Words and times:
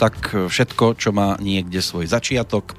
tak. 0.00 0.32
Všetko, 0.32 0.96
čo 0.96 1.12
má 1.12 1.36
niekde 1.36 1.84
svoj 1.84 2.08
začiatok, 2.08 2.72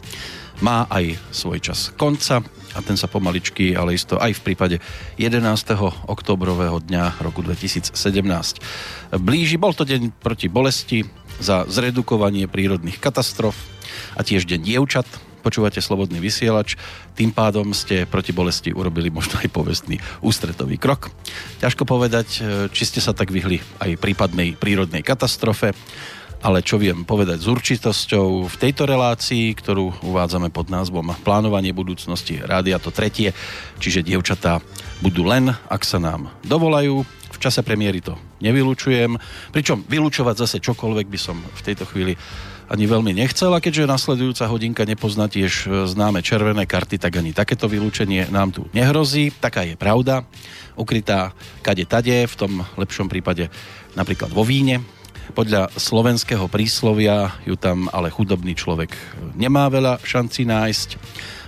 má 0.66 0.90
aj 0.90 1.22
svoj 1.30 1.62
čas 1.62 1.94
konca 1.94 2.42
a 2.74 2.80
ten 2.82 2.98
sa 2.98 3.06
pomaličky, 3.06 3.78
ale 3.78 3.94
isto 3.94 4.18
aj 4.18 4.42
v 4.42 4.42
prípade 4.42 4.78
11. 5.22 5.38
oktobrového 6.10 6.82
dňa 6.82 7.22
roku 7.22 7.46
2017 7.46 7.94
blíži. 9.22 9.62
Bol 9.62 9.78
to 9.78 9.86
deň 9.86 10.18
proti 10.18 10.50
bolesti 10.50 11.06
za 11.38 11.70
zredukovanie 11.70 12.50
prírodných 12.50 12.98
katastrof 12.98 13.54
a 14.18 14.26
tiež 14.26 14.50
deň 14.50 14.62
dievčat, 14.66 15.06
počúvate 15.46 15.82
Slobodný 15.82 16.22
vysielač, 16.22 16.78
tým 17.18 17.34
pádom 17.34 17.74
ste 17.74 18.06
proti 18.10 18.34
bolesti 18.34 18.74
urobili 18.74 19.10
možno 19.10 19.42
aj 19.42 19.50
povestný 19.50 19.98
ústretový 20.22 20.78
krok. 20.78 21.14
Ťažko 21.62 21.86
povedať, 21.86 22.46
či 22.70 22.84
ste 22.86 23.02
sa 23.02 23.14
tak 23.14 23.30
vyhli 23.34 23.62
aj 23.82 23.98
prípadnej 23.98 24.54
prírodnej 24.58 25.02
katastrofe, 25.02 25.74
ale 26.42 26.66
čo 26.66 26.82
viem 26.82 27.06
povedať 27.06 27.46
s 27.46 27.48
určitosťou 27.48 28.50
v 28.50 28.56
tejto 28.58 28.90
relácii, 28.90 29.54
ktorú 29.54 30.02
uvádzame 30.02 30.50
pod 30.50 30.74
názvom 30.74 31.14
Plánovanie 31.22 31.70
budúcnosti 31.70 32.42
rádia 32.42 32.82
to 32.82 32.90
tretie, 32.90 33.34
čiže 33.78 34.02
dievčatá 34.02 34.58
budú 35.06 35.22
len, 35.26 35.54
ak 35.70 35.86
sa 35.86 36.02
nám 36.02 36.34
dovolajú. 36.46 37.06
V 37.32 37.38
čase 37.40 37.62
premiéry 37.66 38.02
to 38.02 38.18
nevylučujem, 38.42 39.18
pričom 39.54 39.86
vylúčovať 39.86 40.36
zase 40.46 40.58
čokoľvek 40.62 41.08
by 41.10 41.20
som 41.22 41.38
v 41.42 41.62
tejto 41.62 41.86
chvíli 41.90 42.18
ani 42.72 42.88
veľmi 42.88 43.12
nechcel 43.12 43.52
a 43.52 43.60
keďže 43.60 43.84
nasledujúca 43.84 44.48
hodinka 44.48 44.88
nepozná 44.88 45.28
tiež 45.28 45.68
známe 45.92 46.24
červené 46.24 46.64
karty, 46.64 46.96
tak 46.96 47.20
ani 47.20 47.36
takéto 47.36 47.68
vylúčenie 47.68 48.32
nám 48.32 48.56
tu 48.56 48.64
nehrozí. 48.72 49.28
Taká 49.28 49.68
je 49.68 49.76
pravda, 49.76 50.24
ukrytá 50.80 51.36
kade 51.60 51.84
tade, 51.84 52.24
v 52.24 52.36
tom 52.40 52.64
lepšom 52.80 53.12
prípade 53.12 53.52
napríklad 53.92 54.32
vo 54.32 54.48
víne, 54.48 54.80
podľa 55.32 55.72
slovenského 55.80 56.46
príslovia 56.52 57.34
ju 57.48 57.56
tam 57.56 57.88
ale 57.90 58.12
chudobný 58.12 58.54
človek 58.54 58.94
nemá 59.34 59.72
veľa 59.72 60.04
šanci 60.04 60.46
nájsť. 60.46 60.90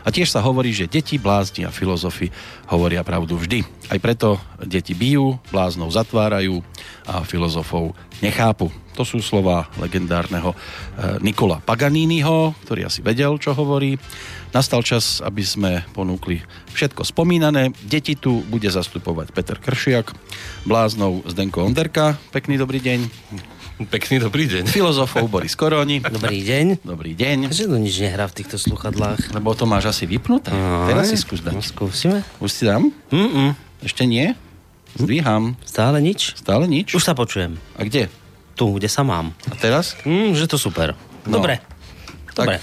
A 0.03 0.12
tiež 0.12 0.36
sa 0.36 0.44
hovorí, 0.44 0.76
že 0.76 0.92
deti, 0.92 1.16
blázni 1.16 1.64
a 1.64 1.72
filozofi 1.72 2.28
hovoria 2.67 3.08
pravdu 3.08 3.39
vždy. 3.39 3.64
Aj 3.88 4.00
preto 4.04 4.36
deti 4.59 4.92
bijú, 4.92 5.39
bláznov 5.48 5.95
zatvárajú 5.95 6.59
a 7.08 7.23
filozofov 7.23 7.95
nechápu. 8.20 8.67
To 9.00 9.08
sú 9.08 9.23
slova 9.23 9.72
legendárneho 9.80 10.54
e, 10.54 10.58
Nikola 11.23 11.64
Paganiniho, 11.64 12.52
ktorý 12.67 12.86
asi 12.86 13.00
vedel, 13.00 13.39
čo 13.39 13.56
hovorí. 13.56 13.95
Nastal 14.54 14.86
čas, 14.86 15.23
aby 15.23 15.42
sme 15.42 15.72
ponúkli 15.95 16.44
všetko 16.76 17.08
spomínané. 17.08 17.73
Deti 17.81 18.14
tu 18.20 18.45
bude 18.52 18.67
zastupovať 18.70 19.34
Peter 19.34 19.58
Kršiak, 19.58 20.14
bláznov 20.67 21.26
Zdenko 21.26 21.66
Onderka. 21.66 22.20
Pekný 22.30 22.59
dobrý 22.59 22.84
deň. 22.84 23.62
Pekný 23.73 24.21
dobrý 24.21 24.45
deň. 24.45 24.69
Filozofov 24.69 25.25
Boris 25.25 25.57
Koroni. 25.57 25.97
Dobrý 25.97 26.45
deň. 26.45 26.86
Dobrý 26.86 27.17
deň. 27.17 27.49
Že 27.49 27.65
to 27.67 27.77
nič 27.81 27.95
nehrá 27.99 28.30
v 28.30 28.36
týchto 28.37 28.61
sluchadlách. 28.61 29.33
Lebo 29.33 29.58
to 29.58 29.65
máš 29.65 29.89
asi 29.89 30.05
vypnuté. 30.05 30.53
Aj, 30.53 30.93
Teraz 30.93 31.09
si 31.09 31.17
skús 31.17 31.42
dať. 31.42 31.58
No, 31.58 31.61
skúsime. 31.65 32.21
Už 32.37 32.53
si 32.53 32.64
dám? 32.64 32.93
Mm-mm. 33.09 33.58
Ešte 33.81 34.05
nie? 34.05 34.37
Zdvíham. 34.93 35.58
Stále 35.65 35.98
nič? 35.99 36.37
Stále 36.37 36.70
nič? 36.70 36.93
Už 36.93 37.02
sa 37.02 37.17
počujem. 37.17 37.58
A 37.73 37.81
kde? 37.81 38.14
Tu, 38.53 38.65
kde 38.70 38.86
sa 38.86 39.02
mám. 39.02 39.33
A 39.49 39.58
teraz? 39.58 39.98
Mm, 40.05 40.37
že 40.37 40.45
to 40.45 40.61
super. 40.61 40.93
No. 41.25 41.42
Dobre. 41.42 41.58
Tak 42.30 42.45
Dobre. 42.45 42.58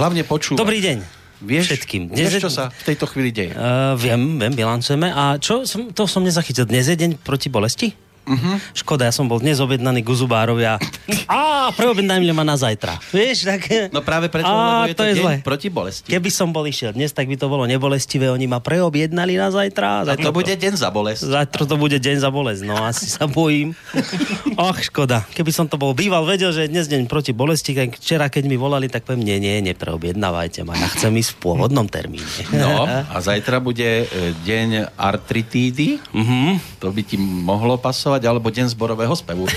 hlavne 0.00 0.24
počúvaj. 0.24 0.56
Dobrý 0.56 0.80
deň. 0.80 0.98
Vieš, 1.36 1.64
všetkým. 1.68 2.02
Vieš, 2.08 2.16
Dnes 2.16 2.32
je- 2.32 2.40
čo 2.40 2.48
sa 2.48 2.72
v 2.72 2.82
tejto 2.82 3.04
chvíli 3.04 3.28
deje? 3.28 3.52
Uh, 3.52 3.92
viem, 3.94 4.40
viem, 4.40 4.56
bilancujeme. 4.56 5.12
A 5.12 5.36
čo, 5.36 5.68
som, 5.68 5.92
to 5.92 6.08
som 6.08 6.24
nezachytil. 6.24 6.64
Dnes 6.64 6.88
je 6.88 6.96
deň 6.96 7.20
proti 7.20 7.52
bolesti? 7.52 7.92
Uh-huh. 8.26 8.58
Škoda, 8.74 9.06
ja 9.06 9.14
som 9.14 9.30
bol 9.30 9.38
dnes 9.38 9.62
objednaný 9.62 10.02
k 10.02 10.10
zubárovi 10.10 10.66
a, 10.66 10.82
a 11.30 11.70
preobjednajme 11.70 12.34
ma 12.34 12.42
na 12.42 12.58
zajtra. 12.58 12.98
Vieš, 13.14 13.46
tak... 13.46 13.70
No 13.94 14.02
práve 14.02 14.26
preto, 14.26 14.50
Á, 14.50 14.82
lebo 14.82 14.90
je 14.90 14.96
to, 14.98 15.04
je 15.06 15.14
deň 15.14 15.22
zle. 15.22 15.34
proti 15.46 15.68
bolesti. 15.70 16.10
Keby 16.10 16.30
som 16.34 16.50
bol 16.50 16.66
išiel 16.66 16.90
dnes, 16.90 17.14
tak 17.14 17.30
by 17.30 17.38
to 17.38 17.46
bolo 17.46 17.62
nebolestivé. 17.70 18.26
Oni 18.28 18.50
ma 18.50 18.58
preobjednali 18.58 19.38
na 19.38 19.54
zajtra. 19.54 20.02
A 20.02 20.14
to 20.18 20.34
bude 20.34 20.50
deň 20.50 20.74
za 20.74 20.90
bolesť. 20.90 21.22
Zajtra 21.30 21.62
to 21.70 21.76
bude 21.78 21.96
deň 21.96 22.16
za 22.18 22.30
bolesť, 22.34 22.62
no 22.66 22.74
asi 22.82 23.06
sa 23.06 23.30
bojím. 23.30 23.78
Ach, 24.58 24.78
škoda. 24.82 25.22
Keby 25.30 25.54
som 25.54 25.66
to 25.70 25.78
bol 25.78 25.94
býval, 25.94 26.26
vedel, 26.26 26.50
že 26.50 26.66
je 26.66 26.72
dnes 26.74 26.90
deň 26.90 27.06
proti 27.06 27.30
bolesti, 27.30 27.72
tak 27.78 27.94
včera, 27.94 28.26
keď 28.26 28.50
mi 28.50 28.58
volali, 28.58 28.90
tak 28.90 29.06
poviem, 29.06 29.22
nie, 29.22 29.38
nie, 29.38 29.62
nepreobjednávajte 29.70 30.66
ma, 30.66 30.74
ja 30.74 30.88
chcem 30.90 31.14
ísť 31.14 31.38
v 31.38 31.38
pôvodnom 31.38 31.86
termíne. 31.86 32.26
No, 32.56 32.88
a 32.88 33.20
zajtra 33.20 33.60
bude 33.60 33.84
e, 33.84 34.06
deň 34.48 34.96
artritídy. 34.96 36.00
Mhm. 36.16 36.80
To 36.80 36.88
by 36.88 37.02
ti 37.04 37.20
mohlo 37.20 37.76
pasovať, 37.76 38.15
alebo 38.22 38.48
deň 38.48 38.72
zborového 38.72 39.12
spevu. 39.12 39.44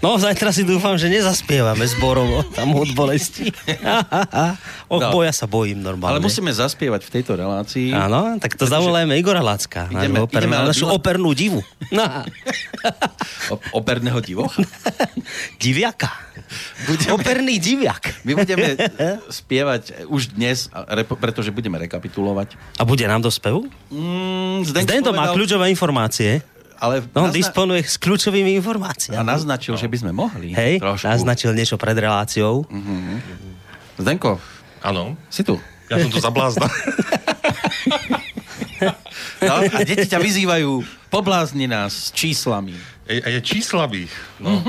No, 0.00 0.16
zajtra 0.16 0.48
si 0.48 0.64
dúfam, 0.64 0.96
že 0.96 1.12
nezaspievame 1.12 1.84
zborovo 1.84 2.40
tam 2.56 2.72
od 2.72 2.88
bolesti. 2.96 3.52
Och, 4.88 4.96
No. 4.96 5.12
boja 5.12 5.28
sa 5.28 5.44
bojím 5.44 5.84
normálne. 5.84 6.16
Ale 6.16 6.24
musíme 6.24 6.48
zaspievať 6.48 7.04
v 7.04 7.10
tejto 7.12 7.36
relácii. 7.36 7.92
Áno, 7.92 8.40
tak 8.40 8.56
to 8.56 8.64
zavolajme 8.64 9.12
Igora 9.14 9.44
Lacka, 9.44 9.92
Ideme- 9.92 10.24
oper, 10.24 10.40
ideme 10.40 10.56
našu 10.56 10.88
opernú 10.88 11.36
divu. 11.36 11.60
No. 11.92 12.06
O- 13.52 13.60
operného 13.76 14.24
divocha. 14.24 14.64
Diviaka. 15.60 16.08
Budeme- 16.86 17.12
Operný 17.12 17.60
diviak. 17.60 18.24
My 18.24 18.32
budeme 18.32 18.80
spievať 19.28 20.08
už 20.08 20.32
dnes, 20.32 20.72
pretože 21.20 21.50
budeme 21.50 21.76
rekapitulovať. 21.76 22.56
A 22.80 22.88
bude 22.88 23.04
nám 23.04 23.20
do 23.20 23.28
spevu? 23.28 23.68
Mm, 23.92 24.64
Zdento 24.64 25.12
má 25.12 25.28
kľúčové 25.28 25.68
informácie. 25.68 26.40
Ale 26.80 27.04
No, 27.12 27.22
on 27.22 27.28
nazna- 27.28 27.36
disponuje 27.36 27.84
s 27.84 27.94
kľúčovými 27.94 28.50
a 28.50 28.56
informáciami. 28.56 29.20
naznačil, 29.20 29.76
že 29.76 29.84
by 29.84 29.96
sme 29.98 30.12
mohli. 30.12 30.50
Hej, 30.50 30.80
trošku. 30.80 31.04
naznačil 31.06 31.52
niečo 31.52 31.76
pred 31.76 31.94
reláciou. 31.94 32.64
Zdenko, 33.94 34.40
Áno. 34.80 35.14
si 35.28 35.44
tu. 35.44 35.60
Ja 35.86 36.00
som 36.00 36.08
tu 36.08 36.18
za 36.18 36.30
blázna. 36.30 36.64
No, 39.40 39.56
a 39.56 39.84
deti 39.84 40.04
ťa 40.04 40.20
vyzývajú, 40.20 40.84
poblázni 41.08 41.64
nás 41.64 42.08
s 42.08 42.12
číslami. 42.12 42.76
Je, 43.08 43.16
je 43.18 43.40
číslavých. 43.40 44.12
No. 44.36 44.60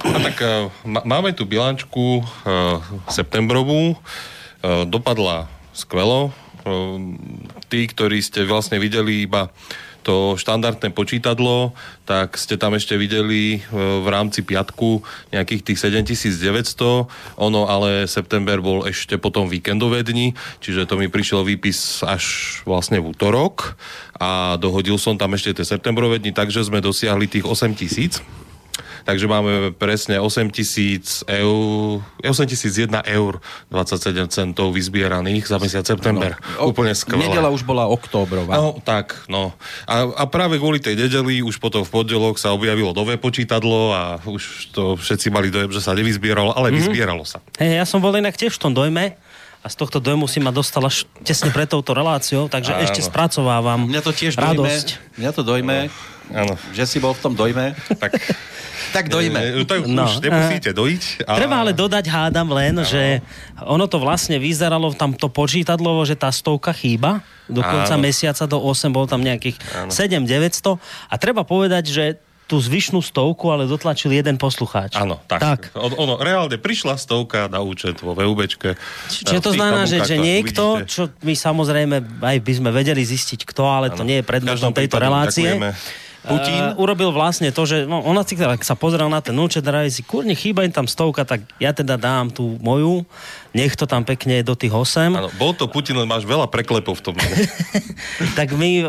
A 0.00 0.16
tak 0.24 0.36
uh, 0.40 0.72
máme 0.84 1.36
tu 1.36 1.44
bilančku 1.44 2.20
uh, 2.20 2.80
septembrovú. 3.06 3.92
Uh, 3.94 4.84
dopadla 4.84 5.44
skvelo. 5.72 6.32
Uh, 6.64 6.96
tí, 7.68 7.84
ktorí 7.84 8.20
ste 8.20 8.48
vlastne 8.48 8.80
videli 8.80 9.28
iba 9.28 9.52
to 10.08 10.40
štandardné 10.40 10.88
počítadlo, 10.96 11.76
tak 12.08 12.40
ste 12.40 12.56
tam 12.56 12.72
ešte 12.72 12.96
videli 12.96 13.60
e, 13.60 13.76
v 13.76 14.08
rámci 14.08 14.40
piatku 14.40 15.04
nejakých 15.36 15.60
tých 15.68 15.78
7900, 15.84 17.36
ono 17.36 17.68
ale 17.68 18.08
september 18.08 18.64
bol 18.64 18.88
ešte 18.88 19.20
potom 19.20 19.52
víkendové 19.52 20.00
dni, 20.00 20.32
čiže 20.64 20.88
to 20.88 20.96
mi 20.96 21.12
prišiel 21.12 21.44
výpis 21.44 22.00
až 22.00 22.24
vlastne 22.64 23.04
v 23.04 23.12
útorok 23.12 23.76
a 24.16 24.56
dohodil 24.56 24.96
som 24.96 25.20
tam 25.20 25.36
ešte 25.36 25.60
tie 25.60 25.76
septembrové 25.76 26.24
dni, 26.24 26.32
takže 26.32 26.64
sme 26.64 26.80
dosiahli 26.80 27.28
tých 27.28 27.44
8000. 27.44 28.47
Takže 29.04 29.24
máme 29.24 29.72
presne 29.72 30.20
8000 30.20 31.24
eur, 31.28 32.00
8001 32.22 32.90
eur 33.08 33.32
27 33.70 34.28
centov 34.28 34.72
vyzbieraných 34.72 35.44
za 35.46 35.56
mesiac 35.56 35.84
september. 35.84 36.36
O- 36.58 36.70
Úplne 36.70 36.92
skvelé. 36.92 37.28
Nedela 37.28 37.48
už 37.48 37.62
bola 37.62 37.88
oktobrová. 37.88 38.54
No, 38.54 38.76
tak, 38.80 39.24
no. 39.26 39.54
A, 39.84 40.04
a 40.04 40.24
práve 40.28 40.58
kvôli 40.58 40.78
tej 40.78 40.94
nedeli 40.94 41.40
už 41.40 41.58
potom 41.58 41.82
v 41.82 41.90
pondelok 41.90 42.36
sa 42.36 42.52
objavilo 42.52 42.92
nové 42.92 43.16
počítadlo 43.16 43.92
a 43.92 44.18
už 44.22 44.72
to 44.72 44.94
všetci 44.94 45.28
mali 45.28 45.48
dojem, 45.48 45.70
že 45.72 45.80
sa 45.80 45.96
nevyzbieralo, 45.96 46.52
ale 46.52 46.68
mm-hmm. 46.68 46.78
vyzbieralo 46.84 47.24
sa. 47.24 47.38
Hej, 47.56 47.80
ja 47.80 47.84
som 47.86 47.98
bol 47.98 48.12
inak 48.14 48.34
tiež 48.34 48.54
v 48.56 48.60
tom 48.60 48.72
dojme 48.74 49.16
a 49.58 49.66
z 49.66 49.74
tohto 49.74 49.98
dojmu 49.98 50.30
si 50.30 50.38
ma 50.38 50.54
dostala 50.54 50.86
š- 50.86 51.02
tesne 51.26 51.50
pred 51.50 51.66
touto 51.66 51.90
reláciou, 51.90 52.46
takže 52.46 52.78
Áno. 52.78 52.82
ešte 52.86 53.02
spracovávam 53.02 53.90
Mňa 53.90 54.02
to 54.06 54.12
tiež 54.14 54.38
dojme, 54.38 54.54
radosť. 54.54 54.86
mňa 55.18 55.30
to 55.34 55.42
dojme, 55.42 55.76
Áno. 56.30 56.54
že 56.70 56.84
si 56.84 56.98
bol 56.98 57.12
v 57.12 57.20
tom 57.20 57.32
dojme. 57.32 57.72
Tak, 57.94 58.12
Tak 58.88 59.12
dojme. 59.12 59.36
E, 59.36 59.68
to 59.68 59.84
No. 59.84 60.08
už 60.08 60.24
nemusíte 60.24 60.72
dojiť. 60.72 61.28
A... 61.28 61.36
Treba 61.36 61.60
ale 61.60 61.72
dodať, 61.72 62.08
hádam 62.08 62.48
len, 62.50 62.80
že 62.82 63.20
ono 63.60 63.84
to 63.84 64.00
vlastne 64.00 64.40
vyzeralo 64.40 64.88
tam 64.92 65.12
to 65.12 65.28
počítadlovo, 65.28 66.00
že 66.02 66.16
tá 66.16 66.32
stovka 66.32 66.72
chýba. 66.72 67.20
Do 67.44 67.60
konca 67.60 67.92
Áno. 67.92 68.00
mesiaca 68.00 68.44
do 68.44 68.56
8 68.56 68.88
bol 68.88 69.04
tam 69.04 69.20
nejakých 69.20 69.60
7 69.88 70.24
900 70.24 70.80
a 71.04 71.14
treba 71.14 71.44
povedať, 71.44 71.84
že 71.84 72.04
tú 72.48 72.56
zvyšnú 72.56 73.04
stovku 73.04 73.52
ale 73.52 73.68
dotlačil 73.68 74.08
jeden 74.10 74.40
poslucháč. 74.40 74.96
Áno, 74.96 75.20
tak. 75.28 75.36
tak. 75.38 75.60
On, 75.76 75.92
ono, 75.92 76.16
reálne 76.16 76.56
prišla 76.56 76.96
stovka 76.96 77.44
na 77.44 77.60
účet 77.60 78.00
vo 78.00 78.16
VUBčke. 78.16 78.72
Čiže 79.06 79.44
to 79.44 79.52
znamená, 79.52 79.84
že, 79.84 80.00
že 80.00 80.16
to 80.16 80.24
niekto, 80.24 80.64
uvidíte. 80.74 80.88
čo 80.88 81.02
my 81.20 81.34
samozrejme 81.36 81.96
aj 82.24 82.36
by 82.40 82.52
sme 82.54 82.70
vedeli 82.72 83.04
zistiť 83.04 83.44
kto, 83.44 83.62
ale 83.62 83.86
to 83.90 84.00
Áno. 84.00 84.08
nie 84.08 84.16
je 84.20 84.24
predmetom 84.24 84.72
tejto 84.72 84.96
relácie. 84.96 85.44
ďakujeme. 85.44 86.07
Putin? 86.26 86.74
Uh, 86.74 86.82
urobil 86.82 87.14
vlastne 87.14 87.54
to, 87.54 87.62
že 87.62 87.86
no, 87.86 88.02
ona 88.02 88.26
si 88.26 88.34
teda, 88.34 88.58
sa 88.58 88.74
pozrel 88.74 89.06
na 89.06 89.22
ten 89.22 89.36
účet 89.38 89.62
a 89.62 89.86
si, 89.86 90.02
kurne, 90.02 90.34
chýba 90.34 90.66
im 90.66 90.74
tam 90.74 90.90
stovka, 90.90 91.22
tak 91.22 91.46
ja 91.62 91.70
teda 91.70 91.94
dám 91.94 92.34
tú 92.34 92.58
moju 92.58 93.06
nech 93.56 93.74
to 93.74 93.88
tam 93.88 94.04
pekne 94.04 94.44
do 94.44 94.52
tých 94.52 94.72
8. 94.72 95.14
Áno, 95.14 95.30
bol 95.40 95.56
to 95.56 95.64
Putin, 95.70 95.96
len 95.96 96.08
máš 96.08 96.28
veľa 96.28 96.48
preklepov 96.52 97.00
v 97.00 97.02
tom. 97.10 97.14
tak 98.38 98.52
my 98.52 98.84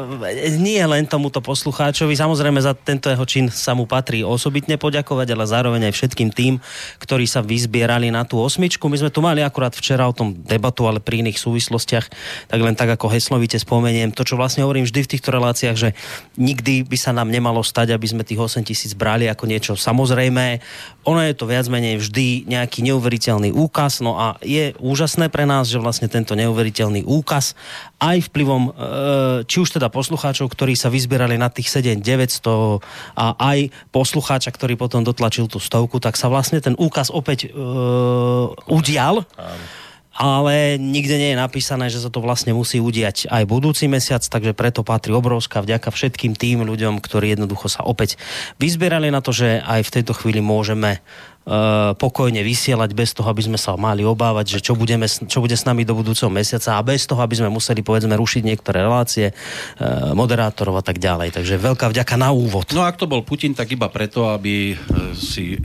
nie 0.60 0.82
len 0.84 1.08
tomuto 1.08 1.40
poslucháčovi, 1.40 2.14
samozrejme 2.16 2.60
za 2.60 2.76
tento 2.76 3.08
jeho 3.08 3.24
čin 3.24 3.48
sa 3.48 3.72
mu 3.74 3.88
patrí 3.88 4.22
osobitne 4.22 4.76
poďakovať, 4.76 5.28
ale 5.32 5.46
zároveň 5.48 5.82
aj 5.90 5.94
všetkým 5.96 6.30
tým, 6.36 6.54
ktorí 7.00 7.26
sa 7.26 7.40
vyzbierali 7.40 8.12
na 8.12 8.28
tú 8.28 8.40
osmičku. 8.40 8.86
My 8.92 9.00
sme 9.00 9.14
tu 9.14 9.24
mali 9.24 9.40
akurát 9.42 9.72
včera 9.72 10.06
o 10.06 10.14
tom 10.14 10.36
debatu, 10.36 10.86
ale 10.86 11.00
pri 11.00 11.24
iných 11.24 11.40
súvislostiach, 11.40 12.06
tak 12.52 12.60
len 12.60 12.76
tak 12.76 12.92
ako 12.94 13.10
heslovite 13.10 13.56
spomeniem, 13.56 14.12
to, 14.12 14.28
čo 14.28 14.36
vlastne 14.36 14.68
hovorím 14.68 14.86
vždy 14.86 15.00
v 15.06 15.12
týchto 15.16 15.30
reláciách, 15.32 15.78
že 15.78 15.90
nikdy 16.36 16.84
by 16.84 16.98
sa 17.00 17.16
nám 17.16 17.32
nemalo 17.32 17.64
stať, 17.64 17.96
aby 17.96 18.06
sme 18.06 18.28
tých 18.28 18.40
8 18.40 18.64
tisíc 18.68 18.92
brali 18.94 19.32
ako 19.32 19.48
niečo 19.48 19.74
samozrejme. 19.80 20.60
Ono 21.08 21.22
je 21.24 21.34
to 21.34 21.48
viac 21.48 21.66
menej 21.72 21.98
vždy 21.98 22.50
nejaký 22.50 22.84
neuveriteľný 22.86 23.56
úkaz, 23.56 24.04
no 24.04 24.20
a 24.20 24.36
je 24.50 24.66
úžasné 24.82 25.30
pre 25.30 25.46
nás, 25.46 25.70
že 25.70 25.78
vlastne 25.78 26.10
tento 26.10 26.34
neuveriteľný 26.34 27.06
úkaz 27.06 27.54
aj 28.02 28.34
vplyvom 28.34 28.64
e, 28.66 28.72
či 29.46 29.62
už 29.62 29.78
teda 29.78 29.94
poslucháčov, 29.94 30.50
ktorí 30.50 30.74
sa 30.74 30.90
vyzbierali 30.90 31.38
na 31.38 31.54
tých 31.54 31.70
7900 31.70 32.82
a 33.14 33.26
aj 33.38 33.70
poslucháča, 33.94 34.50
ktorý 34.50 34.74
potom 34.74 35.06
dotlačil 35.06 35.46
tú 35.46 35.62
stovku, 35.62 36.02
tak 36.02 36.18
sa 36.18 36.34
vlastne 36.34 36.58
ten 36.58 36.74
úkaz 36.74 37.14
opäť 37.14 37.46
e, 37.46 37.50
udial. 38.66 39.30
ale 40.20 40.76
nikde 40.76 41.16
nie 41.16 41.32
je 41.32 41.40
napísané, 41.40 41.88
že 41.88 42.04
sa 42.04 42.12
to 42.12 42.20
vlastne 42.20 42.52
musí 42.52 42.84
udiať 42.84 43.32
aj 43.32 43.48
budúci 43.48 43.88
mesiac, 43.88 44.20
takže 44.20 44.52
preto 44.52 44.84
patrí 44.84 45.16
obrovská 45.16 45.64
vďaka 45.64 45.96
všetkým 45.96 46.36
tým 46.36 46.68
ľuďom, 46.68 47.00
ktorí 47.00 47.32
jednoducho 47.32 47.72
sa 47.72 47.88
opäť 47.88 48.20
vyzbierali 48.60 49.16
na 49.16 49.24
to, 49.24 49.32
že 49.32 49.64
aj 49.64 49.88
v 49.88 49.94
tejto 49.96 50.12
chvíli 50.12 50.44
môžeme 50.44 51.00
pokojne 51.98 52.46
vysielať 52.46 52.94
bez 52.94 53.10
toho, 53.16 53.26
aby 53.32 53.42
sme 53.42 53.58
sa 53.58 53.74
mali 53.74 54.06
obávať, 54.06 54.60
že 54.60 54.60
čo, 54.62 54.78
budeme, 54.78 55.10
čo 55.10 55.42
bude 55.42 55.58
s 55.58 55.66
nami 55.66 55.82
do 55.82 55.98
budúceho 55.98 56.30
mesiaca 56.30 56.78
a 56.78 56.86
bez 56.86 57.10
toho, 57.10 57.18
aby 57.26 57.42
sme 57.42 57.50
museli 57.50 57.82
povedzme 57.82 58.14
rušiť 58.14 58.44
niektoré 58.46 58.86
relácie, 58.86 59.34
eh, 59.34 59.34
moderátorov 60.14 60.78
a 60.78 60.84
tak 60.86 61.02
ďalej. 61.02 61.34
Takže 61.34 61.58
veľká 61.58 61.90
vďaka 61.90 62.16
na 62.22 62.30
úvod. 62.30 62.70
No 62.70 62.86
ak 62.86 63.02
to 63.02 63.10
bol 63.10 63.26
Putin, 63.26 63.58
tak 63.58 63.74
iba 63.74 63.90
preto, 63.90 64.30
aby 64.30 64.74
eh, 64.74 64.78
si 65.18 65.58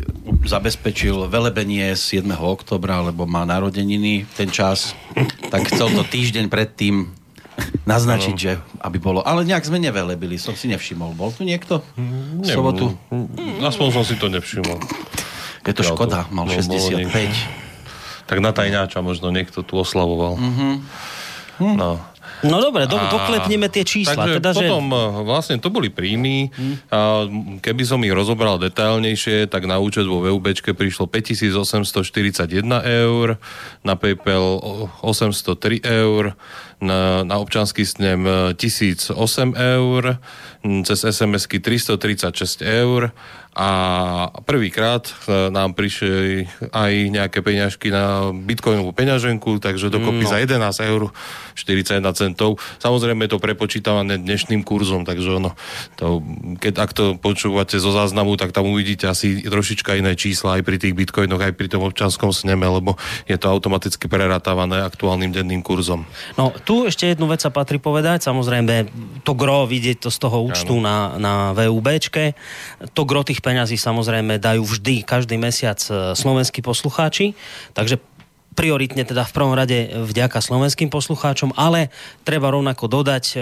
zabezpečil 0.49 1.29
velebenie 1.29 1.93
7. 1.93 2.25
oktobra, 2.41 3.05
lebo 3.05 3.29
má 3.29 3.45
narodeniny 3.45 4.25
ten 4.37 4.49
čas, 4.49 4.97
tak 5.53 5.69
chcel 5.69 5.93
to 5.93 6.05
týždeň 6.05 6.49
predtým 6.49 7.13
naznačiť, 7.85 8.35
že 8.35 8.57
aby 8.81 8.99
bolo. 8.99 9.21
Ale 9.21 9.45
nejak 9.45 9.69
sme 9.69 9.79
nevelebili, 9.79 10.41
som 10.41 10.57
si 10.57 10.67
nevšimol. 10.73 11.13
Bol 11.15 11.31
tu 11.31 11.45
niekto? 11.45 11.85
V 12.41 12.47
sobotu? 12.49 12.97
Aspoň 13.61 13.89
som 13.93 14.05
si 14.05 14.17
to 14.17 14.33
nevšimol. 14.33 14.81
Je 15.65 15.73
to 15.73 15.83
škoda, 15.83 16.29
mal 16.29 16.45
65. 16.47 17.09
Tak 18.25 18.39
na 18.41 18.53
tajňáča 18.57 19.05
možno 19.05 19.29
niekto 19.29 19.61
tu 19.61 19.77
oslavoval. 19.77 20.41
Mm-hmm. 20.41 20.75
No. 21.77 22.01
No 22.45 22.61
dobre, 22.61 22.85
do, 22.85 23.01
doklepneme 23.01 23.73
tie 23.73 23.85
čísla. 23.89 24.29
Takže 24.29 24.41
teda, 24.43 24.53
potom 24.53 24.85
že... 24.91 24.97
Eh, 24.97 25.11
vlastne 25.25 25.57
to 25.57 25.73
boli 25.73 25.89
príjmy. 25.89 26.53
Hmm. 26.53 26.77
A 26.93 26.99
keby 27.65 27.83
som 27.89 28.01
ich 28.05 28.13
rozobral 28.13 28.61
detailnejšie, 28.61 29.49
tak 29.49 29.65
na 29.65 29.81
účet 29.81 30.05
vo 30.05 30.21
VUB 30.21 30.53
prišlo 30.53 31.09
5841 31.09 32.53
eur, 32.85 33.41
na 33.81 33.95
PayPal 33.97 34.61
803 35.01 35.81
eur, 35.85 36.37
na, 36.81 37.23
na 37.23 37.37
občanský 37.39 37.87
snem 37.87 38.27
1008 38.57 39.15
eur, 39.55 40.03
cez 40.87 40.99
SMS-ky 41.05 41.61
336 41.61 42.65
eur 42.65 43.13
a 43.55 43.71
prvýkrát 44.43 45.07
e, 45.07 45.47
nám 45.55 45.79
prišli 45.79 46.51
aj 46.75 46.93
nejaké 47.15 47.39
peňažky 47.39 47.87
na 47.87 48.35
bitcoinovú 48.35 48.91
peňaženku, 48.91 49.63
takže 49.63 49.95
dokopy 49.95 50.27
no. 50.27 50.31
za 50.35 50.43
11 50.43 50.91
eur 50.91 51.15
41 51.55 52.03
centov. 52.19 52.59
Samozrejme 52.83 53.23
je 53.25 53.31
to 53.31 53.39
prepočítavané 53.39 54.19
dnešným 54.19 54.67
kurzom, 54.67 55.07
takže 55.07 55.39
ono, 55.39 55.55
to, 55.95 56.19
keď 56.59 56.75
ak 56.83 56.91
to 56.99 57.05
počúvate 57.15 57.79
zo 57.79 57.95
záznamu, 57.95 58.35
tak 58.35 58.51
tam 58.51 58.75
uvidíte 58.75 59.07
asi 59.07 59.47
trošička 59.47 60.03
iné 60.03 60.19
čísla 60.19 60.59
aj 60.59 60.63
pri 60.67 60.77
tých 60.83 60.99
bitcoinoch, 60.99 61.39
aj 61.39 61.55
pri 61.55 61.71
tom 61.71 61.87
občanskom 61.87 62.35
sneme, 62.35 62.67
lebo 62.67 62.99
je 63.31 63.39
to 63.39 63.47
automaticky 63.47 64.11
preratávanie 64.11 64.83
aktuálnym 64.83 65.31
denným 65.31 65.63
kurzom. 65.63 66.03
No, 66.35 66.51
tu 66.67 66.74
ešte 66.91 67.07
jednu 67.07 67.31
vec 67.31 67.39
sa 67.39 67.55
patrí 67.55 67.79
povedať, 67.79 68.27
samozrejme 68.27 68.91
to 69.23 69.33
gro 69.39 69.71
vidieť 69.71 70.03
to 70.03 70.11
z 70.11 70.19
toho 70.19 70.43
účtu 70.43 70.83
ano. 70.83 70.85
na, 70.85 70.97
na 71.23 71.35
VUBčke, 71.55 72.35
to 72.91 73.03
gro 73.07 73.23
tých 73.23 73.39
peňazí 73.39 73.79
samozrejme 73.79 74.43
dajú 74.43 74.67
vždy, 74.67 75.07
každý 75.07 75.39
mesiac 75.39 75.79
e, 75.87 76.19
slovenskí 76.19 76.59
poslucháči, 76.67 77.39
takže 77.79 78.03
prioritne 78.55 79.03
teda 79.03 79.27
v 79.27 79.35
prvom 79.35 79.55
rade 79.55 79.91
vďaka 79.93 80.39
slovenským 80.39 80.89
poslucháčom, 80.89 81.53
ale 81.59 81.91
treba 82.23 82.55
rovnako 82.55 82.87
dodať 82.87 83.25
e, 83.35 83.37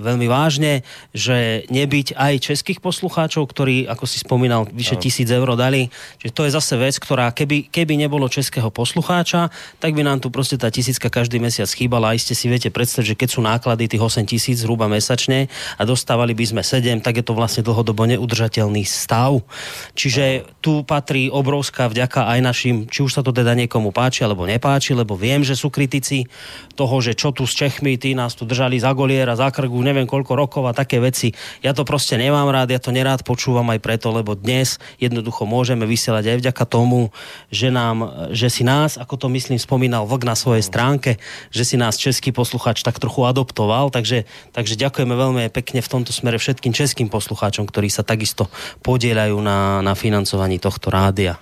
veľmi 0.00 0.26
vážne, 0.26 0.80
že 1.12 1.68
nebyť 1.68 2.16
aj 2.16 2.34
českých 2.40 2.80
poslucháčov, 2.80 3.44
ktorí, 3.44 3.84
ako 3.84 4.04
si 4.08 4.24
spomínal, 4.24 4.64
vyše 4.72 4.96
tisíc 4.96 5.28
eur 5.28 5.52
dali, 5.54 5.92
že 6.18 6.32
to 6.32 6.48
je 6.48 6.56
zase 6.56 6.74
vec, 6.80 6.96
ktorá 6.96 7.30
keby, 7.36 7.68
keby 7.68 8.00
nebolo 8.00 8.32
českého 8.32 8.72
poslucháča, 8.72 9.52
tak 9.76 9.92
by 9.92 10.02
nám 10.02 10.24
tu 10.24 10.32
proste 10.32 10.56
tá 10.56 10.72
tisícka 10.72 11.12
každý 11.12 11.36
mesiac 11.36 11.68
chýbala. 11.68 12.10
A 12.10 12.16
iste 12.16 12.32
si 12.32 12.48
viete 12.48 12.72
predstaviť, 12.72 13.12
že 13.12 13.18
keď 13.20 13.28
sú 13.28 13.40
náklady 13.44 13.92
tých 13.92 14.02
8 14.02 14.24
tisíc 14.24 14.64
zhruba 14.64 14.88
mesačne 14.88 15.52
a 15.76 15.82
dostávali 15.84 16.32
by 16.32 16.56
sme 16.56 16.62
7, 16.64 17.04
tak 17.04 17.20
je 17.20 17.24
to 17.26 17.36
vlastne 17.36 17.60
dlhodobo 17.60 18.08
neudržateľný 18.08 18.88
stav. 18.88 19.44
Čiže 19.92 20.48
tu 20.64 20.80
patrí 20.86 21.28
obrovská 21.28 21.92
vďaka 21.92 22.32
aj 22.32 22.38
našim, 22.40 22.76
či 22.88 23.04
už 23.04 23.20
sa 23.20 23.22
to 23.26 23.34
teda 23.34 23.52
niekomu 23.52 23.92
páči, 23.92 24.24
alebo 24.24 24.45
nepáči, 24.46 24.94
lebo 24.94 25.18
viem, 25.18 25.42
že 25.42 25.58
sú 25.58 25.68
kritici 25.68 26.30
toho, 26.78 27.02
že 27.02 27.18
čo 27.18 27.34
tu 27.34 27.42
s 27.44 27.58
Čechmi, 27.58 27.98
tí 27.98 28.14
nás 28.14 28.38
tu 28.38 28.46
držali 28.46 28.78
za 28.78 28.94
goliera, 28.94 29.34
za 29.34 29.50
krgu, 29.50 29.82
neviem 29.82 30.06
koľko 30.06 30.32
rokov 30.38 30.64
a 30.70 30.76
také 30.76 31.02
veci. 31.02 31.34
Ja 31.60 31.74
to 31.74 31.82
proste 31.82 32.14
nemám 32.14 32.46
rád, 32.48 32.70
ja 32.70 32.78
to 32.78 32.94
nerád 32.94 33.26
počúvam 33.26 33.66
aj 33.74 33.80
preto, 33.82 34.12
lebo 34.14 34.38
dnes 34.38 34.78
jednoducho 35.02 35.48
môžeme 35.48 35.88
vysielať 35.88 36.24
aj 36.32 36.36
vďaka 36.46 36.64
tomu, 36.68 37.10
že, 37.50 37.72
nám, 37.72 38.30
že 38.30 38.46
si 38.46 38.62
nás, 38.62 39.00
ako 39.00 39.16
to 39.16 39.26
myslím 39.32 39.58
spomínal 39.58 40.06
Vlk 40.06 40.22
na 40.28 40.36
svojej 40.38 40.62
stránke, 40.62 41.18
že 41.50 41.64
si 41.64 41.74
nás 41.80 41.96
český 41.96 42.30
posluchač 42.30 42.84
tak 42.84 43.00
trochu 43.00 43.24
adoptoval, 43.24 43.88
takže, 43.88 44.28
takže 44.52 44.76
ďakujeme 44.76 45.14
veľmi 45.16 45.42
pekne 45.50 45.80
v 45.80 45.90
tomto 45.90 46.12
smere 46.12 46.36
všetkým 46.36 46.76
českým 46.76 47.08
poslucháčom, 47.08 47.64
ktorí 47.64 47.88
sa 47.88 48.04
takisto 48.04 48.52
podielajú 48.84 49.40
na, 49.40 49.80
na 49.80 49.96
financovaní 49.96 50.60
tohto 50.60 50.92
rádia. 50.92 51.40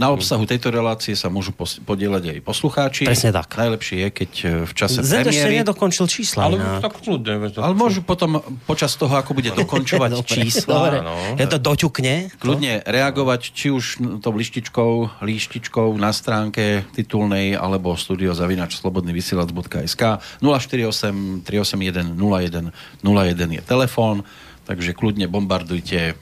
Na 0.00 0.08
obsahu 0.08 0.48
tejto 0.48 0.72
relácie 0.72 1.12
sa 1.12 1.28
môžu 1.28 1.52
podielať 1.84 2.32
aj 2.32 2.40
poslucháči. 2.40 3.04
Presne 3.04 3.28
tak. 3.28 3.52
Najlepšie 3.52 4.08
je, 4.08 4.10
keď 4.10 4.30
e, 4.40 4.64
v 4.64 4.72
čase 4.72 5.04
Zed 5.04 5.28
premiéry... 5.28 5.36
ešte 5.36 5.60
nedokončil 5.60 6.08
čísla. 6.08 6.48
Ale, 6.48 6.56
tak 6.80 6.96
kľudne, 7.04 7.52
ale 7.60 7.76
môžu 7.76 8.00
potom 8.00 8.40
počas 8.64 8.96
toho, 8.96 9.12
ako 9.12 9.36
bude 9.36 9.52
dokončovať 9.52 10.24
čísla, 10.32 10.72
dobre. 10.72 11.04
No. 11.04 11.36
ja 11.36 11.44
to 11.44 11.60
doťukne. 11.60 12.32
Kľudne 12.40 12.80
reagovať, 12.88 13.52
či 13.52 13.68
už 13.68 14.00
tou 14.24 14.32
lištičkou, 14.32 15.20
líštičkou 15.20 15.92
na 16.00 16.08
stránke 16.16 16.88
titulnej, 16.96 17.52
alebo 17.52 17.92
studiozavinačslobodnyvysielac.sk 17.92 20.02
048 20.40 21.44
381 21.44 22.16
01 22.16 22.72
01 23.04 23.56
je 23.56 23.62
telefón, 23.62 24.24
takže 24.64 24.96
kľudne 24.96 25.28
bombardujte 25.28 26.16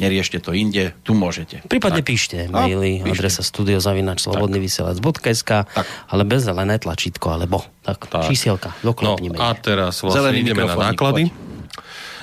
neriešte 0.00 0.40
to 0.40 0.56
inde, 0.56 0.96
tu 1.04 1.12
môžete. 1.12 1.60
Prípadne 1.68 2.00
tak. 2.00 2.08
píšte 2.08 2.48
maily, 2.48 3.04
no, 3.04 3.12
adresa 3.12 3.44
studiozavinačslobodnyvysielac.sk 3.44 5.50
ale 6.08 6.22
bez 6.24 6.40
zelené 6.44 6.78
tlačítko, 6.80 7.30
alebo 7.36 7.64
tak, 7.84 8.08
tak. 8.08 8.24
čísielka, 8.28 8.72
doklopnime. 8.80 9.36
No 9.36 9.44
a 9.50 9.54
teraz 9.56 10.00
vlastne 10.00 10.20
Zelený 10.28 10.40
ideme 10.48 10.64
na 10.64 10.76
náklady. 10.76 11.24
Poď. 11.28 11.50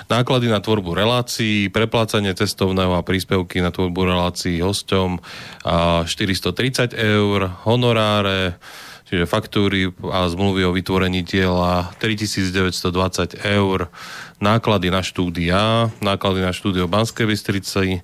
Náklady 0.09 0.49
na 0.49 0.57
tvorbu 0.57 0.97
relácií, 0.97 1.69
preplácanie 1.69 2.33
cestovného 2.33 2.97
a 2.97 3.05
príspevky 3.05 3.61
na 3.61 3.69
tvorbu 3.69 4.09
relácií 4.09 4.57
hosťom 4.57 5.21
430 5.61 6.97
eur, 6.97 7.53
honoráre, 7.69 8.57
čiže 9.05 9.29
faktúry 9.29 9.93
a 10.09 10.25
zmluvy 10.25 10.65
o 10.65 10.73
vytvorení 10.73 11.21
diela 11.21 11.93
3920 12.01 13.38
eur, 13.38 13.93
náklady 14.39 14.88
na 14.91 15.03
štúdia, 15.03 15.91
náklady 16.00 16.39
na 16.43 16.51
štúdio 16.55 16.88
Banskej 16.88 17.27
Bystrici 17.27 18.00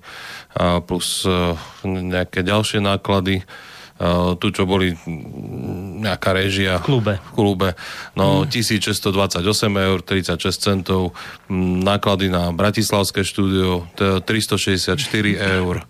plus 0.84 1.24
e, 1.24 1.56
nejaké 1.84 2.44
ďalšie 2.44 2.80
náklady. 2.80 3.44
Uh, 3.96 4.36
tu, 4.36 4.52
čo 4.52 4.68
boli 4.68 4.92
nejaká 6.04 6.36
režia 6.36 6.76
v 6.84 7.00
klube. 7.00 7.16
V 7.16 7.32
klube. 7.32 7.68
No, 8.12 8.44
mm. 8.44 8.52
1628 8.52 9.40
eur, 9.72 9.98
36 10.04 10.36
centov. 10.52 11.16
Náklady 11.80 12.28
na 12.28 12.52
Bratislavské 12.52 13.24
štúdio, 13.24 13.88
364 13.96 15.00
eur. 15.40 15.80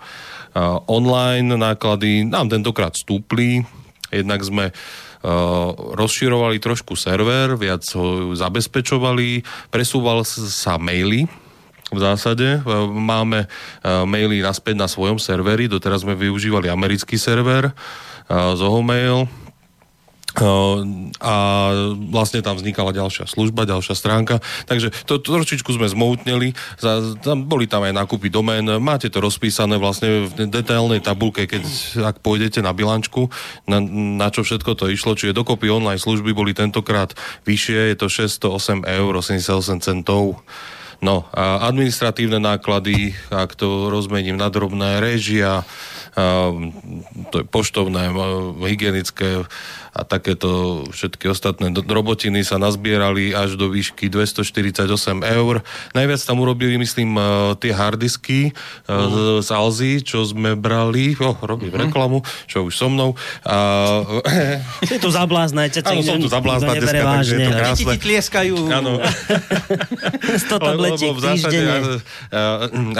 Online 0.86 1.58
náklady 1.58 2.22
nám 2.22 2.46
tentokrát 2.46 2.94
stúpli. 2.94 3.66
Jednak 4.14 4.38
sme 4.46 4.70
rozširovali 5.96 6.60
trošku 6.60 6.98
server, 6.98 7.56
viac 7.56 7.82
ho 7.96 8.34
zabezpečovali, 8.36 9.42
presúval 9.72 10.24
sa 10.26 10.76
maily, 10.76 11.24
v 11.92 11.98
zásade. 12.02 12.58
Eh, 12.58 12.62
máme 12.90 13.46
eh, 13.46 13.50
maily 14.02 14.42
naspäť 14.42 14.74
na 14.74 14.88
svojom 14.90 15.22
serveri, 15.22 15.70
doteraz 15.70 16.02
sme 16.02 16.18
využívali 16.18 16.66
americký 16.66 17.14
server 17.18 17.70
z 18.26 18.62
Mail. 18.82 19.30
A 21.16 21.34
vlastne 22.12 22.44
tam 22.44 22.60
vznikala 22.60 22.92
ďalšia 22.92 23.24
služba, 23.24 23.64
ďalšia 23.64 23.94
stránka, 23.96 24.44
takže 24.68 24.92
to, 25.08 25.16
to 25.16 25.32
trošičku 25.32 25.72
sme 25.72 25.88
zmoutneli, 25.88 26.52
za, 26.76 27.16
tam, 27.24 27.48
boli 27.48 27.64
tam 27.64 27.88
aj 27.88 27.96
nákupy 27.96 28.28
domén, 28.28 28.68
máte 28.80 29.08
to 29.08 29.24
rozpísané 29.24 29.80
vlastne 29.80 30.28
v 30.28 30.48
detailnej 30.48 31.00
tabulke, 31.00 31.48
keď 31.48 31.62
ak 32.04 32.20
pôjdete 32.20 32.60
na 32.60 32.76
bilančku, 32.76 33.32
na, 33.64 33.80
na 34.20 34.28
čo 34.28 34.44
všetko 34.44 34.76
to 34.76 34.92
išlo, 34.92 35.16
čiže 35.16 35.36
dokopy 35.36 35.72
online 35.72 36.00
služby 36.00 36.36
boli 36.36 36.52
tentokrát 36.52 37.16
vyššie, 37.48 37.92
je 37.92 37.96
to 37.96 38.06
608 38.12 38.84
eur 38.84 39.12
88 39.16 39.80
centov. 39.80 40.44
No 41.04 41.28
a 41.36 41.60
administratívne 41.68 42.40
náklady, 42.40 43.12
ak 43.28 43.52
to 43.52 43.92
rozmením 43.92 44.40
na 44.40 44.48
drobné, 44.48 44.96
režia, 44.96 45.60
to 47.28 47.36
je 47.36 47.44
poštovné, 47.44 48.08
hygienické 48.64 49.44
a 49.96 50.04
takéto 50.04 50.84
všetky 50.92 51.32
ostatné 51.32 51.72
robotiny 51.72 52.44
sa 52.44 52.60
nazbierali 52.60 53.32
až 53.32 53.56
do 53.56 53.72
výšky 53.72 54.12
248 54.12 54.84
eur. 55.24 55.64
Najviac 55.96 56.20
tam 56.20 56.44
urobili, 56.44 56.76
myslím, 56.76 57.16
e, 57.16 57.24
tie 57.56 57.72
hardisky 57.72 58.52
uh. 58.84 59.40
z 59.40 59.48
Alzy, 59.48 60.04
čo 60.04 60.20
sme 60.28 60.52
brali, 60.52 61.16
oh, 61.16 61.40
robím 61.40 61.72
uh-huh. 61.72 61.88
reklamu, 61.88 62.20
čo 62.44 62.68
už 62.68 62.76
so 62.76 62.92
mnou. 62.92 63.16
A... 63.48 63.56
Si 64.84 65.00
tu 65.00 65.08
zabláznajte. 65.08 65.80
Áno, 65.88 66.04
som 66.04 66.20
tu 66.20 66.28
zablázna 66.28 66.76
dneska, 66.76 67.00
takže 67.00 67.32
je 67.32 67.40
to 67.40 67.52
krásne. 67.56 67.72
Deti 67.72 67.84
ti 67.88 67.96
tlieskajú. 68.04 68.56
Áno. 68.68 69.00
100 70.46 70.60
tabletiek 70.60 71.14
týždenne. 71.16 72.04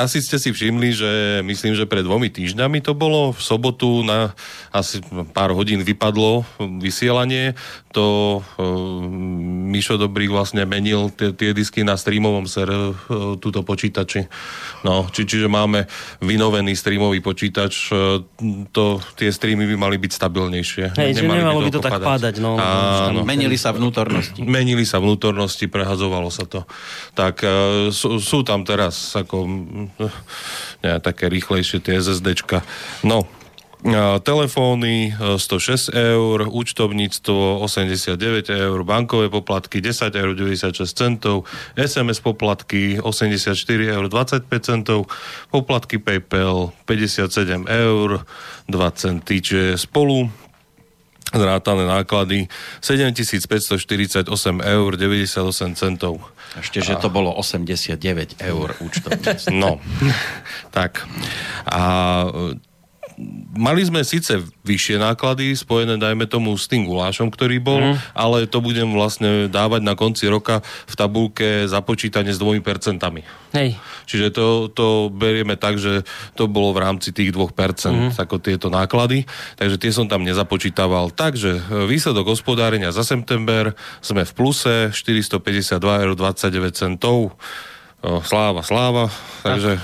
Asi 0.00 0.25
ste 0.25 0.41
si 0.41 0.50
všimli, 0.55 0.88
že 0.97 1.11
myslím, 1.45 1.76
že 1.76 1.85
pred 1.85 2.07
dvomi 2.07 2.33
týždňami 2.33 2.81
to 2.81 2.97
bolo, 2.97 3.37
v 3.37 3.41
sobotu 3.43 4.00
na 4.00 4.33
asi 4.73 5.03
pár 5.35 5.53
hodín 5.53 5.83
vypadlo 5.83 6.47
vysielanie, 6.87 7.59
to 7.90 8.38
uh, 8.38 8.62
Mišo 9.73 9.99
Dobrý 9.99 10.31
vlastne 10.31 10.62
menil 10.62 11.11
tie, 11.11 11.35
tie 11.35 11.50
disky 11.50 11.83
na 11.83 11.99
streamovom 11.99 12.47
ser, 12.47 12.71
uh, 12.71 13.35
túto 13.43 13.66
počítači. 13.66 14.31
No, 14.87 15.11
či, 15.11 15.26
čiže 15.26 15.50
máme 15.50 15.90
vynovený 16.23 16.78
streamový 16.78 17.19
počítač, 17.19 17.90
uh, 17.90 18.23
to, 18.71 19.02
tie 19.19 19.35
streamy 19.35 19.66
by 19.66 19.76
mali 19.81 19.97
byť 19.99 20.12
stabilnejšie. 20.14 20.85
Hej, 20.95 21.11
že 21.19 21.26
nemalo 21.26 21.64
by 21.64 21.73
to, 21.73 21.81
by 21.81 21.83
to 21.83 21.83
tak 21.83 22.00
pádať. 22.05 22.35
No, 22.38 22.55
Áno. 22.61 23.26
Menili 23.26 23.59
sa 23.59 23.75
vnútornosti. 23.75 24.45
Menili 24.47 24.87
sa 24.87 25.02
vnútornosti, 25.02 25.66
prehadzovalo 25.66 26.31
sa 26.31 26.47
to. 26.47 26.62
Tak 27.19 27.43
uh, 27.43 27.50
sú, 27.90 28.23
sú 28.23 28.47
tam 28.47 28.62
teraz 28.62 29.16
ako 29.16 29.37
ne, 30.85 30.93
také 31.00 31.33
rýchlejšie 31.33 31.81
tie 31.81 31.99
SSDčka. 31.99 32.61
No, 33.02 33.25
telefóny 34.23 35.14
106 35.37 35.88
e, 35.92 36.16
eur, 36.16 36.49
účtovníctvo 36.49 37.61
89 37.61 38.50
eur, 38.50 38.78
bankové 38.85 39.28
poplatky 39.28 39.80
10 39.80 40.14
eur 40.16 40.30
96 40.35 40.97
centov, 40.97 41.45
SMS 41.76 42.21
poplatky 42.21 42.99
84 43.00 43.54
eur 43.92 44.09
25 44.09 44.49
centov, 44.64 45.06
poplatky 45.50 45.99
PayPal 45.99 46.73
57 46.85 47.66
eur 47.68 48.25
2 48.68 48.90
centy, 48.90 49.42
čiže 49.42 49.78
spolu 49.78 50.30
zrátané 51.35 51.85
náklady 51.87 52.47
7548 52.80 54.30
eur 54.62 54.90
98 54.97 55.75
centov. 55.75 56.23
Ešte, 56.56 56.80
že 56.80 56.95
to 56.97 57.11
bolo 57.11 57.35
89 57.35 58.40
eur 58.40 58.68
účtovníctvo. 58.78 59.50
No, 59.52 59.83
tak. 60.76 61.04
A 61.66 61.83
mali 63.56 63.80
sme 63.80 64.04
síce 64.04 64.37
vyššie 64.62 65.00
náklady 65.00 65.56
spojené, 65.56 65.96
dajme 65.96 66.28
tomu, 66.28 66.52
s 66.54 66.68
tým 66.68 66.85
gulášom, 66.85 67.32
ktorý 67.32 67.56
bol, 67.58 67.80
mm. 67.80 68.12
ale 68.12 68.44
to 68.44 68.61
budem 68.61 68.92
vlastne 68.92 69.49
dávať 69.49 69.80
na 69.80 69.96
konci 69.96 70.28
roka 70.28 70.61
v 70.85 70.94
tabulke 70.94 71.64
započítanie 71.64 72.32
s 72.32 72.40
dvomi 72.40 72.61
percentami. 72.61 73.25
Hej. 73.56 73.80
Čiže 74.04 74.37
to, 74.37 74.46
to 74.68 75.08
berieme 75.08 75.56
tak, 75.56 75.80
že 75.80 76.04
to 76.37 76.44
bolo 76.46 76.76
v 76.76 76.85
rámci 76.85 77.16
tých 77.16 77.32
2%, 77.32 77.56
mm. 77.56 78.20
ako 78.20 78.37
tieto 78.38 78.68
náklady, 78.68 79.25
takže 79.56 79.80
tie 79.80 79.92
som 79.92 80.06
tam 80.06 80.23
nezapočítaval. 80.23 81.16
Takže 81.16 81.50
e, 81.56 81.61
výsledok 81.88 82.37
hospodárenia 82.37 82.92
za 82.92 83.02
september 83.02 83.73
sme 84.04 84.28
v 84.28 84.32
pluse 84.37 84.92
452,29 84.92 87.00
eur 87.00 87.32
sláva, 88.23 88.63
sláva. 88.63 89.11
Takže, 89.43 89.83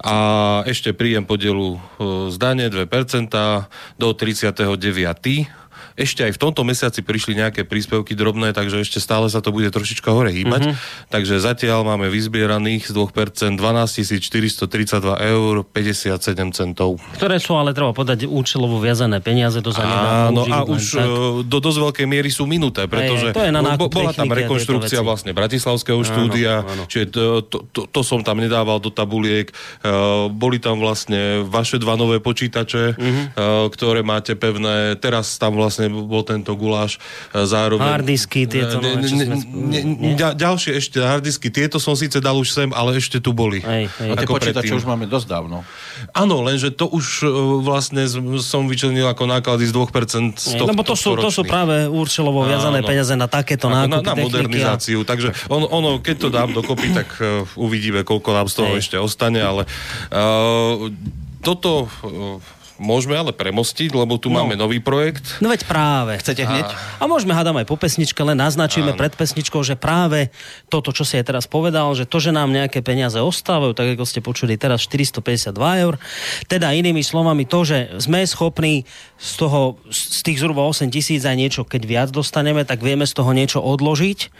a 0.00 0.16
ešte 0.64 0.96
príjem 0.96 1.28
podielu 1.28 1.76
z 2.32 2.36
dane 2.40 2.72
2% 2.72 2.88
do 4.00 4.08
39 4.16 5.59
ešte 5.98 6.26
aj 6.26 6.32
v 6.36 6.38
tomto 6.38 6.62
mesiaci 6.66 7.00
prišli 7.02 7.38
nejaké 7.38 7.66
príspevky 7.66 8.14
drobné, 8.14 8.54
takže 8.54 8.82
ešte 8.82 8.98
stále 8.98 9.26
sa 9.30 9.42
to 9.42 9.54
bude 9.54 9.70
trošička 9.70 10.10
hore 10.10 10.30
hýbať. 10.30 10.70
Mm-hmm. 10.70 11.08
Takže 11.10 11.34
zatiaľ 11.40 11.86
máme 11.86 12.10
vyzbieraných 12.12 12.90
z 12.90 12.92
2% 12.94 13.56
12 13.56 14.20
432 14.20 15.30
eur 15.34 15.54
57 15.64 16.56
centov. 16.56 17.00
Ktoré 17.16 17.40
sú 17.40 17.56
ale 17.56 17.72
treba 17.72 17.94
podať 17.96 18.26
účelovo 18.28 18.82
viazané 18.82 19.22
peniaze, 19.24 19.62
to 19.64 19.72
sa 19.72 19.86
Áno, 20.30 20.44
a 20.46 20.66
už. 20.66 20.82
E, 20.96 21.02
do 21.46 21.58
dosť 21.58 21.78
veľkej 21.88 22.06
miery 22.06 22.28
sú 22.28 22.44
minuté, 22.44 22.84
pretože 22.90 23.32
aj, 23.32 23.36
to 23.36 23.42
je 23.46 23.52
na 23.52 23.62
bola 23.76 24.12
tam 24.12 24.28
rekonštrukcia 24.28 25.00
vlastne 25.00 25.32
Bratislavského 25.32 25.96
áno, 25.96 26.06
štúdia, 26.06 26.52
áno. 26.62 26.84
čiže 26.84 27.06
to, 27.14 27.22
to, 27.48 27.58
to, 27.72 27.80
to 27.88 28.00
som 28.04 28.20
tam 28.20 28.42
nedával 28.42 28.76
do 28.82 28.92
tabuliek. 28.92 29.48
Uh, 29.80 30.28
boli 30.28 30.60
tam 30.60 30.82
vlastne 30.82 31.40
vaše 31.46 31.80
dva 31.80 31.96
nové 31.96 32.20
počítače, 32.20 32.98
mm-hmm. 32.98 33.24
uh, 33.34 33.66
ktoré 33.72 34.04
máte 34.04 34.36
pevné. 34.36 35.00
Teraz 35.00 35.40
tam 35.40 35.56
vlastne 35.56 35.79
bol 35.88 36.26
tento 36.26 36.52
guláš 36.58 37.00
e, 37.32 37.46
zároveň... 37.46 37.86
Hardisky, 37.86 38.44
tieto 38.44 38.82
ne, 38.82 38.98
ne, 38.98 39.08
ne, 39.08 39.36
ne, 39.46 39.80
ne, 40.12 40.12
ďalšie 40.16 40.76
ešte 40.76 41.00
hardisky, 41.00 41.48
tieto 41.48 41.80
som 41.80 41.96
síce 41.96 42.18
dal 42.18 42.36
už 42.36 42.52
sem, 42.52 42.68
ale 42.74 42.98
ešte 42.98 43.22
tu 43.22 43.30
boli. 43.32 43.62
Hej, 43.62 43.88
hej. 44.02 44.10
A 44.10 44.14
tie 44.18 44.28
počítače 44.28 44.72
už 44.76 44.84
máme 44.84 45.06
dosť 45.08 45.26
dávno. 45.30 45.62
Áno, 46.12 46.42
lenže 46.44 46.74
to 46.74 46.90
už 46.90 47.24
e, 47.24 47.30
vlastne 47.64 48.04
som 48.42 48.66
vyčlenil 48.66 49.06
ako 49.08 49.24
náklady 49.30 49.64
z 49.64 49.72
2% 49.72 50.36
z 50.36 50.58
toho, 50.58 50.68
Lebo 50.68 50.82
to 50.82 50.98
sú, 50.98 51.16
to 51.16 51.30
sú 51.30 51.46
práve 51.46 51.86
účelovo 51.86 52.42
viazané 52.44 52.82
peniaze 52.82 53.14
na 53.14 53.30
takéto 53.30 53.70
nákupy 53.70 54.04
Na, 54.04 54.12
na 54.12 54.14
modernizáciu, 54.18 55.04
a... 55.04 55.08
takže 55.08 55.32
on, 55.46 55.62
ono, 55.68 56.02
keď 56.02 56.16
to 56.16 56.28
dám 56.28 56.50
dokopy, 56.50 56.90
tak 56.90 57.08
uh, 57.20 57.46
uvidíme, 57.54 58.02
koľko 58.02 58.30
nám 58.34 58.46
z 58.50 58.54
toho 58.58 58.72
Hej. 58.74 58.80
ešte 58.82 58.96
ostane, 58.98 59.38
ale 59.38 59.68
uh, 60.10 60.90
toto 61.40 61.86
uh, 61.86 62.59
Môžeme 62.80 63.12
ale 63.12 63.36
premostiť, 63.36 63.92
lebo 63.92 64.16
tu 64.16 64.32
no. 64.32 64.40
máme 64.40 64.56
nový 64.56 64.80
projekt. 64.80 65.36
No 65.44 65.52
veď 65.52 65.68
práve. 65.68 66.16
Chcete 66.16 66.48
hneď? 66.48 66.64
A, 66.64 67.04
a 67.04 67.04
môžeme 67.04 67.36
hádam 67.36 67.60
aj 67.60 67.68
po 67.68 67.76
pesničke, 67.76 68.16
len 68.24 68.40
naznačíme 68.40 68.96
Áno. 68.96 68.98
pred 68.98 69.12
pesničkou, 69.12 69.60
že 69.60 69.76
práve 69.76 70.32
toto, 70.72 70.88
čo 70.88 71.04
si 71.04 71.20
aj 71.20 71.28
teraz 71.28 71.44
povedal, 71.44 71.92
že 71.92 72.08
to, 72.08 72.16
že 72.16 72.32
nám 72.32 72.48
nejaké 72.48 72.80
peniaze 72.80 73.20
ostávajú, 73.20 73.76
tak 73.76 74.00
ako 74.00 74.08
ste 74.08 74.24
počuli 74.24 74.56
teraz 74.56 74.80
452 74.88 75.52
eur, 75.84 76.00
teda 76.48 76.72
inými 76.72 77.04
slovami 77.04 77.44
to, 77.44 77.68
že 77.68 78.00
sme 78.00 78.24
schopní 78.24 78.88
z 79.20 79.32
toho, 79.36 79.76
z 79.92 80.24
tých 80.24 80.40
zhruba 80.40 80.64
8 80.64 80.88
tisíc 80.88 81.20
aj 81.28 81.36
niečo, 81.36 81.68
keď 81.68 81.82
viac 81.84 82.08
dostaneme, 82.08 82.64
tak 82.64 82.80
vieme 82.80 83.04
z 83.04 83.12
toho 83.12 83.36
niečo 83.36 83.60
odložiť, 83.60 84.32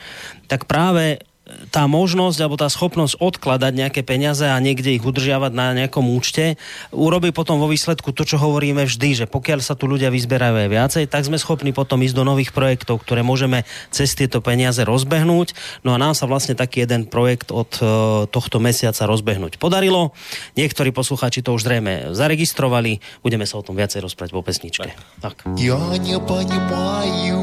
tak 0.49 0.65
práve 0.65 1.21
tá 1.70 1.86
možnosť 1.86 2.38
alebo 2.42 2.58
tá 2.58 2.66
schopnosť 2.66 3.22
odkladať 3.22 3.74
nejaké 3.78 4.02
peniaze 4.02 4.42
a 4.42 4.58
niekde 4.58 4.98
ich 4.98 5.06
udržiavať 5.06 5.52
na 5.54 5.78
nejakom 5.78 6.10
účte 6.10 6.58
urobí 6.90 7.30
potom 7.30 7.62
vo 7.62 7.70
výsledku 7.70 8.10
to, 8.18 8.26
čo 8.26 8.42
hovoríme 8.42 8.82
vždy, 8.82 9.26
že 9.26 9.26
pokiaľ 9.30 9.62
sa 9.62 9.78
tu 9.78 9.86
ľudia 9.86 10.10
vyzberajú 10.10 10.56
aj 10.66 10.70
viacej, 10.70 11.04
tak 11.06 11.30
sme 11.30 11.38
schopní 11.38 11.70
potom 11.70 12.02
ísť 12.02 12.18
do 12.18 12.26
nových 12.26 12.50
projektov, 12.50 13.06
ktoré 13.06 13.22
môžeme 13.22 13.62
cez 13.94 14.18
tieto 14.18 14.42
peniaze 14.42 14.82
rozbehnúť. 14.82 15.54
No 15.86 15.94
a 15.94 16.02
nám 16.02 16.18
sa 16.18 16.26
vlastne 16.26 16.58
taký 16.58 16.90
jeden 16.90 17.06
projekt 17.06 17.54
od 17.54 17.70
e, 17.78 17.86
tohto 18.26 18.58
mesiaca 18.58 19.06
rozbehnúť 19.06 19.62
podarilo. 19.62 20.18
Niektorí 20.58 20.90
poslucháči 20.90 21.46
to 21.46 21.54
už 21.54 21.62
zrejme 21.62 22.18
zaregistrovali. 22.18 23.06
Budeme 23.22 23.46
sa 23.46 23.62
o 23.62 23.66
tom 23.66 23.78
viacej 23.78 24.02
rozprávať 24.02 24.32
po 24.34 24.42
pesničke. 24.42 24.90
Tak. 25.22 25.46
Ja 25.62 25.78
nepoнимаю, 26.02 27.38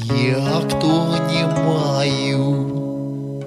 Я 0.00 0.62
кто 0.68 1.16
не 1.30 1.44
маю, 1.66 3.44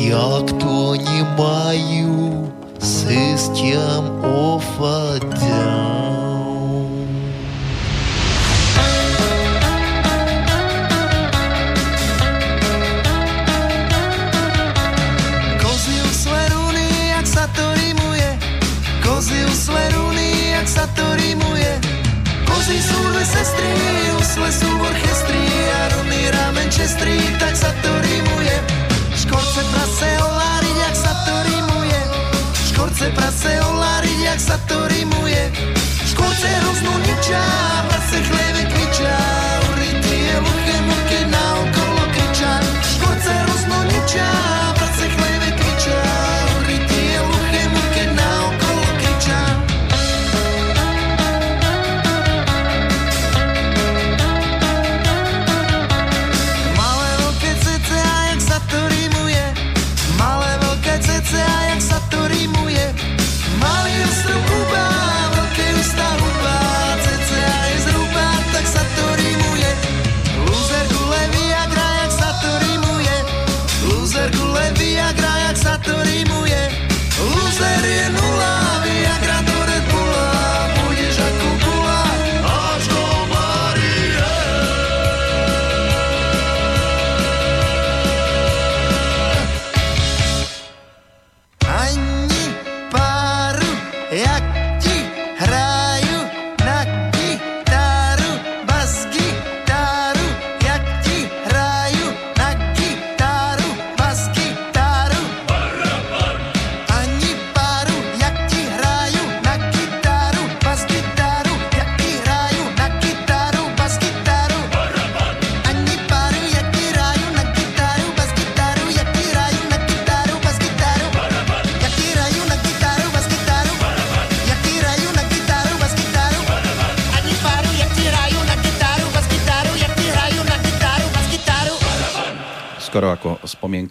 я 0.00 0.46
кто 0.46 0.96
не 0.96 1.22
маю 1.38 2.48
system 3.08 4.24
of 4.24 4.64
a 4.80 5.18
down. 5.18 6.28
Kozy 15.62 16.02
usle 16.10 16.48
runy, 16.48 16.88
jak 17.16 17.26
sa 17.26 17.48
to 17.56 17.74
rimuje, 17.74 18.38
kozy 19.02 19.44
usle 19.44 19.90
runy, 19.92 20.50
jak 20.52 20.68
sa 20.68 20.84
to 20.94 21.06
rimuje, 21.16 21.80
kozy 22.46 22.78
sú 22.82 22.98
dve 23.10 23.24
sestry, 23.24 23.72
usle 24.20 24.48
sú 24.52 24.68
v 24.68 24.84
čestrý, 26.73 27.21
tak 27.37 27.53
sa 27.53 27.69
to 27.85 27.91
rímuje. 28.01 28.55
Škorce 29.13 29.61
prase 29.69 30.09
oláriť, 30.25 30.75
jak 30.81 30.95
sa 30.97 31.13
to 31.21 31.33
rímuje. 31.45 31.99
Škorce 32.73 33.05
prase 33.13 33.51
oláriť, 33.61 34.17
jak 34.25 34.39
sa 34.41 34.57
to 34.65 34.77
rímuje. 34.89 35.43
Škorce 36.09 36.47
hroznú 36.49 36.93
ničá, 37.05 37.43
prase 37.93 38.17
chleve 38.25 38.63
kričá. 38.73 39.15
Uryty 39.69 40.17
je 40.17 40.35
luché, 40.41 40.77
muché 40.89 41.19
naokolo 41.29 42.03
kričá. 42.09 42.51
Škorce 42.81 43.31
hroznú 43.31 43.79
ničá. 43.93 44.52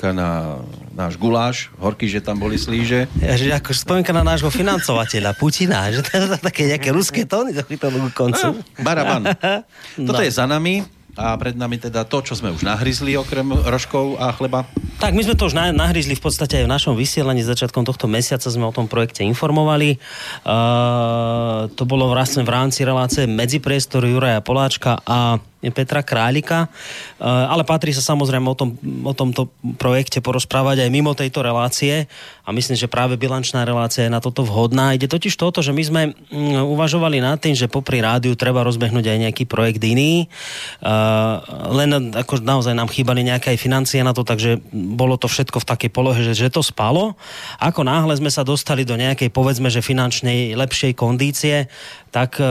Spomienka 0.02 0.18
na 0.18 0.58
náš 0.92 1.14
guláš, 1.14 1.70
horký, 1.78 2.10
že 2.10 2.18
tam 2.18 2.36
boli 2.36 2.58
slíže. 2.58 3.06
Ja, 3.22 3.38
že 3.38 3.54
ako 3.54 3.70
spomienka 3.70 4.10
na 4.10 4.26
nášho 4.26 4.50
financovateľa 4.50 5.38
Putina, 5.38 5.88
že 5.94 6.02
to 6.02 6.10
je 6.18 6.42
také 6.42 6.66
nejaké 6.66 6.90
ruské 6.98 7.22
tóny 7.22 7.54
do 7.54 7.62
koncu. 8.10 8.50
No, 8.50 8.82
baraban. 8.82 9.30
Toto 10.10 10.20
no. 10.20 10.26
je 10.26 10.34
za 10.34 10.44
nami 10.44 10.82
a 11.14 11.36
pred 11.38 11.54
nami 11.54 11.78
teda 11.78 12.02
to, 12.08 12.24
čo 12.24 12.34
sme 12.34 12.50
už 12.50 12.66
nahryzli 12.66 13.14
okrem 13.14 13.46
rožkov 13.62 14.18
a 14.18 14.34
chleba. 14.34 14.66
Tak, 14.98 15.14
my 15.14 15.22
sme 15.22 15.38
to 15.38 15.46
už 15.46 15.54
nahryzli 15.54 16.18
v 16.18 16.24
podstate 16.24 16.60
aj 16.60 16.64
v 16.66 16.72
našom 16.72 16.94
vysielaní 16.98 17.46
začiatkom 17.46 17.86
tohto 17.86 18.10
mesiaca 18.10 18.48
sme 18.50 18.66
o 18.66 18.74
tom 18.74 18.90
projekte 18.90 19.22
informovali. 19.22 20.02
Uh, 20.42 21.68
to 21.78 21.86
bolo 21.86 22.10
vlastne 22.10 22.42
v 22.42 22.50
rámci 22.50 22.82
relácie 22.82 23.28
Medzipriestor 23.28 24.02
Juraja 24.08 24.40
Poláčka 24.40 24.98
a 25.04 25.36
Petra 25.70 26.02
Králika, 26.02 26.66
eh, 26.66 27.22
ale 27.22 27.62
patrí 27.62 27.94
sa 27.94 28.02
samozrejme 28.02 28.50
o, 28.50 28.56
tom, 28.58 28.74
o 29.06 29.14
tomto 29.14 29.54
projekte 29.78 30.18
porozprávať 30.18 30.82
aj 30.82 30.90
mimo 30.90 31.14
tejto 31.14 31.46
relácie 31.46 32.10
a 32.42 32.50
myslím, 32.50 32.74
že 32.74 32.90
práve 32.90 33.14
bilančná 33.14 33.62
relácia 33.62 34.08
je 34.08 34.10
na 34.10 34.18
toto 34.18 34.42
vhodná. 34.42 34.90
Ide 34.98 35.06
totiž 35.06 35.38
toto, 35.38 35.62
že 35.62 35.70
my 35.70 35.82
sme 35.86 36.02
mm, 36.10 36.66
uvažovali 36.66 37.22
nad 37.22 37.38
tým, 37.38 37.54
že 37.54 37.70
popri 37.70 38.02
rádiu 38.02 38.34
treba 38.34 38.66
rozbehnúť 38.66 39.06
aj 39.06 39.18
nejaký 39.30 39.44
projekt 39.46 39.84
iný, 39.86 40.26
eh, 40.26 41.34
len 41.70 42.10
ako 42.10 42.42
naozaj 42.42 42.74
nám 42.74 42.90
chýbali 42.90 43.22
nejaké 43.22 43.54
aj 43.54 43.62
financie 43.62 44.02
na 44.02 44.10
to, 44.10 44.26
takže 44.26 44.58
bolo 44.72 45.14
to 45.14 45.30
všetko 45.30 45.62
v 45.62 45.68
takej 45.68 45.90
polohe, 45.94 46.18
že, 46.26 46.34
že 46.34 46.50
to 46.50 46.64
spalo. 46.64 47.14
Ako 47.62 47.86
náhle 47.86 48.16
sme 48.18 48.32
sa 48.32 48.42
dostali 48.42 48.82
do 48.82 48.98
nejakej, 48.98 49.28
povedzme, 49.28 49.68
že 49.68 49.84
finančnej 49.84 50.56
lepšej 50.56 50.96
kondície, 50.96 51.68
tak 52.12 52.36
e, 52.36 52.44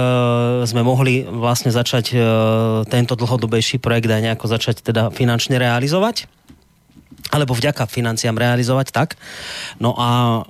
sme 0.66 0.82
mohli 0.82 1.22
vlastne 1.26 1.70
začať 1.70 2.06
e, 2.12 2.18
tento 3.02 3.18
dlhodobejší 3.18 3.82
projekt 3.82 4.14
aj 4.14 4.22
nejako 4.22 4.46
začať 4.46 4.86
teda 4.86 5.10
finančne 5.10 5.58
realizovať 5.58 6.30
alebo 7.32 7.56
vďaka 7.56 7.88
financiám 7.88 8.36
realizovať 8.36 8.92
tak. 8.92 9.10
No 9.80 9.96
a 9.96 10.10
e, 10.12 10.42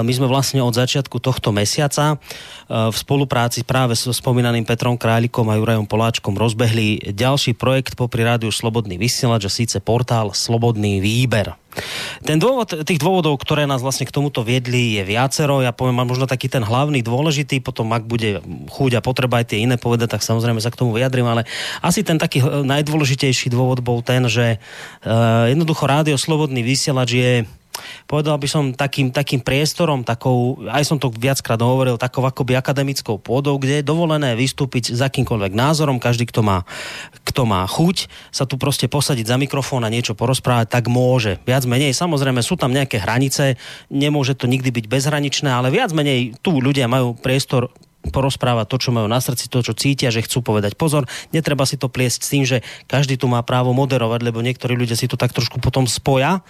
my 0.00 0.12
sme 0.12 0.26
vlastne 0.26 0.64
od 0.64 0.72
začiatku 0.72 1.20
tohto 1.20 1.52
mesiaca 1.52 2.16
e, 2.16 2.16
v 2.88 2.96
spolupráci 2.96 3.68
práve 3.68 3.92
so 3.92 4.16
spomínaným 4.16 4.64
Petrom 4.64 4.96
Králikom 4.96 5.44
a 5.52 5.60
Jurajom 5.60 5.84
Poláčkom 5.84 6.32
rozbehli 6.32 7.12
ďalší 7.12 7.52
projekt 7.52 8.00
popri 8.00 8.24
rádiu 8.24 8.48
Slobodný 8.48 8.96
vysielač 8.96 9.44
a 9.44 9.52
síce 9.52 9.76
portál 9.84 10.32
Slobodný 10.32 11.04
výber. 11.04 11.61
Ten 12.22 12.36
dôvod, 12.36 12.84
tých 12.84 13.00
dôvodov, 13.00 13.40
ktoré 13.40 13.64
nás 13.64 13.80
vlastne 13.80 14.04
k 14.04 14.12
tomuto 14.12 14.44
viedli, 14.44 15.00
je 15.00 15.02
viacero. 15.08 15.64
Ja 15.64 15.72
poviem, 15.72 15.98
mám 15.98 16.12
možno 16.12 16.28
taký 16.28 16.46
ten 16.52 16.60
hlavný, 16.60 17.00
dôležitý, 17.00 17.64
potom 17.64 17.88
ak 17.96 18.04
bude 18.04 18.44
chuť 18.68 19.00
a 19.00 19.04
potreba 19.04 19.40
aj 19.40 19.52
tie 19.52 19.64
iné 19.64 19.80
povedať, 19.80 20.14
tak 20.14 20.22
samozrejme 20.22 20.60
sa 20.60 20.70
k 20.70 20.78
tomu 20.84 20.92
vyjadrím, 20.92 21.26
ale 21.26 21.48
asi 21.80 22.04
ten 22.04 22.20
taký 22.20 22.44
najdôležitejší 22.44 23.48
dôvod 23.48 23.80
bol 23.80 24.04
ten, 24.04 24.28
že 24.28 24.60
uh, 25.02 25.48
jednoducho 25.48 25.88
rádio 25.88 26.16
Slobodný 26.20 26.60
vysielač 26.60 27.10
je 27.16 27.32
povedal 28.06 28.36
by 28.36 28.48
som, 28.48 28.64
takým, 28.72 29.10
takým 29.10 29.40
priestorom, 29.40 30.04
takou, 30.04 30.60
aj 30.68 30.84
som 30.84 30.98
to 31.00 31.08
viackrát 31.12 31.58
hovoril, 31.60 31.96
takou 31.96 32.24
akoby 32.24 32.56
akademickou 32.56 33.16
pôdou, 33.18 33.56
kde 33.56 33.80
je 33.80 33.88
dovolené 33.88 34.36
vystúpiť 34.36 34.92
s 34.92 35.00
akýmkoľvek 35.00 35.52
názorom, 35.52 36.02
každý, 36.02 36.28
kto 36.28 36.44
má, 36.44 36.64
kto 37.24 37.42
má 37.48 37.64
chuť, 37.64 38.08
sa 38.28 38.44
tu 38.44 38.60
proste 38.60 38.86
posadiť 38.86 39.26
za 39.28 39.36
mikrofón 39.40 39.84
a 39.84 39.92
niečo 39.92 40.12
porozprávať, 40.12 40.68
tak 40.68 40.84
môže. 40.92 41.40
Viac 41.48 41.64
menej, 41.64 41.96
samozrejme, 41.96 42.40
sú 42.44 42.60
tam 42.60 42.72
nejaké 42.72 43.00
hranice, 43.00 43.56
nemôže 43.88 44.36
to 44.36 44.48
nikdy 44.48 44.68
byť 44.68 44.86
bezhraničné, 44.88 45.48
ale 45.48 45.72
viac 45.72 45.90
menej 45.96 46.36
tu 46.40 46.60
ľudia 46.60 46.88
majú 46.88 47.16
priestor 47.16 47.72
porozprávať 48.10 48.66
to, 48.66 48.76
čo 48.82 48.90
majú 48.90 49.06
na 49.06 49.22
srdci, 49.22 49.46
to, 49.46 49.62
čo 49.62 49.78
cítia, 49.78 50.10
že 50.10 50.26
chcú 50.26 50.42
povedať 50.42 50.74
pozor. 50.74 51.06
Netreba 51.30 51.62
si 51.62 51.78
to 51.78 51.86
pliesť 51.86 52.20
s 52.26 52.30
tým, 52.32 52.42
že 52.42 52.66
každý 52.90 53.14
tu 53.14 53.30
má 53.30 53.38
právo 53.46 53.70
moderovať, 53.70 54.20
lebo 54.26 54.42
niektorí 54.42 54.74
ľudia 54.74 54.98
si 54.98 55.06
to 55.06 55.14
tak 55.14 55.30
trošku 55.30 55.62
potom 55.62 55.86
spoja. 55.86 56.42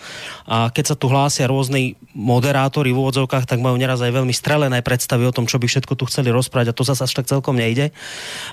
A 0.49 0.73
keď 0.73 0.95
sa 0.95 0.97
tu 0.97 1.13
hlásia 1.13 1.45
rôzni 1.45 2.01
moderátori 2.17 2.97
v 2.97 3.05
úvodzovkách, 3.05 3.45
tak 3.45 3.61
majú 3.61 3.77
neraz 3.77 4.01
aj 4.01 4.13
veľmi 4.17 4.33
strelené 4.33 4.81
predstavy 4.81 5.29
o 5.29 5.35
tom, 5.35 5.45
čo 5.45 5.61
by 5.61 5.69
všetko 5.69 5.93
tu 5.93 6.09
chceli 6.09 6.33
rozprávať 6.33 6.73
a 6.73 6.77
to 6.77 6.89
zase 6.89 7.05
až 7.05 7.13
tak 7.13 7.29
celkom 7.29 7.61
nejde. 7.61 7.93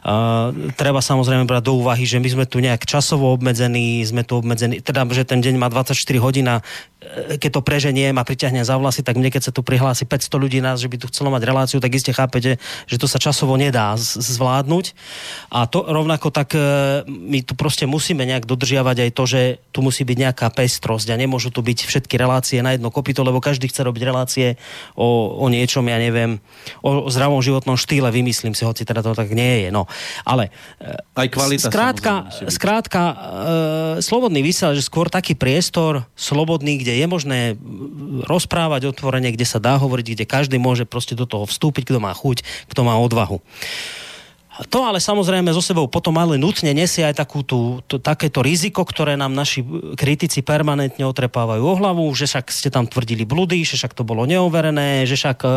A, 0.03 0.51
treba 0.75 0.99
samozrejme 0.99 1.47
brať 1.47 1.71
do 1.71 1.79
úvahy, 1.79 2.03
že 2.03 2.19
my 2.19 2.27
sme 2.27 2.45
tu 2.47 2.59
nejak 2.59 2.83
časovo 2.83 3.31
obmedzení, 3.31 4.03
sme 4.03 4.27
tu 4.27 4.39
obmedzení, 4.39 4.83
teda, 4.83 5.07
že 5.12 5.23
ten 5.23 5.39
deň 5.39 5.55
má 5.55 5.71
24 5.71 5.95
hodín 6.19 6.51
a 6.51 6.59
keď 7.39 7.59
to 7.59 7.62
preženiem 7.63 8.12
a 8.19 8.27
priťahnem 8.27 8.67
za 8.67 8.75
vlasy, 8.75 9.07
tak 9.07 9.15
mne 9.15 9.31
keď 9.31 9.49
sa 9.49 9.51
tu 9.55 9.63
prihlási 9.63 10.03
500 10.03 10.35
ľudí 10.35 10.59
nás, 10.59 10.83
že 10.83 10.91
by 10.91 10.99
tu 10.99 11.07
chcelo 11.07 11.31
mať 11.31 11.47
reláciu, 11.47 11.79
tak 11.79 11.95
iste 11.95 12.12
chápete, 12.12 12.59
že 12.89 12.97
to 12.97 13.06
sa 13.06 13.21
časovo 13.21 13.54
nedá 13.54 13.93
zvládnuť. 14.02 14.97
A 15.54 15.69
to 15.69 15.86
rovnako 15.86 16.34
tak 16.34 16.58
e, 16.58 17.06
my 17.06 17.45
tu 17.45 17.54
proste 17.54 17.86
musíme 17.86 18.25
nejak 18.25 18.49
dodržiavať 18.49 18.97
aj 19.06 19.12
to, 19.13 19.23
že 19.30 19.41
tu 19.69 19.86
musí 19.86 20.02
byť 20.02 20.17
nejaká 20.17 20.49
pestrosť 20.49 21.13
a 21.13 21.19
nemôžu 21.21 21.54
tu 21.54 21.62
byť 21.62 21.86
všetky 21.86 22.17
relácie 22.17 22.65
na 22.65 22.73
jedno 22.73 22.89
kopito, 22.89 23.21
lebo 23.21 23.38
každý 23.38 23.69
chce 23.69 23.86
robiť 23.86 24.04
relácie 24.10 24.58
o, 24.97 25.38
o 25.38 25.45
niečom, 25.54 25.86
ja 25.86 26.02
neviem, 26.02 26.41
o, 26.82 27.06
o 27.06 27.10
zdravom 27.13 27.45
životnom 27.45 27.78
štýle, 27.78 28.10
vymyslím 28.10 28.58
si, 28.58 28.65
hoci 28.65 28.82
teda 28.82 29.06
to 29.06 29.13
tak 29.13 29.30
nie 29.30 29.65
je. 29.65 29.69
No. 29.69 29.86
Ale 30.25 30.49
e, 30.82 30.97
aj 31.13 31.28
kvalita 31.30 31.69
skrátka, 31.69 32.13
skrátka 32.49 33.02
e, 33.06 33.15
slobodný 34.02 34.41
vysielač, 34.41 34.82
že 34.82 34.89
skôr 34.89 35.13
taký 35.13 35.38
priestor 35.38 36.10
slobodný, 36.17 36.82
kde 36.82 36.97
je 36.97 37.06
možné 37.06 37.39
rozprávať 38.25 38.89
otvorene, 38.89 39.30
kde 39.30 39.45
sa 39.45 39.62
dá 39.62 39.78
hovoriť, 39.78 40.06
kde 40.17 40.25
každý 40.25 40.58
môže 40.58 40.89
proste 40.89 41.13
do 41.13 41.30
toho 41.30 41.45
vstúpiť, 41.45 41.93
kto 41.93 41.99
má 42.02 42.15
chuť, 42.15 42.41
kto 42.71 42.79
kto 42.80 42.88
má 42.88 42.96
odvahu. 42.96 43.44
To 44.72 44.84
ale 44.84 45.00
samozrejme 45.04 45.56
zo 45.56 45.63
sebou 45.63 45.88
potom 45.88 46.15
ale 46.20 46.36
nutne 46.36 46.72
nesie 46.76 47.04
aj 47.04 47.24
takú 47.24 47.48
tú, 47.48 47.80
to, 47.88 47.96
takéto 48.00 48.44
riziko, 48.44 48.84
ktoré 48.84 49.15
nám 49.15 49.32
naši 49.32 49.63
kritici 49.96 50.44
permanentne 50.44 51.08
otrepávajú 51.08 51.63
o 51.63 51.76
hlavu, 51.80 52.04
že 52.12 52.28
však 52.28 52.52
ste 52.52 52.68
tam 52.68 52.84
tvrdili 52.84 53.24
bludy, 53.24 53.63
že 53.63 53.80
však 53.80 53.96
to 53.96 54.04
bolo 54.04 54.28
neoverené, 54.28 55.08
že 55.08 55.15
však 55.15 55.39
e, 55.44 55.50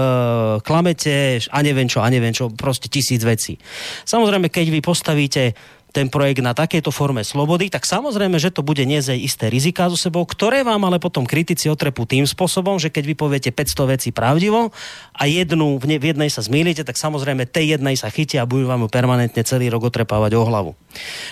klamete 0.63 1.43
a 1.51 1.59
neviem 1.67 1.91
čo, 1.91 1.99
a 1.99 2.07
neviem 2.11 2.31
čo, 2.31 2.51
proste 2.55 2.87
tisíc 2.87 3.27
vecí. 3.27 3.59
Samozrejme, 4.07 4.47
keď 4.47 4.71
vy 4.71 4.81
postavíte 4.83 5.59
ten 5.93 6.09
projekt 6.09 6.41
na 6.41 6.57
takejto 6.57 6.89
forme 6.89 7.21
slobody, 7.21 7.69
tak 7.69 7.85
samozrejme, 7.85 8.41
že 8.41 8.49
to 8.49 8.65
bude 8.65 8.81
niesť 8.81 9.13
aj 9.13 9.21
isté 9.21 9.45
rizika 9.53 9.93
so 9.93 10.01
sebou, 10.01 10.25
ktoré 10.25 10.65
vám 10.65 10.89
ale 10.89 10.97
potom 10.97 11.29
kritici 11.29 11.69
otrepú 11.69 12.09
tým 12.09 12.25
spôsobom, 12.25 12.81
že 12.81 12.89
keď 12.89 13.05
vy 13.13 13.15
poviete 13.15 13.51
500 13.53 13.93
vecí 13.93 14.09
pravdivo 14.11 14.73
a 15.13 15.23
jednu, 15.29 15.77
v, 15.77 15.85
ne, 15.93 15.97
v 16.01 16.17
jednej 16.17 16.33
sa 16.33 16.41
zmýlite, 16.41 16.83
tak 16.83 16.97
samozrejme 16.97 17.45
tej 17.45 17.77
jednej 17.77 17.95
sa 18.01 18.09
chytia 18.09 18.43
a 18.43 18.49
budú 18.49 18.67
vám 18.67 18.85
ju 18.85 18.89
permanentne 18.89 19.45
celý 19.45 19.69
rok 19.69 19.93
otrepávať 19.93 20.33
o 20.41 20.43
hlavu. 20.49 20.73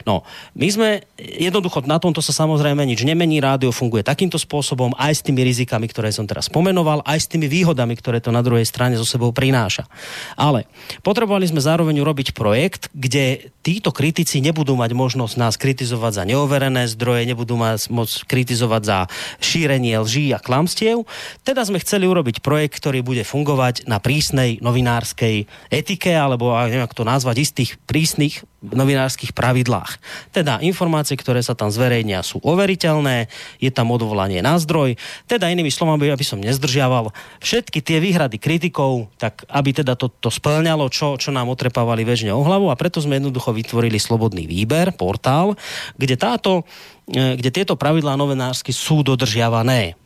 No, 0.05 0.23
my 0.53 0.69
sme 0.69 0.89
jednoducho 1.17 1.85
na 1.89 1.97
tomto 1.97 2.21
sa 2.21 2.37
samozrejme 2.37 2.85
nič 2.85 3.01
nemení, 3.05 3.41
rádio 3.41 3.73
funguje 3.73 4.05
takýmto 4.05 4.37
spôsobom 4.37 4.93
aj 5.01 5.21
s 5.21 5.25
tými 5.25 5.41
rizikami, 5.41 5.89
ktoré 5.89 6.13
som 6.13 6.29
teraz 6.29 6.53
spomenoval, 6.53 7.01
aj 7.09 7.19
s 7.19 7.31
tými 7.33 7.49
výhodami, 7.49 7.97
ktoré 7.97 8.21
to 8.21 8.29
na 8.29 8.45
druhej 8.45 8.69
strane 8.69 9.01
so 9.01 9.09
sebou 9.09 9.33
prináša. 9.33 9.89
Ale 10.37 10.69
potrebovali 11.01 11.49
sme 11.49 11.65
zároveň 11.65 11.97
urobiť 12.05 12.37
projekt, 12.37 12.93
kde 12.93 13.53
títo 13.61 13.93
kritici 13.93 14.41
nebudú 14.51 14.75
mať 14.75 14.91
možnosť 14.99 15.35
nás 15.39 15.55
kritizovať 15.55 16.13
za 16.19 16.25
neoverené 16.27 16.91
zdroje, 16.91 17.23
nebudú 17.31 17.55
mať 17.55 17.87
môcť 17.87 18.27
kritizovať 18.27 18.83
za 18.83 18.99
šírenie 19.39 19.95
lží 20.03 20.35
a 20.35 20.43
klamstiev. 20.43 21.07
Teda 21.47 21.63
sme 21.63 21.79
chceli 21.79 22.11
urobiť 22.11 22.43
projekt, 22.43 22.83
ktorý 22.83 23.07
bude 23.07 23.23
fungovať 23.23 23.87
na 23.87 24.03
prísnej 24.03 24.59
novinárskej 24.59 25.47
etike, 25.71 26.11
alebo 26.11 26.51
neviem, 26.67 26.83
ako 26.83 27.07
to 27.07 27.07
nazvať, 27.07 27.37
istých 27.39 27.71
prísnych 27.87 28.43
novinárskych 28.61 29.33
pravidlách. 29.33 29.97
Teda 30.37 30.61
informácie, 30.61 31.17
ktoré 31.17 31.41
sa 31.41 31.57
tam 31.57 31.73
zverejnia, 31.73 32.21
sú 32.21 32.41
overiteľné, 32.45 33.33
je 33.57 33.71
tam 33.73 33.89
odvolanie 33.93 34.45
na 34.45 34.61
zdroj. 34.61 35.01
Teda 35.25 35.49
inými 35.49 35.73
slovami, 35.73 36.13
aby 36.13 36.25
som 36.25 36.37
nezdržiaval 36.37 37.13
všetky 37.41 37.81
tie 37.81 37.99
výhrady 38.05 38.37
kritikov, 38.37 39.09
tak 39.17 39.49
aby 39.49 39.73
teda 39.73 39.97
to, 39.97 40.13
to 40.13 40.29
splňalo, 40.29 40.93
čo, 40.93 41.17
čo 41.17 41.33
nám 41.33 41.49
otrepávali 41.49 42.05
väžne 42.05 42.37
o 42.37 42.45
hlavu 42.45 42.69
a 42.69 42.77
preto 42.77 43.01
sme 43.01 43.17
jednoducho 43.17 43.57
vytvorili 43.57 43.97
slobodný 43.97 44.45
výber, 44.45 44.93
portál, 44.93 45.57
kde, 45.97 46.21
táto, 46.21 46.69
e, 47.09 47.41
kde 47.41 47.51
tieto 47.53 47.75
pravidlá 47.81 48.17
novinársky 48.17 48.77
sú 48.77 49.01
dodržiavané 49.01 50.00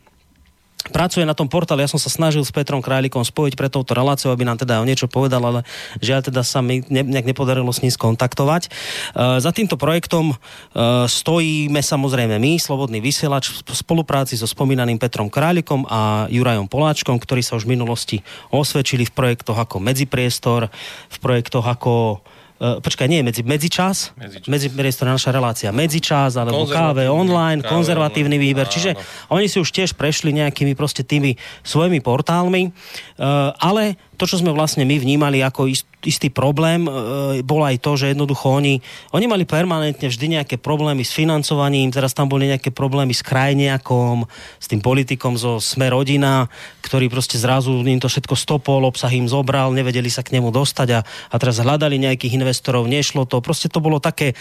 pracuje 0.89 1.25
na 1.25 1.33
tom 1.33 1.49
portále. 1.49 1.81
Ja 1.81 1.89
som 1.89 2.01
sa 2.01 2.13
snažil 2.13 2.45
s 2.45 2.53
Petrom 2.53 2.81
Králikom 2.81 3.25
spojiť 3.25 3.57
pre 3.57 3.71
touto 3.73 3.97
reláciou, 3.97 4.29
aby 4.29 4.45
nám 4.45 4.61
teda 4.61 4.81
o 4.81 4.85
niečo 4.85 5.09
povedal, 5.09 5.41
ale 5.41 5.59
žiaľ 6.01 6.29
teda 6.29 6.45
sa 6.45 6.61
mi 6.61 6.85
ne, 6.91 7.01
nejak 7.01 7.25
nepodarilo 7.25 7.69
s 7.73 7.81
ním 7.81 7.93
skontaktovať. 7.93 8.69
Uh, 8.69 9.41
za 9.41 9.49
týmto 9.49 9.81
projektom 9.81 10.33
uh, 10.33 11.05
stojíme 11.09 11.81
samozrejme 11.81 12.37
my, 12.37 12.61
Slobodný 12.61 13.01
vysielač, 13.01 13.49
v 13.49 13.73
spolupráci 13.73 14.37
so 14.37 14.45
spomínaným 14.45 15.01
Petrom 15.01 15.29
Králikom 15.29 15.89
a 15.89 16.29
Jurajom 16.29 16.69
Poláčkom, 16.69 17.17
ktorí 17.17 17.41
sa 17.41 17.57
už 17.57 17.65
v 17.65 17.73
minulosti 17.77 18.17
osvedčili 18.53 19.09
v 19.09 19.13
projektoch 19.13 19.57
ako 19.57 19.81
Medzipriestor, 19.81 20.69
v 21.09 21.17
projektoch 21.17 21.65
ako 21.65 22.21
Uh, 22.55 22.79
počkaj, 22.79 23.11
nie, 23.11 23.19
medzi, 23.19 23.43
medzičas, 23.43 24.15
medzičas. 24.15 24.47
medzi, 24.47 24.71
to 24.95 25.03
naša 25.03 25.35
relácia, 25.35 25.75
medzičas, 25.75 26.39
alebo 26.39 26.63
káve 26.63 27.03
online, 27.11 27.59
káve 27.59 27.67
konzervatívny 27.67 28.39
online. 28.39 28.47
výber, 28.47 28.67
čiže 28.71 28.95
áno. 28.95 29.35
oni 29.35 29.51
si 29.51 29.59
už 29.59 29.75
tiež 29.75 29.91
prešli 29.91 30.31
nejakými 30.31 30.71
proste 30.71 31.03
tými 31.03 31.35
svojimi 31.67 31.99
portálmi, 31.99 32.71
uh, 32.71 33.51
ale 33.59 33.99
to, 34.15 34.25
čo 34.25 34.39
sme 34.39 34.55
vlastne 34.55 34.87
my 34.87 34.95
vnímali 34.97 35.43
ako 35.43 35.67
ist, 35.67 35.85
istý 36.05 36.29
problém, 36.29 36.85
e, 36.85 37.41
bol 37.41 37.65
aj 37.65 37.81
to, 37.81 37.97
že 37.97 38.13
jednoducho 38.13 38.47
oni, 38.47 38.79
oni 39.11 39.25
mali 39.25 39.43
permanentne 39.43 40.07
vždy 40.07 40.39
nejaké 40.39 40.55
problémy 40.61 41.01
s 41.01 41.11
financovaním, 41.11 41.91
teraz 41.91 42.13
tam 42.13 42.29
boli 42.29 42.47
nejaké 42.47 42.71
problémy 42.71 43.11
s 43.11 43.25
krajniakom, 43.25 44.23
s 44.61 44.65
tým 44.69 44.79
politikom 44.79 45.35
zo 45.35 45.57
Sme 45.59 45.89
rodina, 45.89 46.47
ktorý 46.85 47.09
proste 47.09 47.35
zrazu 47.41 47.73
im 47.83 47.99
to 47.99 48.07
všetko 48.07 48.37
stopol, 48.37 48.85
obsah 48.85 49.11
im 49.11 49.25
zobral, 49.25 49.73
nevedeli 49.73 50.07
sa 50.07 50.21
k 50.21 50.37
nemu 50.37 50.53
dostať 50.53 50.87
a, 50.95 50.99
a 51.03 51.35
teraz 51.41 51.59
hľadali 51.59 51.97
nejakých 51.97 52.37
investorov, 52.37 52.85
nešlo 52.85 53.25
to. 53.25 53.41
Proste 53.41 53.67
to 53.67 53.81
bolo 53.81 53.97
také 53.97 54.31
e, 54.31 54.35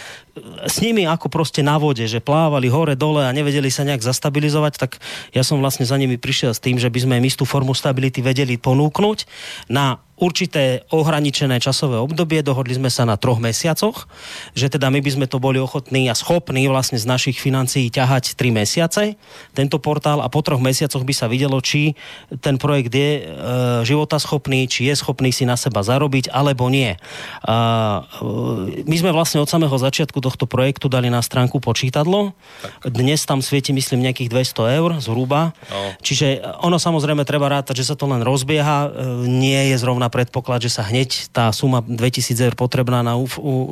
s 0.69 0.85
nimi 0.85 1.09
ako 1.09 1.33
proste 1.33 1.65
na 1.65 1.81
vode, 1.81 2.05
že 2.05 2.23
plávali 2.23 2.69
hore, 2.69 2.95
dole 2.95 3.25
a 3.25 3.33
nevedeli 3.35 3.73
sa 3.73 3.83
nejak 3.83 4.05
zastabilizovať, 4.05 4.73
tak 4.79 5.01
ja 5.33 5.43
som 5.43 5.59
vlastne 5.59 5.89
za 5.89 5.97
nimi 5.97 6.21
prišiel 6.21 6.53
s 6.53 6.61
tým, 6.61 6.77
že 6.77 6.93
by 6.93 6.99
sme 7.01 7.15
im 7.19 7.27
istú 7.27 7.49
formu 7.49 7.73
stability 7.73 8.21
vedeli 8.21 8.61
ponúknuť 8.61 9.19
na 9.68 9.98
určité 10.14 10.87
ohraničené 10.94 11.59
časové 11.59 11.98
obdobie, 11.98 12.46
dohodli 12.46 12.79
sme 12.79 12.90
sa 12.90 13.03
na 13.03 13.18
troch 13.18 13.42
mesiacoch, 13.42 14.07
že 14.55 14.70
teda 14.70 14.87
my 14.90 15.03
by 15.03 15.11
sme 15.11 15.27
to 15.27 15.42
boli 15.42 15.59
ochotní 15.59 16.07
a 16.07 16.14
schopní 16.14 16.70
vlastne 16.70 16.98
z 16.98 17.07
našich 17.07 17.42
financií 17.42 17.90
ťahať 17.90 18.38
tri 18.38 18.55
mesiace, 18.55 19.18
tento 19.59 19.83
portál 19.83 20.22
a 20.22 20.31
po 20.31 20.40
troch 20.40 20.62
mesiacoch 20.62 21.03
by 21.03 21.14
sa 21.14 21.27
videlo, 21.27 21.59
či 21.59 21.98
ten 22.40 22.57
projekt 22.62 22.94
je 22.94 23.11
e, 23.18 23.22
životaschopný, 23.83 24.70
či 24.70 24.87
je 24.87 24.94
schopný 24.94 25.35
si 25.35 25.42
na 25.44 25.59
seba 25.59 25.83
zarobiť, 25.83 26.31
alebo 26.31 26.70
nie. 26.70 26.94
A, 27.42 27.57
e, 28.22 28.87
my 28.87 28.96
sme 28.96 29.11
vlastne 29.11 29.42
od 29.42 29.50
samého 29.50 29.74
začiatku 29.74 30.22
tohto 30.22 30.46
projektu 30.46 30.87
dali 30.87 31.11
na 31.11 31.20
stránku 31.20 31.59
počítadlo. 31.59 32.33
Tak. 32.62 32.94
Dnes 32.94 33.27
tam 33.27 33.42
svieti, 33.42 33.74
myslím, 33.74 34.07
nejakých 34.07 34.31
200 34.55 34.79
eur 34.79 34.90
zhruba. 35.03 35.53
No. 35.68 35.98
Čiže 36.00 36.40
ono 36.62 36.79
samozrejme 36.79 37.27
treba 37.27 37.50
rátať, 37.50 37.83
že 37.83 37.92
sa 37.92 37.98
to 37.98 38.07
len 38.07 38.22
rozbieha, 38.22 38.79
e, 38.87 38.88
nie 39.29 39.74
je 39.74 39.77
zrovna 39.83 40.04
na 40.05 40.12
predpoklad, 40.12 40.61
že 40.61 40.69
sa 40.69 40.85
hneď 40.85 41.33
tá 41.33 41.49
suma 41.57 41.81
2000 41.81 42.37
eur 42.37 42.55
potrebná 42.55 43.01
na 43.01 43.17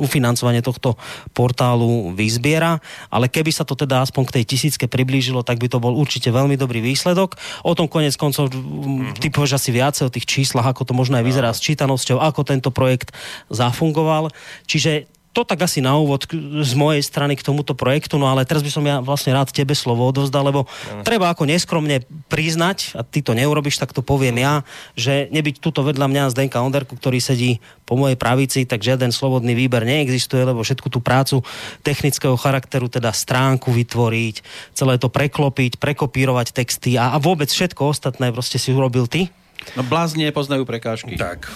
ufinancovanie 0.01 0.65
tohto 0.65 0.97
portálu 1.37 2.09
vyzbiera, 2.17 2.81
ale 3.13 3.29
keby 3.29 3.53
sa 3.53 3.61
to 3.61 3.77
teda 3.77 4.01
aspoň 4.01 4.23
k 4.25 4.35
tej 4.41 4.43
tisícke 4.49 4.89
priblížilo, 4.89 5.45
tak 5.45 5.61
by 5.61 5.69
to 5.69 5.77
bol 5.77 5.93
určite 5.93 6.33
veľmi 6.33 6.57
dobrý 6.57 6.81
výsledok. 6.81 7.37
O 7.61 7.77
tom 7.77 7.85
konec 7.85 8.17
koncov 8.17 8.49
mm-hmm. 8.49 9.21
ty 9.21 9.29
povieš 9.29 9.61
asi 9.61 9.69
viacej 9.69 10.09
o 10.09 10.13
tých 10.13 10.25
číslach, 10.25 10.65
ako 10.65 10.89
to 10.89 10.97
možno 10.97 11.21
aj 11.21 11.25
vyzerá 11.29 11.53
s 11.53 11.61
čítanosťou, 11.61 12.17
ako 12.17 12.41
tento 12.41 12.73
projekt 12.73 13.13
zafungoval. 13.53 14.33
Čiže 14.65 15.12
to 15.33 15.41
tak 15.41 15.65
asi 15.65 15.81
na 15.81 15.97
úvod 15.97 16.29
z 16.61 16.73
mojej 16.77 17.01
strany 17.01 17.33
k 17.33 17.41
tomuto 17.41 17.73
projektu, 17.73 18.21
no 18.21 18.29
ale 18.29 18.45
teraz 18.45 18.61
by 18.61 18.69
som 18.69 18.85
ja 18.85 19.01
vlastne 19.01 19.33
rád 19.33 19.49
tebe 19.49 19.73
slovo 19.73 20.05
odovzdal, 20.05 20.45
lebo 20.45 20.69
ja. 20.69 21.01
treba 21.01 21.33
ako 21.33 21.49
neskromne 21.49 22.05
priznať, 22.29 22.93
a 22.93 23.01
ty 23.01 23.25
to 23.25 23.33
neurobiš, 23.33 23.81
tak 23.81 23.97
to 23.97 24.05
poviem 24.05 24.37
ja, 24.37 24.61
že 24.93 25.27
nebyť 25.33 25.57
tuto 25.57 25.81
vedľa 25.81 26.05
mňa 26.05 26.31
Zdenka 26.31 26.61
Onderku, 26.61 26.93
ktorý 26.93 27.17
sedí 27.17 27.57
po 27.83 27.97
mojej 27.97 28.15
pravici, 28.15 28.69
tak 28.69 28.85
žiaden 28.85 29.09
slobodný 29.09 29.57
výber 29.57 29.83
neexistuje, 29.83 30.45
lebo 30.45 30.61
všetku 30.61 30.87
tú 30.93 31.01
prácu 31.01 31.41
technického 31.81 32.37
charakteru, 32.37 32.85
teda 32.87 33.09
stránku 33.09 33.73
vytvoriť, 33.73 34.35
celé 34.77 35.01
to 35.01 35.09
preklopiť, 35.09 35.81
prekopírovať 35.81 36.53
texty 36.53 36.95
a, 36.95 37.11
a 37.11 37.17
vôbec 37.17 37.49
všetko 37.49 37.89
ostatné 37.89 38.29
proste 38.29 38.61
si 38.61 38.69
urobil 38.69 39.09
ty. 39.09 39.33
No 39.73 39.81
blázni 39.81 40.29
poznajú 40.29 40.67
prekážky. 40.67 41.15
Tak. 41.15 41.49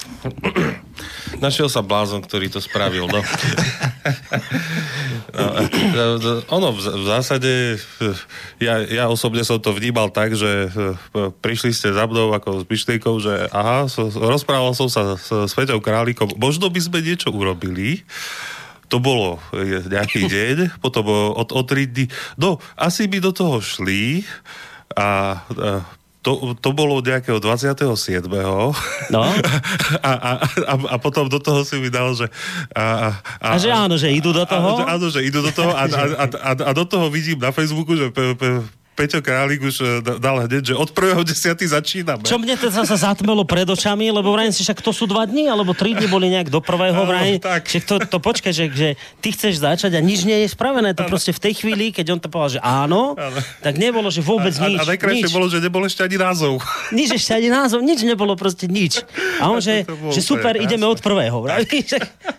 Našiel 1.43 1.69
sa 1.69 1.85
blázon, 1.85 2.25
ktorý 2.25 2.49
to 2.49 2.57
spravil. 2.63 3.05
No. 3.05 3.21
no, 5.37 5.45
ono 6.49 6.73
v, 6.73 7.05
zásade, 7.05 7.77
ja, 8.57 8.81
ja 8.87 9.05
osobne 9.11 9.45
som 9.45 9.61
to 9.61 9.75
vnímal 9.75 10.09
tak, 10.09 10.33
že 10.33 10.71
e, 10.71 10.89
prišli 11.43 11.75
ste 11.75 11.93
za 11.93 12.09
mnou 12.09 12.33
ako 12.33 12.63
s 12.63 12.65
myšlienkou, 12.65 13.21
že 13.21 13.51
aha, 13.53 13.85
rozprával 14.17 14.73
som 14.73 14.89
sa 14.89 15.13
s, 15.19 15.53
Peťou 15.53 15.83
Králikom, 15.83 16.33
možno 16.41 16.73
by 16.73 16.79
sme 16.81 17.05
niečo 17.05 17.29
urobili, 17.29 18.01
to 18.89 18.97
bolo 18.97 19.37
e, 19.53 19.83
nejaký 19.83 20.25
deň, 20.33 20.81
potom 20.81 21.05
od, 21.37 21.53
od 21.53 21.65
3 21.69 21.85
dní, 21.85 22.05
no, 22.39 22.57
asi 22.73 23.05
by 23.05 23.21
do 23.21 23.29
toho 23.35 23.61
šli 23.61 24.25
a, 24.95 25.43
a 25.43 25.85
to, 26.27 26.59
to 26.59 26.69
bolo 26.75 26.99
nejakého 26.99 27.39
27. 27.39 27.87
No. 29.07 29.23
A, 30.03 30.11
a, 30.13 30.31
a, 30.43 30.73
a 30.75 30.95
potom 30.99 31.31
do 31.31 31.39
toho 31.39 31.63
si 31.63 31.79
mi 31.79 31.87
dal, 31.87 32.11
že... 32.11 32.27
A, 32.75 33.15
a, 33.39 33.55
a 33.55 33.57
že 33.57 33.71
áno, 33.71 33.95
že 33.95 34.11
idú 34.11 34.35
do 34.35 34.43
toho? 34.43 34.83
A, 34.83 34.99
áno, 34.99 35.07
že 35.07 35.23
idú 35.23 35.39
do 35.39 35.51
toho 35.51 35.71
a, 35.71 35.87
a, 35.87 36.25
a, 36.27 36.51
a 36.53 36.71
do 36.75 36.83
toho 36.83 37.07
vidím 37.07 37.39
na 37.39 37.51
Facebooku, 37.55 37.95
že 37.95 38.11
pe, 38.11 38.35
pe, 38.35 38.61
Peťo 38.97 39.21
Králik 39.21 39.61
už 39.61 39.75
e, 39.77 40.17
dal 40.17 40.49
hneď, 40.49 40.73
že 40.73 40.75
od 40.75 40.89
1.10. 40.89 41.53
začíname. 41.69 42.25
Čo 42.25 42.41
mne 42.41 42.57
to 42.57 42.73
zase 42.73 42.97
zatmelo 42.97 43.45
pred 43.45 43.69
očami, 43.69 44.09
lebo 44.09 44.33
vrajím 44.33 44.49
si, 44.49 44.65
však 44.65 44.81
to 44.81 44.89
sú 44.89 45.05
dva 45.05 45.29
dní, 45.29 45.45
alebo 45.45 45.77
tri 45.77 45.93
dní 45.93 46.09
boli 46.09 46.33
nejak 46.33 46.49
do 46.49 46.57
prvého 46.57 47.05
vrajím. 47.05 47.37
Však 47.37 47.83
to, 47.85 47.95
to 48.09 48.17
počkaj, 48.17 48.49
že, 48.49 48.73
že 48.73 48.89
ty 49.21 49.29
chceš 49.29 49.61
začať 49.61 49.93
a 49.93 50.01
nič 50.01 50.25
nie 50.25 50.41
je 50.41 50.49
spravené. 50.49 50.97
To 50.97 51.05
ano. 51.05 51.13
proste 51.13 51.29
v 51.29 51.37
tej 51.45 51.53
chvíli, 51.61 51.93
keď 51.93 52.17
on 52.17 52.19
to 52.25 52.25
povedal, 52.25 52.57
že 52.57 52.61
áno, 52.65 53.13
ano. 53.13 53.37
tak 53.61 53.77
nebolo, 53.77 54.09
že 54.09 54.25
vôbec 54.25 54.57
a, 54.57 54.65
nič. 54.65 54.81
A, 54.81 54.89
a 54.89 54.91
najkrajšie 54.97 55.29
bolo, 55.29 55.45
že 55.45 55.61
nebol 55.61 55.85
ešte 55.85 56.01
ani 56.01 56.17
názov. 56.17 56.57
Nič 56.89 57.13
ešte 57.13 57.37
ani 57.37 57.53
názov, 57.53 57.85
nič 57.85 58.01
nebolo 58.01 58.33
proste 58.33 58.65
nič. 58.65 59.05
A 59.37 59.53
on, 59.53 59.61
a 59.61 59.65
že, 59.67 59.85
že 60.09 60.25
super, 60.25 60.57
ideme 60.57 60.89
od 60.89 60.97
prvého. 61.05 61.45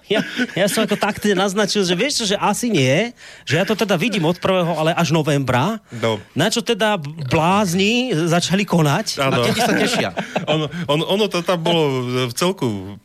Ja, 0.09 0.25
ja 0.57 0.73
som 0.73 0.89
ako 0.89 0.97
takto 0.97 1.29
naznačil, 1.37 1.85
že 1.85 1.93
vieš 1.93 2.25
čo, 2.25 2.33
že 2.33 2.37
asi 2.41 2.73
nie, 2.73 3.13
že 3.45 3.61
ja 3.61 3.69
to 3.69 3.77
teda 3.77 4.01
vidím 4.01 4.25
od 4.25 4.41
prvého, 4.41 4.73
ale 4.73 4.97
až 4.97 5.13
novembra. 5.13 5.85
No. 5.93 6.17
Na 6.33 6.48
čo 6.49 6.61
teda 6.65 7.01
blázni 7.29 8.13
začali 8.13 8.65
konať. 8.67 9.23
Ano. 9.23 9.45
A 9.45 9.53
sa 9.55 9.75
tešia. 9.75 10.11
ono, 10.53 10.67
ono, 10.89 11.05
ono 11.09 11.25
to 11.29 11.41
tam 11.45 11.61
bolo 11.63 11.83
v 12.29 12.33
celku 12.35 12.99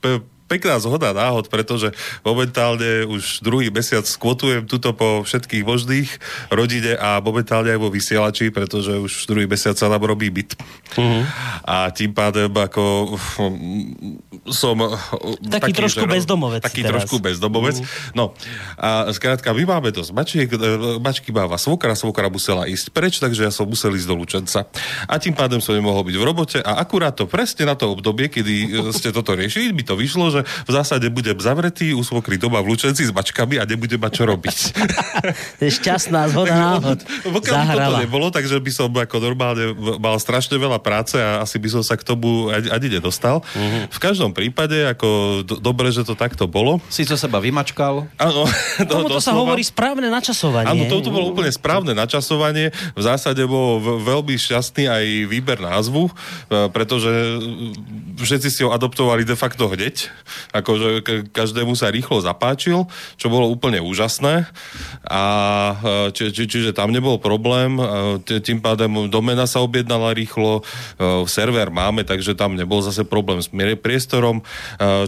pekná 0.54 0.78
zhoda 0.78 1.18
náhod, 1.18 1.50
pretože 1.50 1.90
momentálne 2.22 3.10
už 3.10 3.42
druhý 3.42 3.74
mesiac 3.74 4.06
skvotujem 4.06 4.70
tuto 4.70 4.94
po 4.94 5.26
všetkých 5.26 5.66
možných 5.66 6.10
rodine 6.54 6.94
a 6.94 7.18
momentálne 7.18 7.74
aj 7.74 7.80
vo 7.82 7.90
vysielači, 7.90 8.54
pretože 8.54 8.94
už 8.94 9.26
druhý 9.26 9.50
mesiac 9.50 9.74
sa 9.74 9.90
nám 9.90 10.06
robí 10.06 10.30
byt. 10.30 10.54
Uh-huh. 10.94 11.26
A 11.66 11.90
tým 11.90 12.14
pádem 12.14 12.54
ako 12.54 13.18
som 14.54 14.78
taký, 15.42 15.74
taký 15.74 15.74
trošku 15.74 16.06
že, 16.06 16.12
bezdomovec. 16.22 16.62
Taký 16.62 16.82
teraz. 16.86 16.94
trošku 17.02 17.18
bezdomovec. 17.18 17.82
Uh-huh. 17.82 18.14
No 18.14 18.26
a 18.78 19.10
skrátka, 19.10 19.50
my 19.58 19.66
máme 19.66 19.90
dosť 19.90 20.12
mačiek, 20.14 20.50
mačky 21.02 21.34
máva 21.34 21.58
svokra, 21.58 21.98
svokra 21.98 22.30
musela 22.30 22.70
ísť 22.70 22.94
preč, 22.94 23.18
takže 23.18 23.50
ja 23.50 23.52
som 23.52 23.66
musel 23.66 23.98
ísť 23.98 24.06
do 24.06 24.16
Lučenca. 24.20 24.70
A 25.10 25.18
tým 25.18 25.34
pádem 25.34 25.58
som 25.58 25.74
nemohol 25.74 26.06
byť 26.06 26.16
v 26.20 26.24
robote 26.24 26.60
a 26.62 26.78
akurát 26.78 27.18
to 27.18 27.26
presne 27.26 27.66
na 27.66 27.74
to 27.74 27.90
obdobie, 27.90 28.30
kedy 28.30 28.86
ste 28.94 29.10
toto 29.10 29.34
riešili, 29.34 29.74
by 29.74 29.84
to 29.88 29.96
vyšlo, 29.98 30.30
že 30.30 30.43
v 30.44 30.72
zásade 30.72 31.08
budem 31.10 31.36
zavretý 31.40 31.96
u 31.96 32.02
svokry 32.06 32.38
doma 32.38 32.60
v 32.62 32.76
Lučenci 32.76 33.08
s 33.08 33.12
mačkami 33.12 33.58
a 33.60 33.68
nebudem 33.68 34.00
mať 34.00 34.12
čo 34.14 34.24
robiť. 34.28 34.58
je 35.64 35.70
šťastná 35.72 36.30
zhoda 36.32 36.54
náhod. 36.54 37.00
Pokiaľ 37.24 37.56
by 37.56 37.68
toto 37.76 38.02
nebolo, 38.04 38.28
takže 38.30 38.56
by 38.60 38.72
som 38.72 38.90
ako 38.94 39.18
normálne 39.20 39.74
mal 39.98 40.16
strašne 40.22 40.56
veľa 40.56 40.80
práce 40.80 41.18
a 41.18 41.42
asi 41.42 41.58
by 41.58 41.70
som 41.80 41.84
sa 41.84 41.98
k 42.00 42.04
tomu 42.04 42.52
ani, 42.52 42.70
ani 42.70 42.88
nedostal. 43.00 43.42
Uh-huh. 43.42 43.84
V 43.90 44.00
každom 44.00 44.32
prípade, 44.32 44.76
ako 44.88 45.42
do, 45.44 45.56
dobre, 45.60 45.90
že 45.90 46.06
to 46.06 46.14
takto 46.14 46.46
bolo. 46.46 46.80
Si 46.88 47.04
to 47.08 47.18
seba 47.20 47.40
vymačkal. 47.42 48.08
Áno. 48.20 48.46
To, 48.84 49.06
to 49.08 49.24
sa 49.24 49.34
hovorí 49.34 49.64
správne 49.64 50.12
načasovanie. 50.12 50.70
Áno, 50.70 50.84
to, 50.92 51.02
to 51.02 51.10
bolo 51.10 51.32
úplne 51.32 51.50
správne 51.50 51.96
načasovanie. 51.96 52.70
V 52.94 53.02
zásade 53.02 53.42
bol 53.48 53.80
veľmi 53.82 54.36
šťastný 54.36 54.86
aj 54.92 55.06
výber 55.30 55.58
názvu, 55.64 56.10
e, 56.10 56.12
pretože 56.70 57.10
všetci 58.20 58.50
si 58.52 58.62
ho 58.68 58.76
adoptovali 58.76 59.24
de 59.24 59.38
facto 59.40 59.72
hneď 59.72 60.12
akože 60.52 61.04
každému 61.32 61.74
sa 61.74 61.90
rýchlo 61.90 62.22
zapáčil, 62.22 62.86
čo 63.18 63.28
bolo 63.28 63.50
úplne 63.50 63.82
úžasné 63.82 64.48
a 65.08 65.24
e, 65.74 66.16
či, 66.16 66.32
či, 66.34 66.44
čiže 66.50 66.72
tam 66.76 66.94
nebol 66.94 67.20
problém, 67.20 67.78
e, 67.78 68.40
tým 68.40 68.60
pádem 68.60 69.08
domena 69.10 69.50
sa 69.50 69.62
objednala 69.62 70.16
rýchlo, 70.16 70.62
e, 70.62 70.64
server 71.28 71.70
máme, 71.70 72.06
takže 72.06 72.38
tam 72.38 72.56
nebol 72.56 72.82
zase 72.82 73.06
problém 73.06 73.42
s 73.42 73.50
priestorom. 73.54 74.46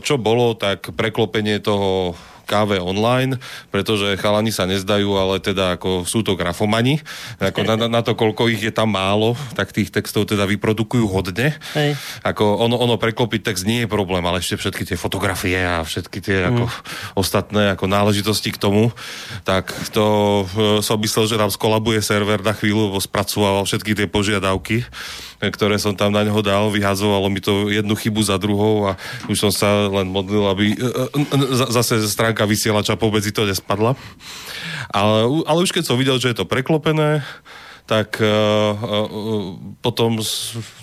Čo 0.01 0.15
bolo, 0.17 0.53
tak 0.57 0.93
preklopenie 0.95 1.59
toho 1.59 2.13
káve 2.45 2.77
online, 2.79 3.41
pretože 3.73 4.15
chalani 4.21 4.53
sa 4.53 4.69
nezdajú, 4.69 5.09
ale 5.17 5.41
teda 5.41 5.75
ako 5.75 6.05
sú 6.05 6.21
to 6.21 6.37
grafomani. 6.37 7.01
Ako 7.41 7.65
na, 7.65 7.75
na 7.89 8.01
to, 8.05 8.13
koľko 8.13 8.47
ich 8.53 8.61
je 8.61 8.71
tam 8.71 8.93
málo, 8.93 9.33
tak 9.57 9.73
tých 9.73 9.91
textov 9.91 10.29
teda 10.29 10.45
vyprodukujú 10.45 11.05
hodne. 11.09 11.57
Hej. 11.75 11.97
Ako 12.21 12.61
ono, 12.61 12.77
ono 12.77 12.95
preklopiť 12.95 13.41
text 13.41 13.65
nie 13.67 13.83
je 13.83 13.91
problém, 13.91 14.23
ale 14.23 14.39
ešte 14.39 14.61
všetky 14.61 14.93
tie 14.93 14.97
fotografie 14.97 15.57
a 15.57 15.81
všetky 15.83 16.19
tie 16.21 16.37
mm. 16.45 16.47
ako 16.53 16.63
ostatné 17.17 17.75
ako 17.75 17.85
náležitosti 17.89 18.53
k 18.53 18.61
tomu, 18.61 18.93
tak 19.43 19.73
to 19.91 20.05
e, 20.45 20.85
som 20.85 21.01
myslel, 21.01 21.25
že 21.25 21.41
nám 21.41 21.51
skolabuje 21.51 21.99
server 21.99 22.39
na 22.45 22.53
chvíľu, 22.53 22.93
lebo 22.93 22.99
spracovával 23.01 23.65
všetky 23.65 23.97
tie 23.97 24.07
požiadavky 24.07 24.85
ktoré 25.39 25.75
som 25.81 25.95
tam 25.95 26.15
na 26.15 26.23
neho 26.23 26.39
dal, 26.39 26.71
vyhazovalo 26.71 27.27
mi 27.27 27.43
to 27.43 27.67
jednu 27.67 27.95
chybu 27.95 28.21
za 28.23 28.39
druhou 28.39 28.89
a 28.89 28.91
už 29.27 29.37
som 29.37 29.51
sa 29.51 29.87
len 29.91 30.07
modlil, 30.07 30.47
aby 30.47 30.65
e, 30.73 30.77
e, 30.77 31.71
zase 31.71 31.99
stránka 32.07 32.47
vysielača 32.47 32.95
po 32.95 33.11
to 33.11 33.47
nespadla. 33.47 33.99
Ale, 34.93 35.43
ale 35.43 35.59
už 35.59 35.73
keď 35.75 35.83
som 35.83 35.99
videl, 35.99 36.15
že 36.21 36.31
je 36.31 36.37
to 36.39 36.47
preklopené, 36.47 37.25
tak 37.85 38.17
uh, 38.17 38.73
uh, 38.73 39.53
potom 39.77 40.17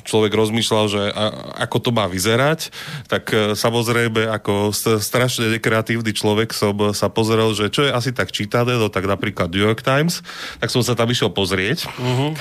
človek 0.04 0.32
rozmýšľal, 0.34 0.84
že 0.90 1.02
a, 1.10 1.24
ako 1.66 1.76
to 1.78 1.90
má 1.94 2.06
vyzerať, 2.06 2.74
tak 3.06 3.30
uh, 3.32 3.56
samozrejme 3.56 4.28
ako 4.28 4.74
strašne 5.00 5.50
nekreatívny 5.52 6.12
človek 6.14 6.54
som 6.54 6.74
sa 6.92 7.08
pozrel, 7.08 7.52
že 7.54 7.70
čo 7.72 7.86
je 7.86 7.90
asi 7.90 8.10
tak 8.10 8.30
čítané, 8.30 8.76
no 8.76 8.88
tak 8.92 9.06
napríklad 9.06 9.50
New 9.52 9.62
York 9.62 9.80
Times, 9.84 10.20
tak 10.58 10.68
som 10.70 10.82
sa 10.84 10.92
tam 10.92 11.08
išiel 11.10 11.32
pozrieť 11.32 11.88
uh-huh. 11.88 12.32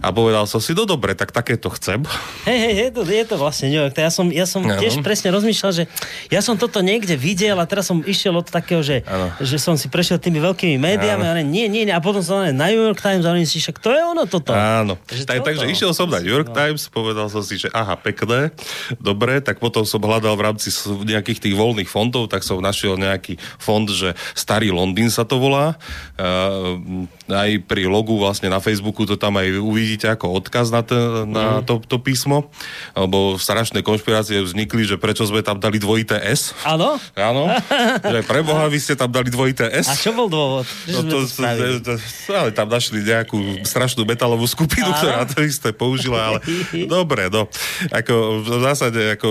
a 0.00 0.08
povedal 0.10 0.44
som 0.46 0.58
si, 0.58 0.72
no 0.72 0.84
dobre, 0.88 1.12
tak 1.14 1.34
takéto 1.34 1.68
chcem. 1.74 2.02
Hej, 2.48 2.58
hej, 2.58 2.74
je 2.74 2.88
to, 2.94 3.00
je 3.04 3.24
to 3.26 3.36
vlastne 3.36 3.66
New 3.70 3.80
York. 3.80 3.94
Ja 3.96 4.12
som, 4.12 4.26
ja 4.32 4.46
som 4.48 4.62
tiež 4.64 5.02
presne 5.04 5.34
rozmýšľal, 5.34 5.72
že 5.72 5.84
ja 6.28 6.40
som 6.40 6.56
toto 6.56 6.80
niekde 6.80 7.14
videl 7.14 7.56
a 7.58 7.64
teraz 7.68 7.88
som 7.88 8.00
išiel 8.04 8.36
od 8.36 8.48
takého, 8.48 8.80
že, 8.80 9.02
že 9.40 9.56
som 9.58 9.74
si 9.76 9.90
prešiel 9.90 10.20
tými 10.20 10.38
veľkými 10.40 10.76
médiami 10.80 11.24
a 11.26 11.32
nie, 11.40 11.66
nie, 11.66 11.88
nie, 11.88 11.94
a 11.94 12.00
potom 12.02 12.22
som 12.24 12.46
na 12.50 12.66
New 12.70 12.84
York 12.90 13.00
Times 13.00 13.24
a 13.26 13.34
oni 13.34 13.44
si 13.44 13.58
však 13.60 13.80
to 13.80 13.90
je 13.92 14.02
ono 14.02 14.24
toto. 14.26 14.52
Áno, 14.52 14.96
tak, 15.04 15.42
takže 15.44 15.66
išiel 15.68 15.92
som 15.96 16.08
na 16.08 16.20
New 16.20 16.32
York 16.32 16.52
no. 16.52 16.56
Times, 16.56 16.88
povedal 17.00 17.32
som 17.32 17.40
si, 17.40 17.56
že 17.56 17.72
aha, 17.72 17.96
pekné, 17.96 18.52
dobre, 19.00 19.40
tak 19.40 19.58
potom 19.58 19.88
som 19.88 20.00
hľadal 20.04 20.36
v 20.36 20.44
rámci 20.52 20.68
nejakých 21.08 21.48
tých 21.48 21.54
voľných 21.56 21.88
fondov, 21.88 22.28
tak 22.28 22.44
som 22.44 22.60
našiel 22.60 23.00
nejaký 23.00 23.40
fond, 23.56 23.88
že 23.88 24.12
Starý 24.36 24.68
Londýn 24.70 25.08
sa 25.08 25.24
to 25.24 25.40
volá. 25.40 25.80
Uh, 26.20 27.08
aj 27.30 27.64
pri 27.64 27.86
logu 27.86 28.18
vlastne 28.18 28.50
na 28.50 28.58
Facebooku 28.58 29.06
to 29.06 29.14
tam 29.14 29.38
aj 29.38 29.48
uvidíte 29.62 30.06
ako 30.10 30.42
odkaz 30.42 30.74
na, 30.74 30.82
to, 30.82 31.24
na 31.24 31.62
mhm. 31.62 31.64
to, 31.64 31.74
to 31.86 31.96
písmo, 32.02 32.50
lebo 32.92 33.38
strašné 33.38 33.80
konšpirácie 33.86 34.42
vznikli, 34.42 34.84
že 34.84 34.98
prečo 34.98 35.24
sme 35.24 35.40
tam 35.40 35.62
dali 35.62 35.78
dvojité 35.78 36.18
S. 36.20 36.52
Áno? 36.66 36.98
Áno, 37.14 37.50
že 38.12 38.20
pre 38.26 38.42
Boha 38.42 38.66
vy 38.66 38.78
ste 38.82 38.94
tam 38.98 39.08
dali 39.08 39.30
dvojité 39.30 39.70
S. 39.70 39.88
A 39.88 39.94
čo 39.96 40.12
bol 40.12 40.26
dôvod? 40.26 40.66
No 40.90 41.00
to, 41.06 41.24
to, 41.24 41.42
to, 41.80 41.92
to, 41.96 42.32
ale 42.34 42.50
tam 42.50 42.68
našli 42.68 43.02
nejakú 43.02 43.62
strašnú 43.62 44.02
metalovú 44.04 44.44
skupinu, 44.44 44.90
Áno? 44.90 44.98
ktorá 44.98 45.22
to 45.26 45.40
isté 45.46 45.70
použila, 45.70 46.34
ale 46.34 46.38
dobre, 46.90 47.30
no. 47.30 47.46
Ako, 47.94 48.42
v 48.42 48.48
zásade, 48.62 49.00
ako, 49.14 49.28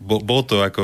bol 0.00 0.40
to 0.44 0.60
ako 0.60 0.82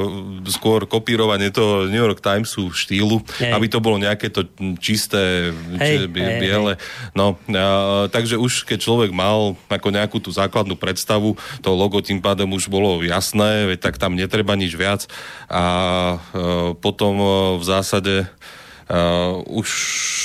skôr 0.48 0.84
kopírovanie 0.88 1.52
toho 1.52 1.86
New 1.86 2.00
York 2.00 2.18
Timesu 2.24 2.72
štýlu, 2.72 3.20
Hej. 3.38 3.52
aby 3.52 3.66
to 3.68 3.78
bolo 3.78 4.00
nejaké 4.00 4.32
to 4.32 4.46
čisté, 4.80 5.52
Hej, 5.76 6.08
bie, 6.36 6.50
biele. 6.50 6.72
No, 7.16 7.40
a, 7.54 8.06
takže 8.12 8.36
už 8.36 8.68
keď 8.68 8.78
človek 8.84 9.10
mal 9.14 9.56
ako 9.66 9.88
nejakú 9.90 10.18
tú 10.20 10.30
základnú 10.30 10.76
predstavu, 10.76 11.34
to 11.64 11.70
logo 11.72 12.02
tým 12.04 12.20
pádom 12.20 12.52
už 12.52 12.68
bolo 12.68 13.00
jasné, 13.02 13.70
veď 13.70 13.78
tak 13.90 13.96
tam 13.96 14.18
netreba 14.18 14.58
nič 14.58 14.74
viac. 14.76 15.06
A 15.48 15.60
a 15.60 16.18
potom 16.78 17.14
v 17.60 17.64
zásade 17.64 18.14
Uh, 18.90 19.46
už 19.46 19.70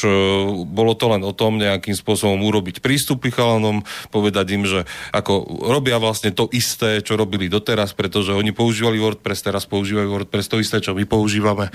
uh, 0.10 0.66
bolo 0.66 0.98
to 0.98 1.06
len 1.06 1.22
o 1.22 1.30
tom 1.38 1.62
nejakým 1.62 1.94
spôsobom 1.94 2.42
urobiť 2.50 2.82
prístupy 2.82 3.30
chalanom, 3.30 3.86
povedať 4.10 4.58
im, 4.58 4.66
že 4.66 4.90
ako 5.14 5.62
robia 5.70 6.02
vlastne 6.02 6.34
to 6.34 6.50
isté, 6.50 6.98
čo 7.06 7.14
robili 7.14 7.46
doteraz, 7.46 7.94
pretože 7.94 8.34
oni 8.34 8.58
používali 8.58 8.98
WordPress, 8.98 9.46
teraz 9.46 9.70
používajú 9.70 10.10
WordPress 10.10 10.50
to 10.50 10.58
isté, 10.58 10.82
čo 10.82 10.98
my 10.98 11.06
používame 11.06 11.70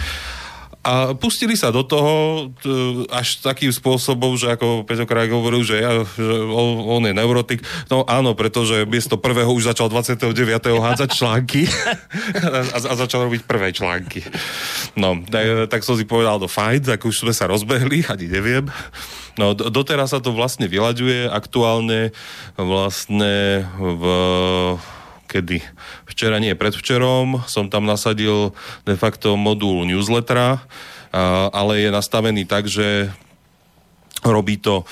a 0.80 1.12
pustili 1.12 1.60
sa 1.60 1.68
do 1.68 1.84
toho 1.84 2.48
t- 2.56 3.04
až 3.12 3.44
takým 3.44 3.68
spôsobom, 3.68 4.32
že 4.40 4.48
ako 4.56 4.88
Peťo 4.88 5.04
Krajk 5.04 5.28
hovoril, 5.28 5.60
že, 5.60 5.76
ja, 5.76 6.00
že 6.08 6.34
on, 6.48 6.96
on 6.96 7.02
je 7.04 7.12
neurotik. 7.12 7.60
No 7.92 8.08
áno, 8.08 8.32
pretože 8.32 8.88
miesto 8.88 9.20
prvého 9.20 9.52
už 9.52 9.68
začal 9.76 9.92
29. 9.92 10.32
hádzať 10.56 11.10
články 11.12 11.68
a, 12.72 12.80
a 12.80 12.92
začal 12.96 13.28
robiť 13.28 13.44
prvé 13.44 13.76
články. 13.76 14.24
No, 14.96 15.20
tak, 15.28 15.68
tak 15.68 15.80
som 15.84 16.00
si 16.00 16.08
povedal, 16.08 16.40
no 16.40 16.48
fajn, 16.48 16.96
tak 16.96 17.04
už 17.04 17.28
sme 17.28 17.36
sa 17.36 17.44
rozbehli, 17.44 18.08
ani 18.08 18.32
neviem. 18.32 18.64
No, 19.36 19.52
doteraz 19.52 20.16
sa 20.16 20.20
to 20.24 20.32
vlastne 20.32 20.64
vyľaďuje 20.64 21.28
aktuálne 21.28 22.16
vlastne 22.56 23.68
v 23.76 24.04
kedy? 25.30 25.62
Včera 26.10 26.42
nie, 26.42 26.58
predvčerom 26.58 27.46
som 27.46 27.70
tam 27.70 27.86
nasadil 27.86 28.50
de 28.82 28.98
facto 28.98 29.38
modul 29.38 29.86
newslettera, 29.86 30.58
ale 31.54 31.86
je 31.86 31.94
nastavený 31.94 32.42
tak, 32.50 32.66
že 32.66 33.14
robí 34.26 34.58
to 34.58 34.82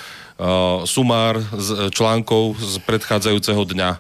sumár 0.87 1.43
z 1.59 1.91
článkov 1.91 2.55
z 2.63 2.79
predchádzajúceho 2.87 3.67
dňa. 3.75 3.91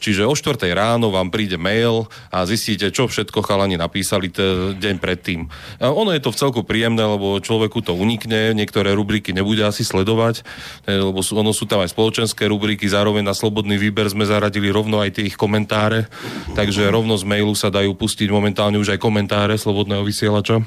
Čiže 0.00 0.24
o 0.24 0.32
4 0.32 0.56
ráno 0.72 1.12
vám 1.12 1.28
príde 1.28 1.60
mail 1.60 2.08
a 2.32 2.48
zistíte, 2.48 2.88
čo 2.88 3.04
všetko 3.06 3.44
chalani 3.44 3.76
napísali 3.76 4.32
t- 4.32 4.72
deň 4.74 4.96
predtým. 4.96 5.52
A 5.76 5.92
ono 5.92 6.16
je 6.16 6.24
to 6.24 6.32
v 6.32 6.40
celku 6.40 6.60
príjemné, 6.64 7.04
lebo 7.04 7.36
človeku 7.36 7.84
to 7.84 7.92
unikne, 7.92 8.56
niektoré 8.56 8.96
rubriky 8.96 9.36
nebude 9.36 9.60
asi 9.60 9.84
sledovať, 9.84 10.40
e, 10.88 10.96
lebo 10.96 11.20
sú, 11.20 11.36
ono 11.36 11.52
sú 11.52 11.68
tam 11.68 11.84
aj 11.84 11.92
spoločenské 11.92 12.48
rubriky, 12.48 12.88
zároveň 12.88 13.28
na 13.28 13.36
slobodný 13.36 13.76
výber 13.76 14.08
sme 14.08 14.24
zaradili 14.24 14.72
rovno 14.72 15.04
aj 15.04 15.20
tie 15.20 15.28
ich 15.28 15.36
komentáre, 15.36 16.08
takže 16.56 16.88
rovno 16.88 17.20
z 17.20 17.28
mailu 17.28 17.52
sa 17.52 17.68
dajú 17.68 17.92
pustiť 17.92 18.32
momentálne 18.32 18.80
už 18.80 18.96
aj 18.96 19.02
komentáre 19.04 19.60
slobodného 19.60 20.00
vysielača. 20.00 20.64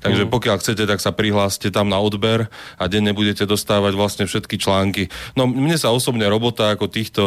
Takže 0.00 0.26
mm. 0.26 0.30
pokiaľ 0.30 0.56
chcete, 0.60 0.84
tak 0.86 1.00
sa 1.00 1.12
prihláste 1.14 1.68
tam 1.72 1.88
na 1.88 2.00
odber 2.00 2.48
a 2.80 2.84
denne 2.86 3.12
budete 3.12 3.44
dostávať 3.44 3.92
vlastne 3.94 4.24
všetky 4.24 4.56
články. 4.56 5.12
No 5.34 5.48
mne 5.50 5.76
sa 5.76 5.92
osobne 5.92 6.26
robota 6.26 6.72
ako 6.72 6.86
týchto, 6.90 7.24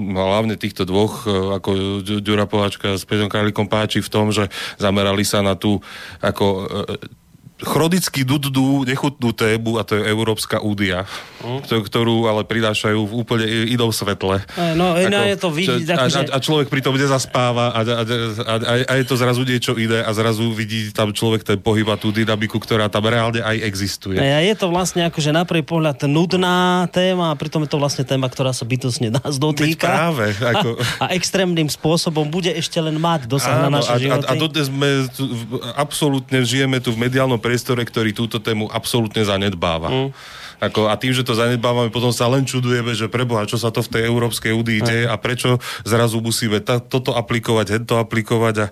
hlavne 0.00 0.58
týchto 0.58 0.88
dvoch, 0.88 1.26
e, 1.26 1.60
ako 1.60 1.70
Ďura 2.02 2.46
Povačka 2.50 2.96
s 2.98 3.06
Peťom 3.06 3.30
Králikom 3.30 3.70
páči 3.70 4.02
v 4.02 4.12
tom, 4.12 4.30
že 4.34 4.48
zamerali 4.80 5.22
sa 5.22 5.42
na 5.42 5.54
tú 5.54 5.80
ako 6.20 6.46
e, 6.46 7.24
chronicky 7.56 8.20
dudú, 8.20 8.84
nechutnú 8.84 9.32
tému 9.32 9.80
a 9.80 9.82
to 9.82 9.96
je 9.96 10.04
Európska 10.04 10.60
údia, 10.60 11.08
mm. 11.40 11.64
ktorú 11.64 12.28
ale 12.28 12.44
prinášajú 12.44 13.00
v 13.08 13.12
úplne 13.16 13.46
inom 13.72 13.88
svetle. 13.88 14.44
No, 14.76 14.92
iná 15.00 15.24
ako, 15.24 15.30
je 15.32 15.36
to 15.40 15.48
vidieť. 15.48 15.96
A, 15.96 16.04
že... 16.12 16.28
a, 16.28 16.36
a 16.36 16.38
človek 16.38 16.68
pritom 16.68 16.92
nezaspáva 16.92 17.72
a, 17.72 17.80
a, 17.80 18.02
a, 18.04 18.54
a, 18.60 18.74
a 18.84 18.92
je 19.00 19.04
to 19.08 19.16
zrazu 19.16 19.40
niečo 19.48 19.72
iné 19.80 20.04
a 20.04 20.10
zrazu 20.12 20.52
vidí 20.52 20.92
tam 20.92 21.16
človek 21.16 21.48
ten 21.48 21.56
pohyb 21.56 21.88
a 21.88 21.96
tú 21.96 22.12
dynamiku, 22.12 22.60
ktorá 22.60 22.92
tam 22.92 23.08
reálne 23.08 23.40
aj 23.40 23.56
existuje. 23.64 24.20
A 24.20 24.44
je 24.44 24.52
to 24.52 24.68
vlastne 24.68 25.08
akože 25.08 25.32
na 25.32 25.48
prvý 25.48 25.64
pohľad 25.64 26.04
nudná 26.04 26.84
téma 26.92 27.32
a 27.32 27.38
pritom 27.40 27.64
je 27.64 27.72
to 27.72 27.80
vlastne 27.80 28.04
téma, 28.04 28.28
ktorá 28.28 28.52
sa 28.52 28.68
bytosne 28.68 29.08
nás 29.16 29.40
dotýka. 29.40 29.88
Veď 29.88 29.96
práve. 29.96 30.26
Ako... 30.36 30.68
A, 31.00 31.08
a 31.08 31.16
extrémnym 31.16 31.72
spôsobom 31.72 32.28
bude 32.28 32.52
ešte 32.52 32.76
len 32.84 33.00
mať 33.00 33.24
dosah 33.24 33.64
Áno, 33.64 33.72
na 33.72 33.80
naše 33.80 33.92
a, 33.92 33.96
životy. 33.96 34.26
A, 34.28 34.36
a 34.36 34.40
dodnes 34.40 34.68
sme 34.68 35.08
tu, 35.08 35.24
absolútne 35.72 36.44
žijeme 36.44 36.84
tu 36.84 36.92
v 36.92 37.00
mediálnom 37.00 37.40
priestore, 37.46 37.86
ktorý 37.86 38.10
túto 38.10 38.42
tému 38.42 38.66
absolútne 38.66 39.22
zanedbáva. 39.22 39.86
Mm. 39.86 40.10
Ako, 40.56 40.88
a 40.88 40.96
tým, 40.96 41.12
že 41.12 41.20
to 41.20 41.36
zanedbávame, 41.36 41.92
potom 41.92 42.08
sa 42.08 42.32
len 42.32 42.48
čudujeme, 42.48 42.96
že 42.96 43.12
preboha, 43.12 43.44
čo 43.44 43.60
sa 43.60 43.68
to 43.68 43.84
v 43.84 43.92
tej 43.92 44.02
Európskej 44.08 44.56
údii 44.56 44.80
deje 44.80 45.04
a 45.04 45.12
prečo 45.20 45.60
zrazu 45.84 46.24
musíme 46.24 46.64
ta, 46.64 46.80
toto 46.80 47.12
aplikovať, 47.12 47.76
hento 47.76 48.00
aplikovať. 48.00 48.64
A, 48.64 48.66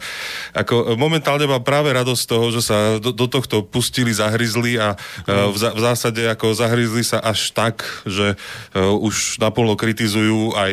ako, 0.64 0.96
momentálne 0.96 1.44
mám 1.44 1.60
práve 1.60 1.92
radosť 1.92 2.20
z 2.24 2.28
toho, 2.28 2.46
že 2.48 2.60
sa 2.64 2.96
do, 2.96 3.12
do 3.12 3.28
tohto 3.28 3.60
pustili, 3.68 4.16
zahryzli 4.16 4.80
a 4.80 4.96
mm. 4.96 5.52
v, 5.52 5.54
v 5.60 5.80
zásade 5.84 6.24
ako 6.24 6.56
zahryzli 6.56 7.04
sa 7.04 7.20
až 7.20 7.52
tak, 7.52 7.84
že 8.08 8.32
uh, 8.32 8.96
už 8.96 9.36
naplno 9.36 9.76
kritizujú 9.76 10.56
aj 10.56 10.72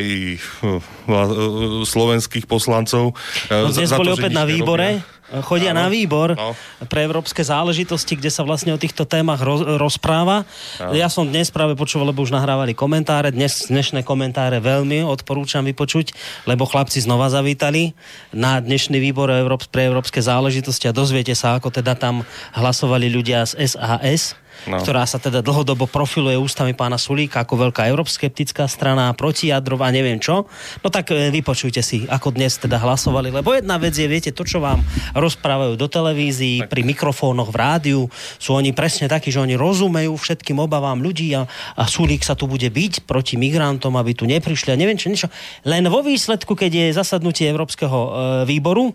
uh, 0.63 1.83
slovenských 1.83 2.47
poslancov. 2.47 3.19
Uh, 3.51 3.67
no, 3.67 3.75
dnes 3.75 3.91
boli 3.91 4.15
opäť 4.15 4.31
na 4.31 4.47
výbore. 4.47 5.03
Robia 5.03 5.20
chodia 5.39 5.71
ano, 5.71 5.83
na 5.83 5.87
výbor 5.87 6.35
no. 6.35 6.51
pre 6.91 7.07
európske 7.07 7.39
záležitosti, 7.39 8.19
kde 8.19 8.27
sa 8.27 8.43
vlastne 8.43 8.75
o 8.75 8.79
týchto 8.81 9.07
témach 9.07 9.39
roz, 9.39 9.63
rozpráva. 9.79 10.43
Ano. 10.83 10.91
Ja 10.91 11.07
som 11.07 11.23
dnes 11.23 11.47
práve 11.47 11.79
počul, 11.79 12.03
lebo 12.03 12.19
už 12.19 12.35
nahrávali 12.35 12.75
komentáre. 12.75 13.31
Dnes, 13.31 13.71
dnešné 13.71 14.03
komentáre 14.03 14.59
veľmi 14.59 15.07
odporúčam 15.07 15.63
vypočuť, 15.63 16.11
lebo 16.43 16.67
chlapci 16.67 16.99
znova 16.99 17.31
zavítali 17.31 17.95
na 18.35 18.59
dnešný 18.59 18.99
výbor 18.99 19.31
pre 19.71 19.87
európske 19.87 20.19
záležitosti 20.19 20.91
a 20.91 20.95
dozviete 20.95 21.31
sa, 21.31 21.55
ako 21.55 21.71
teda 21.71 21.95
tam 21.95 22.27
hlasovali 22.51 23.07
ľudia 23.07 23.47
z 23.47 23.63
SAS 23.71 24.35
no. 24.67 24.77
ktorá 24.81 25.05
sa 25.07 25.17
teda 25.17 25.41
dlhodobo 25.41 25.89
profiluje 25.89 26.37
ústami 26.37 26.77
pána 26.77 26.99
Sulíka 26.99 27.41
ako 27.41 27.69
veľká 27.69 27.87
euroskeptická 27.89 28.67
strana, 28.69 29.13
protijadrová, 29.17 29.89
neviem 29.89 30.21
čo. 30.21 30.45
No 30.85 30.87
tak 30.93 31.13
e, 31.13 31.33
vypočujte 31.33 31.81
si, 31.81 32.05
ako 32.05 32.35
dnes 32.35 32.57
teda 32.59 32.77
hlasovali, 32.77 33.33
lebo 33.33 33.55
jedna 33.55 33.81
vec 33.81 33.95
je, 33.95 34.05
viete, 34.05 34.31
to, 34.35 34.45
čo 34.45 34.61
vám 34.61 34.83
rozprávajú 35.17 35.79
do 35.79 35.87
televízií, 35.89 36.65
tak. 36.65 36.73
pri 36.73 36.81
mikrofónoch 36.85 37.49
v 37.49 37.57
rádiu, 37.57 38.01
sú 38.37 38.53
oni 38.53 38.75
presne 38.75 39.09
takí, 39.09 39.33
že 39.33 39.41
oni 39.41 39.57
rozumejú 39.57 40.13
všetkým 40.13 40.59
obavám 40.61 41.01
ľudí 41.01 41.33
a, 41.33 41.47
a 41.77 41.83
Sulík 41.87 42.21
sa 42.21 42.37
tu 42.37 42.45
bude 42.45 42.67
byť 42.67 43.07
proti 43.09 43.39
migrantom, 43.39 43.95
aby 43.97 44.11
tu 44.13 44.29
neprišli 44.29 44.73
a 44.73 44.79
neviem 44.79 44.99
čo, 44.99 45.09
niečo. 45.09 45.29
Len 45.65 45.87
vo 45.87 46.05
výsledku, 46.05 46.53
keď 46.53 46.71
je 46.71 46.97
zasadnutie 46.97 47.49
Európskeho 47.49 47.99
e, 47.99 48.09
výboru, 48.45 48.93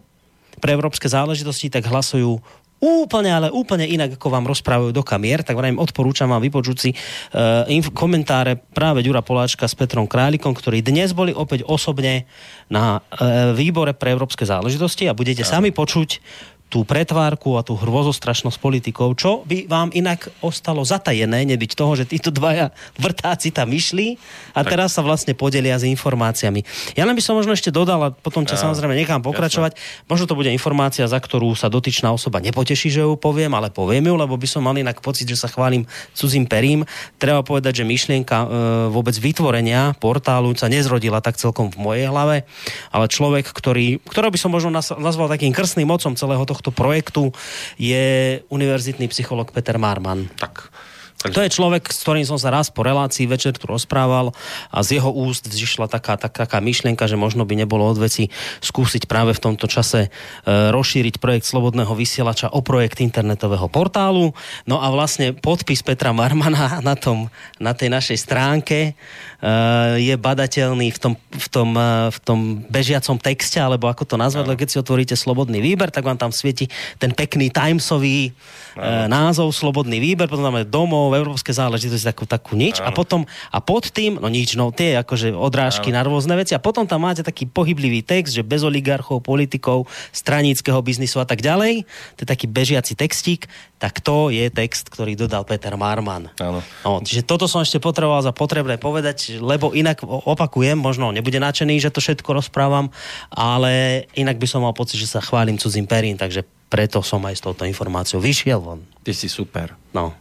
pre 0.56 0.72
európske 0.72 1.04
záležitosti, 1.04 1.68
tak 1.68 1.84
hlasujú 1.84 2.40
úplne, 2.80 3.32
ale 3.32 3.48
úplne 3.48 3.88
inak, 3.88 4.20
ako 4.20 4.28
vám 4.28 4.44
rozprávajú 4.44 4.92
do 4.92 5.00
kamier, 5.00 5.40
tak 5.40 5.56
vrajím, 5.56 5.80
odporúčam 5.80 6.28
vám 6.28 6.44
vypočuť 6.44 6.76
si 6.76 6.90
uh, 6.92 7.64
inf- 7.72 7.92
komentáre 7.92 8.60
práve 8.76 9.00
Ďura 9.00 9.24
Poláčka 9.24 9.64
s 9.64 9.72
Petrom 9.72 10.04
Králikom, 10.04 10.52
ktorí 10.52 10.84
dnes 10.84 11.16
boli 11.16 11.32
opäť 11.32 11.64
osobne 11.64 12.28
na 12.68 13.00
uh, 13.00 13.56
výbore 13.56 13.96
pre 13.96 14.12
európske 14.12 14.44
záležitosti 14.44 15.08
a 15.08 15.16
budete 15.16 15.40
sami 15.40 15.72
počuť, 15.72 16.20
tú 16.66 16.82
pretvárku 16.82 17.54
a 17.54 17.62
tú 17.62 17.78
hrôzostrašnosť 17.78 18.58
politikov, 18.58 19.14
čo 19.14 19.46
by 19.46 19.70
vám 19.70 19.94
inak 19.94 20.26
ostalo 20.42 20.82
zatajené, 20.82 21.46
nebyť 21.46 21.78
toho, 21.78 21.94
že 21.94 22.10
títo 22.10 22.34
dvaja 22.34 22.74
vrtáci 22.98 23.54
tam 23.54 23.70
išli 23.70 24.18
a 24.50 24.66
tak. 24.66 24.74
teraz 24.74 24.98
sa 24.98 25.06
vlastne 25.06 25.30
podelia 25.38 25.78
s 25.78 25.86
informáciami. 25.86 26.66
Ja 26.98 27.06
len 27.06 27.14
by 27.14 27.22
som 27.22 27.38
možno 27.38 27.54
ešte 27.54 27.70
dodal 27.70 28.02
a 28.02 28.08
potom 28.10 28.42
ťa 28.42 28.58
ja, 28.58 28.62
samozrejme 28.66 28.98
nechám 28.98 29.22
pokračovať. 29.22 29.78
Jasne. 29.78 30.10
Možno 30.10 30.24
to 30.26 30.34
bude 30.34 30.50
informácia, 30.50 31.06
za 31.06 31.22
ktorú 31.22 31.54
sa 31.54 31.70
dotyčná 31.70 32.10
osoba 32.10 32.42
nepoteší, 32.42 32.90
že 32.90 33.06
ju 33.06 33.14
poviem, 33.14 33.54
ale 33.54 33.70
poviem 33.70 34.10
ju, 34.10 34.14
lebo 34.18 34.34
by 34.34 34.48
som 34.50 34.66
mal 34.66 34.74
inak 34.74 34.98
pocit, 34.98 35.30
že 35.30 35.38
sa 35.38 35.46
chválim 35.46 35.86
cudzím 36.18 36.50
perím. 36.50 36.82
Treba 37.22 37.46
povedať, 37.46 37.82
že 37.82 37.84
myšlienka 37.86 38.36
e, 38.42 38.46
vôbec 38.90 39.14
vytvorenia 39.14 39.94
portálu 40.02 40.50
sa 40.58 40.66
nezrodila 40.66 41.22
tak 41.22 41.38
celkom 41.38 41.70
v 41.70 41.78
mojej 41.78 42.06
hlave, 42.10 42.42
ale 42.90 43.06
človek, 43.06 43.54
ktorý, 43.54 44.02
ktorého 44.02 44.34
by 44.34 44.40
som 44.40 44.50
možno 44.50 44.74
nazval 44.74 45.30
takým 45.30 45.54
krstným 45.54 45.86
mocom 45.86 46.18
celého 46.18 46.42
toho 46.42 46.55
tohto 46.56 46.72
projektu 46.72 47.36
je 47.76 48.40
univerzitný 48.48 49.12
psycholog 49.12 49.52
Peter 49.52 49.76
Marman. 49.76 50.32
Tak. 50.40 50.72
Takže... 51.16 51.32
To 51.32 51.44
je 51.48 51.54
človek, 51.56 51.84
s 51.88 52.04
ktorým 52.04 52.28
som 52.28 52.36
sa 52.36 52.52
raz 52.52 52.68
po 52.68 52.84
relácii 52.84 53.24
večer 53.24 53.56
tu 53.56 53.64
rozprával 53.66 54.36
a 54.68 54.78
z 54.84 55.00
jeho 55.00 55.08
úst 55.08 55.48
vzýšla 55.48 55.88
taká, 55.88 56.20
tak, 56.20 56.36
taká 56.36 56.60
myšlienka, 56.60 57.08
že 57.08 57.16
možno 57.16 57.48
by 57.48 57.56
nebolo 57.56 57.88
od 57.88 57.96
veci 57.96 58.28
skúsiť 58.60 59.08
práve 59.08 59.32
v 59.32 59.42
tomto 59.42 59.64
čase 59.64 60.06
e, 60.06 60.08
rozšíriť 60.70 61.16
projekt 61.16 61.48
Slobodného 61.48 61.96
vysielača 61.96 62.52
o 62.52 62.60
projekt 62.60 63.00
internetového 63.00 63.64
portálu. 63.72 64.36
No 64.68 64.78
a 64.84 64.92
vlastne 64.92 65.32
podpis 65.32 65.80
Petra 65.80 66.12
Marmana 66.12 66.78
na, 66.86 66.94
tom, 66.94 67.32
na 67.56 67.72
tej 67.72 67.90
našej 67.90 68.18
stránke 68.20 68.92
je 70.00 70.14
badateľný 70.18 70.90
v 70.90 70.98
tom, 70.98 71.12
v, 71.14 71.48
tom, 71.52 71.70
e, 71.76 72.10
v 72.10 72.18
tom 72.24 72.40
bežiacom 72.66 73.16
texte, 73.20 73.62
alebo 73.62 73.86
ako 73.86 74.02
to 74.02 74.16
nazvať, 74.18 74.44
no. 74.48 74.58
keď 74.58 74.68
si 74.68 74.80
otvoríte 74.80 75.14
Slobodný 75.14 75.62
výber, 75.62 75.92
tak 75.92 76.02
vám 76.02 76.18
tam 76.18 76.34
svieti 76.34 76.66
ten 76.98 77.14
pekný 77.14 77.52
Timesový 77.54 78.34
no. 78.74 79.06
názov 79.06 79.54
Slobodný 79.54 80.02
výber, 80.02 80.26
potom 80.26 80.42
tam 80.42 80.58
je 80.58 80.66
domov, 80.66 81.14
európske 81.14 81.54
záležitosti, 81.54 82.02
takú, 82.02 82.24
takú 82.26 82.52
nič 82.58 82.82
a 82.82 82.90
potom 82.90 83.28
a 83.52 83.58
pod 83.62 83.92
tým, 83.94 84.18
no 84.18 84.26
nič, 84.26 84.58
no 84.58 84.74
tie 84.74 84.98
akože 84.98 85.30
odrážky 85.30 85.94
Áno. 85.94 85.96
na 86.00 86.02
rôzne 86.08 86.34
veci 86.34 86.56
a 86.56 86.60
potom 86.60 86.88
tam 86.88 87.06
máte 87.06 87.22
taký 87.22 87.46
pohyblivý 87.46 88.02
text, 88.02 88.34
že 88.34 88.42
bez 88.42 88.66
oligarchov, 88.66 89.22
politikov, 89.22 89.86
straníckého 90.10 90.80
biznisu 90.82 91.22
a 91.22 91.26
tak 91.28 91.44
ďalej, 91.44 91.86
to 92.18 92.20
je 92.24 92.28
taký 92.28 92.46
bežiaci 92.50 92.98
textík, 92.98 93.46
tak 93.76 94.00
to 94.00 94.32
je 94.32 94.48
text, 94.48 94.88
ktorý 94.88 95.16
dodal 95.16 95.44
Peter 95.44 95.76
Marman. 95.76 96.32
Áno. 96.40 96.64
No, 96.80 97.04
čiže 97.04 97.28
toto 97.28 97.44
som 97.44 97.60
ešte 97.60 97.76
potreboval 97.76 98.24
za 98.24 98.32
potrebné 98.32 98.80
povedať, 98.80 99.36
lebo 99.36 99.76
inak 99.76 100.00
opakujem, 100.04 100.80
možno 100.80 101.12
nebude 101.12 101.36
nadšený, 101.36 101.76
že 101.80 101.92
to 101.92 102.00
všetko 102.00 102.40
rozprávam, 102.40 102.88
ale 103.28 104.04
inak 104.16 104.40
by 104.40 104.48
som 104.48 104.64
mal 104.64 104.72
pocit, 104.72 104.96
že 104.96 105.12
sa 105.12 105.20
chválim 105.20 105.60
cudzím 105.60 105.84
perín, 105.84 106.16
takže 106.16 106.48
preto 106.72 107.04
som 107.04 107.20
aj 107.28 107.36
s 107.36 107.44
touto 107.44 107.68
informáciou 107.68 108.18
vyšiel 108.18 108.58
von. 108.64 108.80
Ty 109.04 109.12
si 109.12 109.28
super. 109.28 109.76
No. 109.92 110.16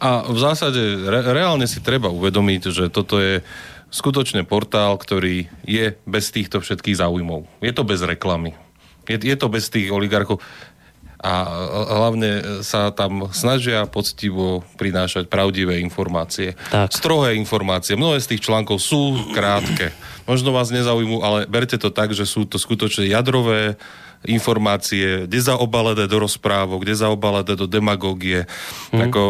A 0.00 0.26
v 0.26 0.38
zásade 0.42 1.06
re, 1.06 1.22
reálne 1.22 1.70
si 1.70 1.78
treba 1.78 2.10
uvedomiť, 2.10 2.62
že 2.74 2.84
toto 2.90 3.22
je 3.22 3.46
skutočne 3.94 4.42
portál, 4.42 4.98
ktorý 4.98 5.46
je 5.62 5.94
bez 6.02 6.34
týchto 6.34 6.58
všetkých 6.58 6.98
záujmov. 6.98 7.46
Je 7.62 7.70
to 7.70 7.86
bez 7.86 8.02
reklamy. 8.02 8.58
Je, 9.06 9.20
je 9.22 9.36
to 9.38 9.46
bez 9.46 9.70
tých 9.70 9.92
oligarchov. 9.94 10.42
A 11.24 11.48
hlavne 11.88 12.60
sa 12.60 12.92
tam 12.92 13.32
snažia 13.32 13.88
poctivo 13.88 14.60
prinášať 14.76 15.32
pravdivé 15.32 15.80
informácie. 15.80 16.52
Tak. 16.68 16.92
Strohé 16.92 17.32
informácie. 17.40 17.96
Mnohé 17.96 18.20
z 18.20 18.36
tých 18.36 18.44
článkov 18.44 18.76
sú 18.76 19.32
krátke. 19.32 19.96
Možno 20.28 20.52
vás 20.52 20.68
nezaujímujú, 20.68 21.20
ale 21.24 21.38
berte 21.48 21.80
to 21.80 21.88
tak, 21.88 22.12
že 22.12 22.28
sú 22.28 22.44
to 22.44 22.60
skutočne 22.60 23.08
jadrové 23.08 23.80
informácie, 24.24 25.28
kde 25.28 25.38
zaobalené 25.40 26.08
do 26.08 26.18
rozprávok, 26.24 26.84
kde 26.84 26.94
zaobalené 26.96 27.52
do 27.56 27.68
demagógie. 27.68 28.48
Mm. 28.92 29.08
Ako, 29.08 29.20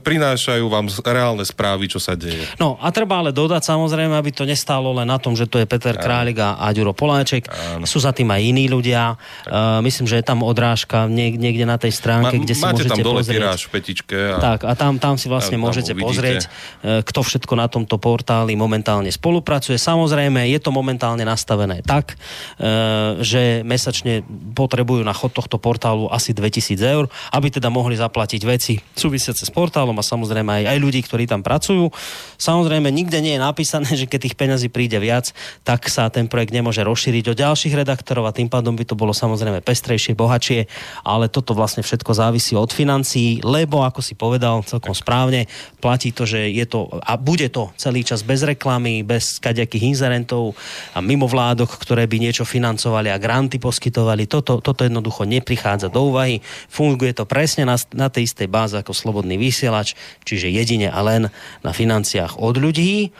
prinášajú 0.00 0.64
vám 0.68 0.86
reálne 1.04 1.44
správy, 1.46 1.88
čo 1.88 1.98
sa 2.02 2.12
deje. 2.16 2.44
No 2.60 2.76
a 2.80 2.92
treba 2.92 3.20
ale 3.20 3.32
dodať 3.32 3.62
samozrejme, 3.64 4.12
aby 4.16 4.30
to 4.32 4.44
nestálo 4.44 4.92
len 4.92 5.08
na 5.08 5.16
tom, 5.16 5.32
že 5.32 5.48
to 5.48 5.60
je 5.60 5.66
Peter 5.68 5.96
Áno. 5.96 6.02
Králik 6.02 6.38
a, 6.42 6.60
a 6.60 6.72
Ďuro 6.74 6.92
Poláček. 6.92 7.48
Áno. 7.48 7.84
Sú 7.88 8.02
za 8.02 8.10
tým 8.10 8.28
aj 8.28 8.40
iní 8.42 8.66
ľudia. 8.66 9.14
Uh, 9.46 9.78
myslím, 9.84 10.10
že 10.10 10.18
je 10.20 10.24
tam 10.26 10.42
odrážka 10.42 11.06
niek- 11.06 11.38
niekde 11.38 11.64
na 11.64 11.78
tej 11.78 11.94
stránke, 11.94 12.36
Ma, 12.36 12.42
kde 12.42 12.54
si 12.56 12.64
máte 12.64 12.84
môžete 12.84 12.90
tam 12.90 12.98
dole 13.06 13.20
pozrieť. 13.22 13.60
v 13.60 13.70
petičke. 13.70 14.16
A... 14.16 14.36
Tak 14.40 14.58
a 14.66 14.72
tam, 14.74 14.98
tam 14.98 15.14
si 15.14 15.30
vlastne 15.30 15.56
tam 15.56 15.64
môžete 15.70 15.92
uvidíte. 15.94 16.06
pozrieť, 16.06 16.40
uh, 16.46 17.00
kto 17.06 17.20
všetko 17.22 17.52
na 17.54 17.70
tomto 17.70 17.96
portáli 17.96 18.58
momentálne 18.58 19.08
spolupracuje. 19.12 19.78
Samozrejme, 19.78 20.50
je 20.50 20.58
to 20.58 20.74
momentálne 20.74 21.22
nastavené 21.22 21.86
tak, 21.86 22.18
uh, 22.18 23.20
že 23.22 23.62
mesačne 23.62 24.09
vlastne 24.10 24.26
potrebujú 24.58 25.06
na 25.06 25.14
chod 25.14 25.30
tohto 25.30 25.56
portálu 25.62 26.10
asi 26.10 26.34
2000 26.34 26.74
eur, 26.82 27.06
aby 27.30 27.48
teda 27.54 27.70
mohli 27.70 27.94
zaplatiť 27.94 28.42
veci 28.42 28.74
súvisiace 28.98 29.46
s 29.46 29.52
portálom 29.54 29.94
a 29.94 30.04
samozrejme 30.04 30.50
aj, 30.50 30.64
aj 30.76 30.78
ľudí, 30.82 31.00
ktorí 31.06 31.30
tam 31.30 31.46
pracujú. 31.46 31.88
Samozrejme, 32.36 32.90
nikde 32.90 33.22
nie 33.22 33.38
je 33.38 33.40
napísané, 33.40 33.88
že 34.00 34.10
keď 34.10 34.26
tých 34.26 34.38
peňazí 34.38 34.68
príde 34.68 34.98
viac, 34.98 35.30
tak 35.62 35.86
sa 35.86 36.10
ten 36.10 36.26
projekt 36.26 36.50
nemôže 36.50 36.82
rozšíriť 36.82 37.24
o 37.30 37.38
ďalších 37.38 37.74
redaktorov 37.78 38.26
a 38.26 38.34
tým 38.34 38.50
pádom 38.50 38.74
by 38.74 38.84
to 38.84 38.98
bolo 38.98 39.14
samozrejme 39.14 39.62
pestrejšie, 39.62 40.18
bohatšie, 40.18 40.66
ale 41.06 41.30
toto 41.30 41.54
vlastne 41.54 41.86
všetko 41.86 42.10
závisí 42.10 42.58
od 42.58 42.74
financií, 42.74 43.38
lebo 43.46 43.86
ako 43.86 44.02
si 44.02 44.18
povedal 44.18 44.66
celkom 44.66 44.92
správne, 44.92 45.46
platí 45.78 46.10
to, 46.10 46.26
že 46.26 46.50
je 46.50 46.66
to 46.66 46.90
a 47.06 47.14
bude 47.14 47.46
to 47.54 47.70
celý 47.78 48.02
čas 48.02 48.26
bez 48.26 48.42
reklamy, 48.42 49.06
bez 49.06 49.38
kaďakých 49.38 49.94
inzerentov 49.94 50.58
a 50.96 50.98
mimovládok, 50.98 51.70
ktoré 51.80 52.08
by 52.10 52.16
niečo 52.18 52.42
financovali 52.42 53.12
a 53.12 53.20
granty 53.20 53.60
poskytovali 53.60 53.89
akceptovali. 53.90 54.30
Toto, 54.30 54.62
toto 54.62 54.86
jednoducho 54.86 55.26
neprichádza 55.26 55.90
do 55.90 56.14
úvahy. 56.14 56.38
Funguje 56.70 57.10
to 57.10 57.26
presne 57.26 57.66
na, 57.66 57.74
na 57.90 58.06
tej 58.06 58.30
istej 58.30 58.46
báze 58.46 58.78
ako 58.78 58.94
slobodný 58.94 59.34
vysielač, 59.34 59.98
čiže 60.22 60.46
jedine 60.46 60.94
a 60.94 61.00
len 61.02 61.26
na 61.66 61.72
financiách 61.74 62.38
od 62.38 62.54
ľudí 62.54 63.10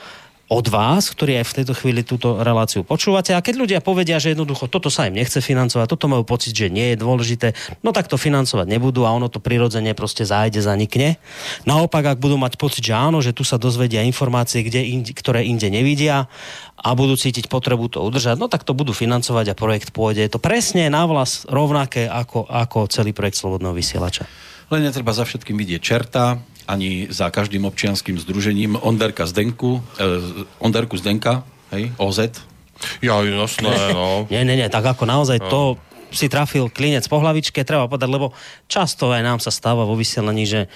od 0.51 0.67
vás, 0.67 1.15
ktorí 1.15 1.39
aj 1.39 1.47
v 1.47 1.57
tejto 1.63 1.75
chvíli 1.79 2.03
túto 2.03 2.43
reláciu 2.43 2.83
počúvate. 2.83 3.31
A 3.31 3.39
keď 3.39 3.55
ľudia 3.55 3.79
povedia, 3.79 4.19
že 4.19 4.35
jednoducho 4.35 4.67
toto 4.67 4.91
sa 4.91 5.07
im 5.07 5.15
nechce 5.15 5.39
financovať, 5.39 5.87
toto 5.87 6.11
majú 6.11 6.27
pocit, 6.27 6.51
že 6.51 6.67
nie 6.67 6.91
je 6.91 6.99
dôležité, 6.99 7.55
no 7.87 7.95
tak 7.95 8.11
to 8.11 8.19
financovať 8.19 8.67
nebudú 8.67 9.07
a 9.07 9.15
ono 9.15 9.31
to 9.31 9.39
prirodzene 9.39 9.95
proste 9.95 10.27
zájde, 10.27 10.59
zanikne. 10.59 11.23
Naopak, 11.71 12.03
ak 12.03 12.19
budú 12.19 12.35
mať 12.35 12.59
pocit, 12.59 12.83
že 12.83 12.99
áno, 12.99 13.23
že 13.23 13.31
tu 13.31 13.47
sa 13.47 13.63
dozvedia 13.63 14.03
informácie, 14.03 14.67
kde 14.67 14.83
inde, 14.91 15.15
ktoré 15.15 15.47
inde 15.47 15.71
nevidia 15.71 16.27
a 16.81 16.89
budú 16.97 17.13
cítiť 17.13 17.53
potrebu 17.53 17.93
to 17.93 18.01
udržať, 18.01 18.41
no 18.41 18.49
tak 18.49 18.65
to 18.65 18.73
budú 18.73 18.97
financovať 18.97 19.53
a 19.53 19.59
projekt 19.59 19.93
pôjde. 19.93 20.25
Je 20.25 20.33
to 20.33 20.41
presne 20.41 20.89
na 20.89 21.05
vlas 21.05 21.45
rovnaké 21.45 22.09
ako, 22.09 22.49
ako 22.49 22.89
celý 22.89 23.13
projekt 23.13 23.37
Slobodného 23.37 23.77
vysielača. 23.77 24.25
Len 24.73 24.87
netreba 24.87 25.13
za 25.13 25.29
všetkým 25.29 25.61
vidieť 25.61 25.81
čerta, 25.83 26.41
ani 26.65 27.11
za 27.11 27.29
každým 27.29 27.67
občianským 27.67 28.17
združením 28.23 28.79
Onderka 28.81 29.27
Zdenku, 29.27 29.83
eh, 29.99 30.47
Onderku 30.63 30.97
Zdenka, 30.97 31.45
hej, 31.75 31.93
OZ. 32.01 32.33
Ja, 33.05 33.21
jasné, 33.21 33.93
no. 33.93 34.25
nie, 34.33 34.41
nie, 34.47 34.57
nie, 34.57 34.69
tak 34.73 34.89
ako 34.89 35.05
naozaj 35.05 35.37
no. 35.43 35.49
to 35.53 35.61
si 36.11 36.27
trafil 36.27 36.69
klinec 36.69 37.07
po 37.07 37.23
hlavičke, 37.23 37.63
treba 37.63 37.87
povedať, 37.87 38.11
lebo 38.11 38.35
často 38.67 39.11
aj 39.15 39.23
nám 39.23 39.39
sa 39.39 39.55
stáva 39.55 39.87
vo 39.87 39.95
vysielaní, 39.95 40.45
že 40.45 40.61
e, 40.67 40.69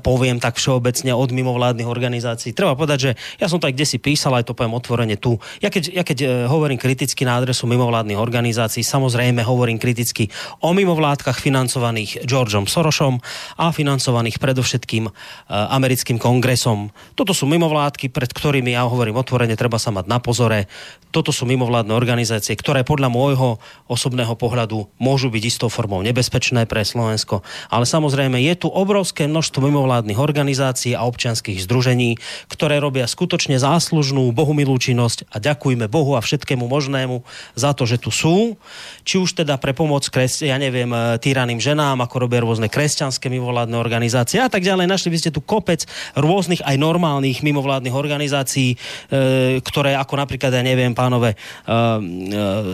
poviem 0.00 0.38
tak 0.38 0.56
všeobecne 0.56 1.12
od 1.12 1.30
mimovládnych 1.34 1.86
organizácií. 1.86 2.54
Treba 2.54 2.78
povedať, 2.78 2.98
že 2.98 3.10
ja 3.42 3.46
som 3.50 3.58
to 3.58 3.68
aj 3.68 3.74
kde 3.74 3.86
si 3.86 3.98
písal, 3.98 4.38
aj 4.38 4.48
to 4.48 4.56
poviem 4.56 4.78
otvorene 4.78 5.18
tu. 5.18 5.36
Ja 5.60 5.68
keď, 5.68 5.84
ja 5.92 6.02
keď 6.06 6.18
e, 6.22 6.26
hovorím 6.46 6.78
kriticky 6.78 7.26
na 7.26 7.36
adresu 7.42 7.66
mimovládnych 7.68 8.16
organizácií, 8.16 8.86
samozrejme 8.86 9.42
hovorím 9.42 9.82
kriticky 9.82 10.30
o 10.62 10.70
mimovládkach 10.72 11.42
financovaných 11.42 12.24
Georgeom 12.24 12.70
Sorosom 12.70 13.18
a 13.58 13.74
financovaných 13.74 14.38
predovšetkým 14.38 15.04
e, 15.06 15.12
americkým 15.50 16.16
kongresom. 16.16 16.94
Toto 17.18 17.34
sú 17.34 17.50
mimovládky, 17.50 18.08
pred 18.14 18.30
ktorými 18.30 18.72
ja 18.72 18.86
hovorím 18.86 19.18
otvorene, 19.18 19.58
treba 19.58 19.76
sa 19.76 19.90
mať 19.90 20.06
na 20.06 20.22
pozore. 20.22 20.70
Toto 21.12 21.28
sú 21.28 21.44
mimovládne 21.44 21.92
organizácie, 21.92 22.56
ktoré 22.56 22.88
podľa 22.88 23.12
môjho 23.12 23.60
osobného 23.84 24.32
pohľadu 24.32 24.51
pohľadu 24.52 24.92
môžu 25.00 25.32
byť 25.32 25.42
istou 25.48 25.72
formou 25.72 26.04
nebezpečné 26.04 26.68
pre 26.68 26.84
Slovensko. 26.84 27.40
Ale 27.72 27.88
samozrejme 27.88 28.36
je 28.44 28.52
tu 28.60 28.68
obrovské 28.68 29.24
množstvo 29.24 29.64
mimovládnych 29.64 30.20
organizácií 30.20 30.92
a 30.92 31.08
občianských 31.08 31.64
združení, 31.64 32.20
ktoré 32.52 32.76
robia 32.76 33.08
skutočne 33.08 33.56
záslužnú 33.56 34.28
bohumilú 34.36 34.76
činnosť 34.76 35.24
a 35.32 35.40
ďakujme 35.40 35.88
Bohu 35.88 36.12
a 36.12 36.20
všetkému 36.20 36.68
možnému 36.68 37.24
za 37.56 37.72
to, 37.72 37.88
že 37.88 37.96
tu 37.96 38.12
sú. 38.12 38.60
Či 39.08 39.24
už 39.24 39.40
teda 39.40 39.56
pre 39.56 39.72
pomoc 39.72 40.04
kres, 40.12 40.44
ja 40.44 40.60
neviem, 40.60 40.92
e, 40.92 41.16
týraným 41.16 41.56
ženám, 41.56 42.04
ako 42.04 42.28
robia 42.28 42.44
rôzne 42.44 42.68
kresťanské 42.68 43.32
mimovládne 43.32 43.80
organizácie 43.80 44.36
a 44.36 44.52
tak 44.52 44.60
ďalej. 44.60 44.84
Našli 44.84 45.08
by 45.08 45.18
ste 45.18 45.30
tu 45.32 45.40
kopec 45.40 45.88
rôznych 46.12 46.60
aj 46.60 46.76
normálnych 46.76 47.40
mimovládnych 47.40 47.96
organizácií, 47.96 48.76
e, 48.76 49.64
ktoré 49.64 49.96
ako 49.96 50.20
napríklad, 50.20 50.52
ja 50.52 50.60
neviem, 50.60 50.92
pánové, 50.92 51.32
e, 51.32 51.36
e, 51.64 51.80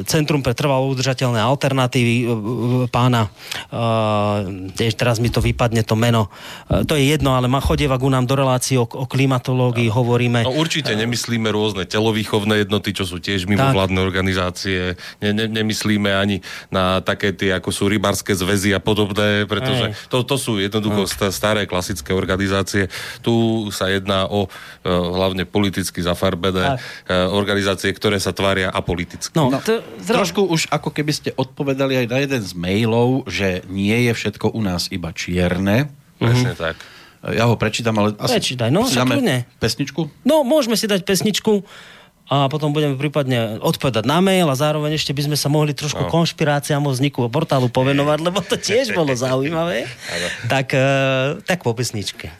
Centrum 0.08 0.42
pre 0.42 0.58
trvalo 0.58 0.90
udržateľné 0.90 1.38
alternatív 1.38 1.67
alternatívy 1.68 2.16
e, 2.24 2.26
pána, 2.88 3.28
uh, 3.28 4.72
teraz 4.96 5.20
mi 5.20 5.28
to 5.28 5.44
vypadne 5.44 5.84
to 5.84 5.92
meno, 6.00 6.32
uh, 6.72 6.80
to 6.88 6.96
je 6.96 7.12
jedno, 7.12 7.36
ale 7.36 7.44
ma 7.44 7.60
chodieva 7.60 8.00
ku 8.00 8.08
nám 8.08 8.24
do 8.24 8.32
relácií 8.32 8.80
o, 8.80 8.88
o 8.88 9.04
klimatológii, 9.04 9.92
no. 9.92 9.94
hovoríme. 10.00 10.48
No 10.48 10.56
určite 10.56 10.96
nemyslíme 10.96 11.52
rôzne 11.52 11.84
telovýchovné 11.84 12.64
jednoty, 12.64 12.96
čo 12.96 13.04
sú 13.04 13.20
tiež 13.20 13.44
mimovládne 13.44 14.00
organizácie, 14.00 14.96
ne, 15.20 15.30
ne, 15.36 15.44
nemyslíme 15.44 16.08
ani 16.08 16.40
na 16.72 17.04
také 17.04 17.36
tie, 17.36 17.52
ako 17.60 17.68
sú 17.68 17.84
rybárske 17.92 18.32
zväzy 18.32 18.72
a 18.72 18.80
podobné, 18.80 19.44
pretože 19.44 19.92
to, 20.08 20.24
to 20.24 20.40
sú 20.40 20.56
jednoducho 20.56 21.04
Aj. 21.04 21.28
staré 21.28 21.68
klasické 21.68 22.16
organizácie. 22.16 22.88
Tu 23.20 23.32
sa 23.76 23.92
jedná 23.92 24.24
o 24.24 24.48
uh, 24.48 24.50
hlavne 24.88 25.44
politicky 25.44 26.00
zafarbené 26.00 26.80
uh, 26.80 27.28
organizácie, 27.28 27.92
ktoré 27.92 28.16
sa 28.16 28.32
tvária 28.32 28.72
apoliticky. 28.72 29.36
No, 29.36 29.52
no, 29.52 29.60
to, 29.60 29.84
trošku 30.08 30.48
už 30.48 30.72
ako 30.72 30.96
keby 30.96 31.12
ste 31.12 31.28
odpovedali 31.58 32.06
aj 32.06 32.06
na 32.06 32.18
jeden 32.22 32.42
z 32.46 32.52
mailov, 32.54 33.26
že 33.26 33.66
nie 33.66 34.06
je 34.06 34.14
všetko 34.14 34.54
u 34.54 34.62
nás 34.62 34.86
iba 34.94 35.10
čierne. 35.10 35.90
Presne 36.22 36.54
mm-hmm. 36.54 36.62
tak. 36.62 36.78
Ja 37.34 37.50
ho 37.50 37.58
prečítam, 37.58 37.98
ale 37.98 38.14
asi 38.14 38.38
Prečítaj, 38.38 38.70
no, 38.70 38.86
dáme 38.86 39.42
pesničku? 39.58 40.06
No, 40.22 40.46
môžeme 40.46 40.78
si 40.78 40.86
dať 40.86 41.02
pesničku 41.02 41.66
a 42.30 42.46
potom 42.46 42.70
budeme 42.70 42.94
prípadne 42.94 43.58
odpovedať 43.58 44.06
na 44.06 44.22
mail 44.22 44.46
a 44.46 44.54
zároveň 44.54 44.94
ešte 44.94 45.10
by 45.10 45.26
sme 45.26 45.34
sa 45.34 45.50
mohli 45.50 45.74
trošku 45.74 46.06
no. 46.06 46.12
konšpiráciám 46.14 46.78
o 46.86 46.94
vzniku 46.94 47.26
portálu 47.26 47.66
povenovať, 47.66 48.18
lebo 48.22 48.38
to 48.38 48.54
tiež 48.54 48.94
bolo 48.94 49.10
zaujímavé. 49.18 49.90
tak, 50.46 50.78
uh, 50.78 51.42
tak 51.42 51.66
po 51.66 51.74
pesničke. 51.74 52.30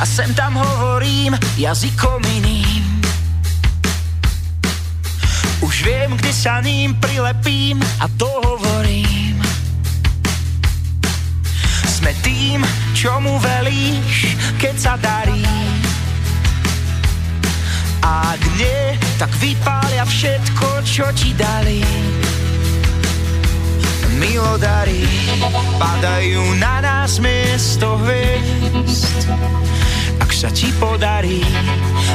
A 0.00 0.06
sem 0.08 0.32
tam 0.32 0.56
hovorím 0.56 1.36
jazykom 1.60 2.24
iným. 2.40 2.84
Už 5.60 5.84
viem, 5.84 6.16
kde 6.16 6.32
sa 6.32 6.64
ním 6.64 6.96
prilepím 6.96 7.76
a 8.00 8.08
to 8.16 8.24
hovorím. 8.24 9.36
Sme 11.84 12.16
tým, 12.24 12.64
čo 12.96 13.12
velíš, 13.20 14.40
keď 14.56 14.74
sa 14.80 14.96
darí. 14.96 15.44
Ak 18.00 18.40
nie, 18.56 18.96
tak 19.20 19.28
vypália 19.36 20.08
všetko, 20.08 20.80
čo 20.80 21.12
ti 21.12 21.36
dali. 21.36 21.84
Milodary 24.16 25.04
padajú 25.76 26.56
na 26.56 26.80
nás 26.80 27.20
miesto 27.20 28.00
hviezd 28.00 29.39
sa 30.40 30.48
ti 30.48 30.72
podarí 30.80 31.44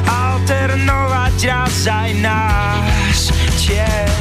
alternovať 0.01 1.37
raz 1.45 1.85
aj 1.85 2.09
nás 2.25 3.29
tiež. 3.61 4.13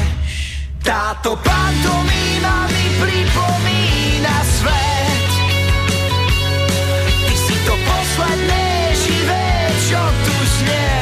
Táto 0.85 1.33
pantomína 1.41 2.69
mi 2.69 2.85
pripomína 3.01 4.35
svet. 4.45 5.29
Ty 7.17 7.33
si 7.33 7.55
to 7.65 7.73
posledné 7.73 8.65
živé, 8.93 9.49
čo 9.89 10.01
tu 10.21 10.35
znie. 10.53 11.01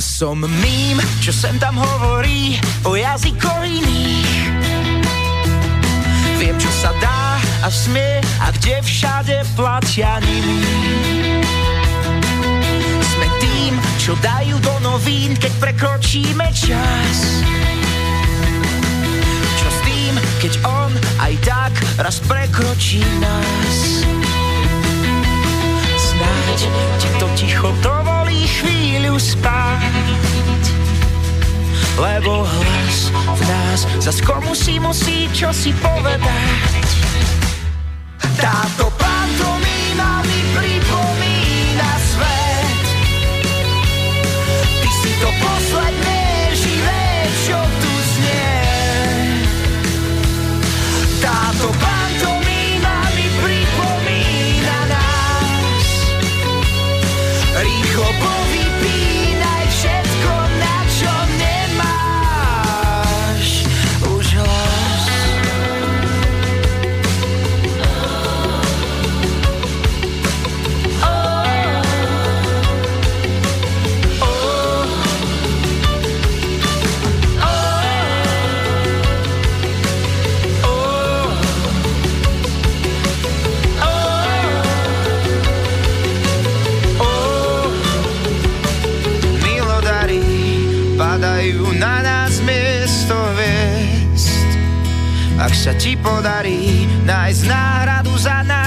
Som 0.00 0.48
mým, 0.48 1.04
čo 1.20 1.36
sem 1.36 1.60
tam 1.60 1.76
hovorí 1.76 2.56
o 2.88 2.96
jazykoch 2.96 3.60
iných. 3.60 4.32
Viem, 6.40 6.56
čo 6.56 6.72
sa 6.80 6.96
dá 6.96 7.19
a 7.62 7.68
smie 7.68 8.20
a 8.40 8.48
kde 8.56 8.80
všade 8.80 9.36
platia 9.52 10.16
nimi. 10.24 10.64
Sme 13.04 13.26
tým, 13.40 13.72
čo 14.00 14.16
dajú 14.24 14.56
do 14.64 14.74
novín, 14.80 15.36
keď 15.36 15.52
prekročíme 15.60 16.48
čas. 16.56 17.44
Čo 19.60 19.68
s 19.68 19.78
tým, 19.84 20.14
keď 20.40 20.52
on 20.64 20.92
aj 21.20 21.32
tak 21.44 21.72
raz 22.00 22.16
prekročí 22.24 23.04
nás. 23.20 24.08
Snáď 26.00 26.58
ti 26.96 27.08
to 27.20 27.26
ticho 27.36 27.68
dovolí 27.84 28.48
chvíľu 28.48 29.20
spať 29.20 30.20
lebo 32.00 32.48
hlas 32.48 33.12
v 33.12 33.40
nás 33.44 33.80
zas 34.00 34.24
komu 34.24 34.56
si 34.56 34.80
musí 34.80 35.28
čo 35.36 35.52
si 35.52 35.76
povedať. 35.76 36.89
Táto 38.40 38.88
pantomína 38.96 40.24
mi 40.24 40.40
pripomína 40.56 41.90
svet. 42.00 42.84
Ty 44.80 44.90
si 45.04 45.12
to 45.20 45.28
posledné 45.28 46.20
živé, 46.56 47.04
čo 47.44 47.60
tu 47.60 47.92
znie. 48.16 48.56
Táto 51.20 51.68
pantomína 51.68 53.12
mi 53.12 53.28
pripomína 53.44 54.78
nás. 54.88 55.86
Rýchlo 57.60 58.08
poví 58.24 58.64
sa 95.60 95.76
ti 95.76 95.92
podarí 95.92 96.88
nájsť 97.04 97.42
náhradu 97.44 98.16
za 98.16 98.40
nás. 98.48 98.59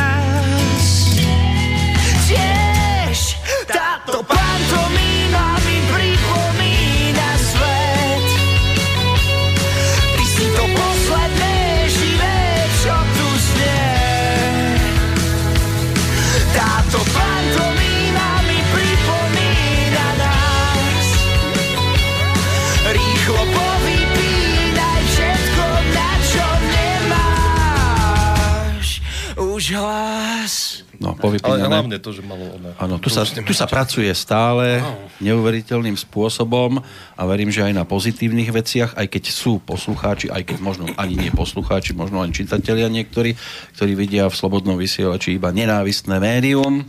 Už 29.74 29.82
hlas. 29.82 30.54
No, 31.02 31.18
Ale 31.20 31.66
hlavne 31.66 31.98
to, 31.98 32.14
že 32.14 32.22
malo 32.22 32.46
ono. 32.56 32.70
Áno, 32.78 32.96
tu, 33.02 33.10
sa, 33.10 33.26
tu 33.26 33.52
sa 33.52 33.66
pracuje 33.66 34.08
stále 34.14 34.80
no. 34.80 35.10
neuveriteľným 35.20 35.98
spôsobom 35.98 36.80
a 37.18 37.22
verím, 37.28 37.50
že 37.50 37.66
aj 37.66 37.74
na 37.74 37.84
pozitívnych 37.84 38.54
veciach, 38.54 38.96
aj 38.96 39.08
keď 39.10 39.24
sú 39.34 39.60
poslucháči, 39.66 40.30
aj 40.30 40.54
keď 40.54 40.58
možno 40.62 40.86
ani 40.96 41.18
nie 41.18 41.32
poslucháči, 41.34 41.98
možno 41.98 42.22
len 42.22 42.32
čitatelia 42.32 42.88
niektorí, 42.88 43.36
ktorí 43.76 43.92
vidia 43.98 44.30
v 44.30 44.38
Slobodnom 44.38 44.78
vysielači 44.78 45.36
iba 45.36 45.52
nenávistné 45.52 46.22
médium. 46.22 46.86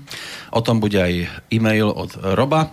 O 0.53 0.61
tom 0.61 0.79
bude 0.79 1.01
aj 1.01 1.27
e-mail 1.51 1.91
od 1.91 2.15
Roba. 2.37 2.71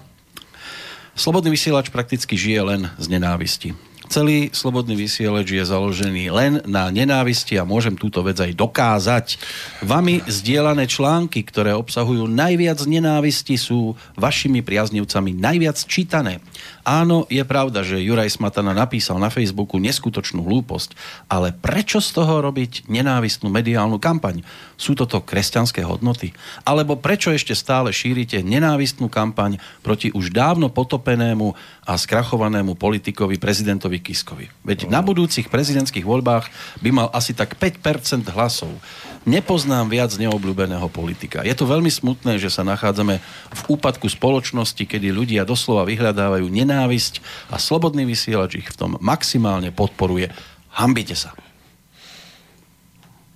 Slobodný 1.16 1.56
vysielač 1.56 1.90
prakticky 1.90 2.38
žije 2.38 2.62
len 2.62 2.82
z 3.00 3.06
nenávisti. 3.08 3.91
Celý 4.12 4.52
slobodný 4.52 5.00
vysielač 5.00 5.56
je 5.56 5.64
založený 5.64 6.36
len 6.36 6.60
na 6.68 6.92
nenávisti 6.92 7.56
a 7.56 7.64
môžem 7.64 7.96
túto 7.96 8.20
vec 8.28 8.36
aj 8.44 8.52
dokázať. 8.60 9.40
Vami 9.88 10.20
zdieľané 10.28 10.84
články, 10.92 11.40
ktoré 11.48 11.72
obsahujú 11.72 12.28
najviac 12.28 12.84
nenávisti, 12.84 13.56
sú 13.56 13.96
vašimi 14.20 14.68
priaznivcami 14.68 15.32
najviac 15.32 15.80
čítané. 15.88 16.44
Áno, 16.84 17.24
je 17.32 17.40
pravda, 17.48 17.88
že 17.88 18.04
Juraj 18.04 18.36
Smatana 18.36 18.76
napísal 18.76 19.16
na 19.16 19.32
Facebooku 19.32 19.80
neskutočnú 19.80 20.44
hlúposť, 20.44 20.92
ale 21.32 21.56
prečo 21.56 22.04
z 22.04 22.12
toho 22.12 22.44
robiť 22.44 22.92
nenávistnú 22.92 23.48
mediálnu 23.48 23.96
kampaň? 23.96 24.44
Sú 24.76 24.92
toto 24.92 25.24
kresťanské 25.24 25.88
hodnoty? 25.88 26.36
Alebo 26.68 27.00
prečo 27.00 27.32
ešte 27.32 27.56
stále 27.56 27.96
šírite 27.96 28.44
nenávistnú 28.44 29.08
kampaň 29.08 29.56
proti 29.80 30.12
už 30.12 30.36
dávno 30.36 30.68
potopenému 30.68 31.56
a 31.88 31.94
skrachovanému 31.96 32.76
politikovi 32.76 33.40
prezidentovi 33.40 34.01
Kiskovi. 34.02 34.50
Veď 34.66 34.90
na 34.90 35.00
budúcich 35.06 35.48
prezidentských 35.48 36.04
voľbách 36.04 36.50
by 36.82 36.90
mal 36.90 37.08
asi 37.14 37.32
tak 37.32 37.56
5% 37.56 38.26
hlasov. 38.34 38.74
Nepoznám 39.22 39.86
viac 39.94 40.10
neobľúbeného 40.18 40.90
politika. 40.90 41.46
Je 41.46 41.54
to 41.54 41.70
veľmi 41.70 41.94
smutné, 41.94 42.42
že 42.42 42.50
sa 42.50 42.66
nachádzame 42.66 43.22
v 43.54 43.62
úpadku 43.70 44.10
spoločnosti, 44.10 44.82
kedy 44.82 45.14
ľudia 45.14 45.46
doslova 45.46 45.86
vyhľadávajú 45.86 46.50
nenávisť 46.50 47.22
a 47.54 47.62
slobodný 47.62 48.10
vysielač 48.10 48.58
ich 48.58 48.70
v 48.74 48.78
tom 48.82 48.92
maximálne 48.98 49.70
podporuje. 49.70 50.34
Hambite 50.74 51.14
sa. 51.14 51.38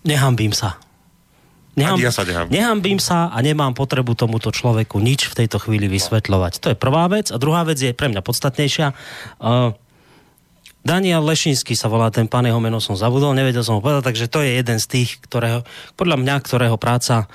Nehambím 0.02 0.58
sa. 0.58 0.82
Neham, 1.76 2.00
ja 2.00 2.08
sa 2.08 2.24
nehambím. 2.24 2.56
nehambím 2.56 3.00
sa 3.04 3.28
a 3.28 3.38
nemám 3.44 3.76
potrebu 3.76 4.16
tomuto 4.16 4.48
človeku 4.48 4.96
nič 5.04 5.28
v 5.28 5.44
tejto 5.44 5.60
chvíli 5.60 5.92
vysvetľovať. 5.92 6.64
To 6.64 6.68
je 6.72 6.78
prvá 6.80 7.12
vec. 7.12 7.36
A 7.36 7.38
druhá 7.38 7.68
vec 7.68 7.76
je 7.76 7.92
pre 7.92 8.08
mňa 8.08 8.24
podstatnejšia. 8.24 8.96
Uh, 9.44 9.76
Daniel 10.86 11.26
Lešinský 11.26 11.74
sa 11.74 11.90
volá 11.90 12.14
ten 12.14 12.30
pán, 12.30 12.46
jeho 12.46 12.62
meno 12.62 12.78
som 12.78 12.94
zabudol, 12.94 13.34
nevedel 13.34 13.66
som 13.66 13.78
ho 13.78 13.82
povedať, 13.82 14.06
takže 14.06 14.30
to 14.30 14.46
je 14.46 14.62
jeden 14.62 14.78
z 14.78 14.86
tých, 14.86 15.18
ktorého, 15.26 15.66
podľa 15.98 16.22
mňa, 16.22 16.36
ktorého 16.46 16.78
práca 16.78 17.26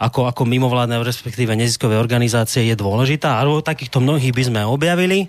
ako, 0.00 0.32
ako 0.32 0.48
mimovládne, 0.48 1.04
respektíve 1.04 1.52
neziskové 1.52 2.00
organizácie 2.00 2.64
je 2.64 2.74
dôležitá. 2.74 3.36
A 3.36 3.44
takýchto 3.60 4.00
mnohých 4.00 4.32
by 4.32 4.42
sme 4.48 4.60
objavili. 4.64 5.28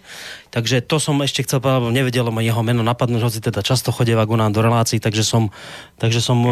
Takže 0.52 0.84
to 0.84 1.00
som 1.00 1.16
ešte 1.24 1.48
chcel 1.48 1.64
povedať, 1.64 1.80
lebo 1.80 1.96
nevedel 1.96 2.28
ma 2.28 2.44
jeho 2.44 2.60
meno 2.60 2.84
napadnúť, 2.84 3.24
hoci 3.24 3.40
teda 3.40 3.64
často 3.64 3.96
chodeva 3.96 4.28
ku 4.28 4.36
nám 4.36 4.52
do 4.52 4.60
relácií, 4.60 5.00
takže 5.00 5.24
som, 5.24 5.48
takže 5.96 6.20
som 6.20 6.44
e, 6.44 6.52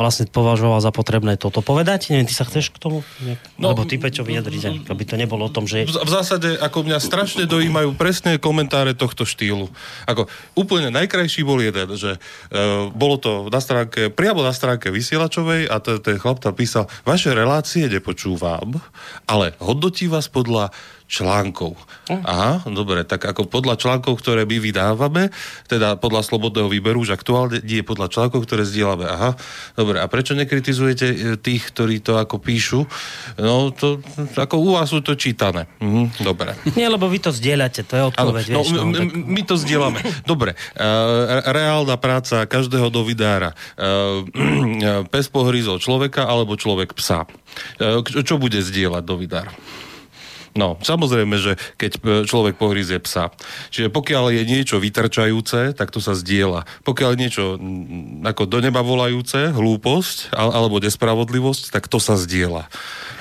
vlastne 0.00 0.24
považoval 0.24 0.80
za 0.80 0.88
potrebné 0.88 1.36
toto 1.36 1.60
povedať. 1.60 2.08
Neviem, 2.16 2.24
ty 2.24 2.32
sa 2.32 2.48
chceš 2.48 2.72
k 2.72 2.80
tomu? 2.80 3.04
No, 3.60 3.76
Lebo 3.76 3.84
ty, 3.84 4.00
Peťo, 4.00 4.24
vyjadriť, 4.24 4.88
aby 4.88 5.02
to 5.04 5.20
nebolo 5.20 5.44
o 5.44 5.52
tom, 5.52 5.68
že... 5.68 5.84
V, 5.84 6.08
zásade, 6.08 6.56
ako 6.56 6.88
mňa 6.88 6.96
strašne 6.96 7.44
dojímajú 7.44 7.92
presné 8.00 8.40
komentáre 8.40 8.96
tohto 8.96 9.28
štýlu. 9.28 9.68
Ako 10.08 10.32
úplne 10.56 10.88
najkrajší 10.88 11.44
bol 11.44 11.60
jeden, 11.60 11.92
že 11.92 12.16
uh, 12.16 12.88
bolo 12.88 13.20
to 13.20 13.52
na 13.52 13.60
stránke, 13.60 14.08
priamo 14.08 14.40
na 14.40 14.56
stránke 14.56 14.88
vysielačovej 14.88 15.68
a 15.68 15.76
ten, 15.84 16.00
ten 16.00 16.16
chlap 16.16 16.40
tam 16.40 16.56
písal, 16.56 16.88
vaše 17.04 17.36
relácie 17.36 17.45
nepočúvam, 17.86 18.82
ale 19.30 19.54
hodnotí 19.62 20.10
vás 20.10 20.26
podľa 20.26 20.74
článkov. 21.06 21.78
Aha, 22.10 22.66
dobre, 22.66 23.06
tak 23.06 23.22
ako 23.26 23.46
podľa 23.46 23.78
článkov, 23.78 24.18
ktoré 24.18 24.42
my 24.42 24.58
vydávame, 24.58 25.30
teda 25.70 25.98
podľa 25.98 26.26
slobodného 26.26 26.66
výberu, 26.70 27.02
už 27.02 27.14
aktuálne 27.14 27.62
nie 27.62 27.82
podľa 27.86 28.10
článkov, 28.10 28.46
ktoré 28.46 28.66
zdieľame. 28.66 29.06
Aha, 29.06 29.30
dobre, 29.78 30.02
a 30.02 30.06
prečo 30.10 30.34
nekritizujete 30.34 31.06
e, 31.06 31.16
tých, 31.38 31.70
ktorí 31.70 32.02
to 32.02 32.18
ako 32.18 32.42
píšu? 32.42 32.86
No, 33.38 33.70
to, 33.70 34.02
ako 34.34 34.54
u 34.58 34.68
vás 34.74 34.90
sú 34.90 35.02
to 35.02 35.14
čítané. 35.14 35.70
Mhm, 35.78 36.26
dobre. 36.26 36.58
Nie, 36.78 36.90
lebo 36.90 37.06
vy 37.06 37.22
to 37.22 37.30
zdieľate, 37.30 37.86
to 37.86 37.94
je 37.94 38.02
odpoveď. 38.10 38.44
no, 38.50 38.62
vieš, 38.66 38.70
no, 38.74 38.90
tak... 38.90 39.10
my 39.14 39.42
to 39.46 39.54
zdieľame. 39.54 40.00
Dobre, 40.26 40.58
uh, 40.58 41.42
reálna 41.46 41.94
práca 42.02 42.46
každého 42.50 42.90
novinára. 42.90 43.54
Uh, 43.78 44.26
pes 45.14 45.30
pohryzol 45.30 45.78
človeka 45.78 46.26
alebo 46.26 46.58
človek 46.58 46.94
psa. 46.98 47.30
Uh, 47.78 48.02
čo 48.02 48.38
bude 48.42 48.58
zdieľať 48.58 49.04
novinár? 49.06 49.54
No, 50.56 50.80
samozrejme, 50.80 51.36
že 51.36 51.52
keď 51.76 51.92
e, 51.96 52.00
človek 52.24 52.56
pohryzie 52.56 52.98
psa. 52.98 53.30
Čiže 53.68 53.92
pokiaľ 53.92 54.32
je 54.32 54.42
niečo 54.48 54.80
vytrčajúce, 54.80 55.76
tak 55.76 55.92
to 55.92 56.00
sa 56.00 56.16
zdieľa. 56.16 56.64
Pokiaľ 56.82 57.10
je 57.12 57.20
niečo 57.20 57.44
ako 58.24 58.48
do 58.48 58.58
neba 58.64 58.80
volajúce, 58.80 59.52
hlúposť 59.52 60.32
alebo 60.32 60.80
nespravodlivosť, 60.80 61.70
tak 61.70 61.92
to 61.92 62.00
sa 62.00 62.16
zdieľa. 62.16 62.72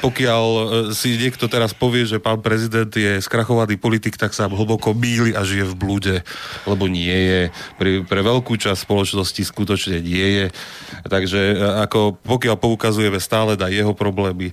Pokiaľ 0.04 0.44
e, 0.46 0.64
si 0.92 1.16
niekto 1.16 1.48
teraz 1.48 1.72
povie, 1.72 2.08
že 2.08 2.20
pán 2.20 2.40
prezident 2.40 2.90
je 2.90 3.20
skrachovaný 3.22 3.80
politik, 3.80 4.20
tak 4.20 4.36
sa 4.36 4.50
hlboko 4.50 4.96
bíli 4.96 5.32
a 5.36 5.44
žije 5.46 5.72
v 5.72 5.76
blúde, 5.76 6.16
lebo 6.68 6.88
nie 6.90 7.14
je. 7.14 7.42
Pre, 7.80 7.90
pre 8.08 8.20
veľkú 8.24 8.56
časť 8.60 8.84
spoločnosti 8.84 9.42
skutočne 9.46 9.98
nie 10.00 10.28
je. 10.44 10.46
Takže 11.08 11.42
e, 11.54 11.56
ako 11.88 12.20
pokiaľ 12.20 12.56
poukazujeme 12.60 13.20
stále 13.22 13.56
na 13.56 13.72
jeho 13.72 13.96
problémy, 13.96 14.52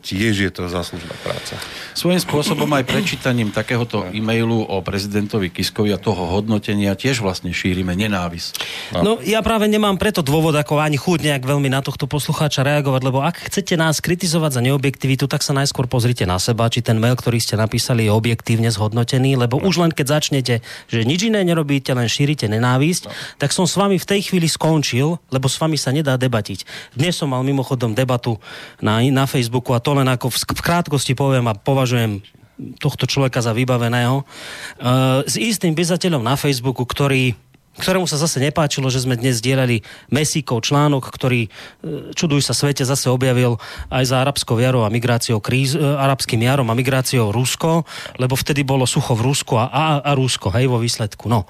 tiež 0.00 0.34
je 0.46 0.50
to 0.52 0.68
záslužná 0.70 1.12
práca. 1.24 1.56
Svojím 1.94 2.22
spôsobom 2.22 2.68
aj 2.70 2.86
prečítaním 2.86 3.50
takéhoto 3.50 4.06
e-mailu 4.10 4.62
o 4.66 4.80
prezidentovi 4.80 5.50
Kiskovi 5.50 5.92
a 5.94 5.98
toho 5.98 6.26
hodnotenia 6.26 6.94
tiež 6.94 7.20
vlastne 7.24 7.50
šírime 7.50 7.92
nenávisť. 7.94 8.52
No 9.00 9.18
ja 9.22 9.42
práve 9.44 9.66
nemám 9.66 9.98
preto 9.98 10.22
dôvod 10.24 10.54
ako 10.56 10.80
ani 10.80 10.96
chuť 10.96 11.18
nejak 11.26 11.44
veľmi 11.44 11.68
na 11.68 11.82
tohto 11.82 12.06
poslucháča 12.06 12.62
reagovať, 12.66 13.02
lebo 13.04 13.22
ak 13.22 13.50
chcete 13.50 13.74
nás 13.74 13.98
kritizovať 14.02 14.60
za 14.60 14.62
neobjektivitu, 14.70 15.26
tak 15.26 15.42
sa 15.42 15.50
najskôr 15.50 15.90
pozrite 15.90 16.22
na 16.22 16.38
seba, 16.38 16.70
či 16.70 16.80
ten 16.80 16.96
mail, 16.96 17.18
ktorý 17.18 17.42
ste 17.42 17.58
napísali, 17.58 18.06
je 18.06 18.12
objektívne 18.14 18.70
zhodnotený, 18.70 19.34
lebo 19.34 19.58
už 19.58 19.82
len 19.82 19.90
keď 19.90 20.22
začnete, 20.22 20.54
že 20.86 21.02
nič 21.02 21.26
iné 21.26 21.42
nerobíte, 21.42 21.90
len 21.90 22.06
šírite 22.06 22.46
nenávisť, 22.46 23.02
no. 23.06 23.12
tak 23.42 23.50
som 23.50 23.66
s 23.66 23.74
vami 23.74 23.98
v 23.98 24.06
tej 24.06 24.30
chvíli 24.30 24.46
skončil, 24.46 25.18
lebo 25.34 25.50
s 25.50 25.58
vami 25.58 25.74
sa 25.74 25.90
nedá 25.90 26.14
debatiť. 26.14 26.94
Dnes 26.94 27.18
som 27.18 27.34
mal 27.34 27.42
mimochodom 27.42 27.92
debatu 27.92 28.38
na, 28.78 29.02
na 29.10 29.26
Facebooku 29.26 29.74
a 29.74 29.82
to 29.82 29.98
len 29.98 30.06
ako 30.06 30.30
v, 30.30 30.36
v 30.38 30.62
krátkosti 30.62 31.12
poviem 31.18 31.50
a 31.50 31.58
považujem 31.58 32.22
tohto 32.76 33.08
človeka 33.08 33.40
za 33.40 33.56
vybaveného, 33.56 34.20
uh, 34.20 35.24
s 35.24 35.40
istým 35.40 35.72
písateľom 35.72 36.20
na 36.20 36.36
Facebooku, 36.36 36.84
ktorý 36.84 37.32
ktorému 37.78 38.10
sa 38.10 38.18
zase 38.18 38.42
nepáčilo, 38.42 38.90
že 38.90 39.06
sme 39.06 39.14
dnes 39.14 39.38
dielali 39.38 39.86
Mesíkov 40.10 40.66
článok, 40.66 41.06
ktorý, 41.06 41.46
čuduj 42.18 42.42
sa 42.42 42.50
svete, 42.50 42.82
zase 42.82 43.06
objavil 43.06 43.62
aj 43.88 44.04
za 44.10 44.16
arabskou 44.18 44.58
jarou 44.58 44.82
a 44.82 44.90
migráciou 44.90 45.38
kríz, 45.38 45.78
arabským 45.78 46.42
jarom 46.42 46.66
a 46.66 46.74
migráciou 46.74 47.30
Rusko, 47.30 47.86
lebo 48.18 48.34
vtedy 48.34 48.66
bolo 48.66 48.90
sucho 48.90 49.14
v 49.14 49.30
Rusku 49.30 49.54
a, 49.54 49.70
a, 49.70 49.84
a 50.02 50.10
Rusko, 50.18 50.50
hej, 50.50 50.66
vo 50.66 50.82
výsledku. 50.82 51.30
No. 51.30 51.46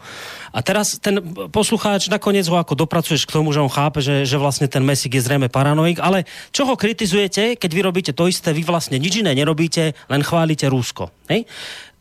A 0.53 0.61
teraz 0.61 1.01
ten 1.01 1.23
poslucháč 1.49 2.13
nakoniec 2.13 2.45
ho 2.51 2.59
ako 2.59 2.77
dopracuješ 2.77 3.25
k 3.25 3.35
tomu, 3.35 3.55
že 3.55 3.63
on 3.63 3.71
chápe, 3.73 4.03
že, 4.05 4.29
že 4.29 4.37
vlastne 4.37 4.67
ten 4.69 4.83
Mesík 4.85 5.17
je 5.17 5.23
zrejme 5.25 5.49
paranoik, 5.49 6.03
ale 6.03 6.29
čo 6.51 6.67
ho 6.67 6.75
kritizujete, 6.77 7.57
keď 7.57 7.71
vy 7.71 7.81
robíte 7.81 8.13
to 8.13 8.27
isté, 8.27 8.51
vy 8.53 8.67
vlastne 8.67 8.99
nič 8.99 9.23
iné 9.23 9.33
nerobíte, 9.33 9.97
len 10.11 10.23
chválite 10.27 10.67
Rusko. 10.67 11.09
Hej? 11.31 11.47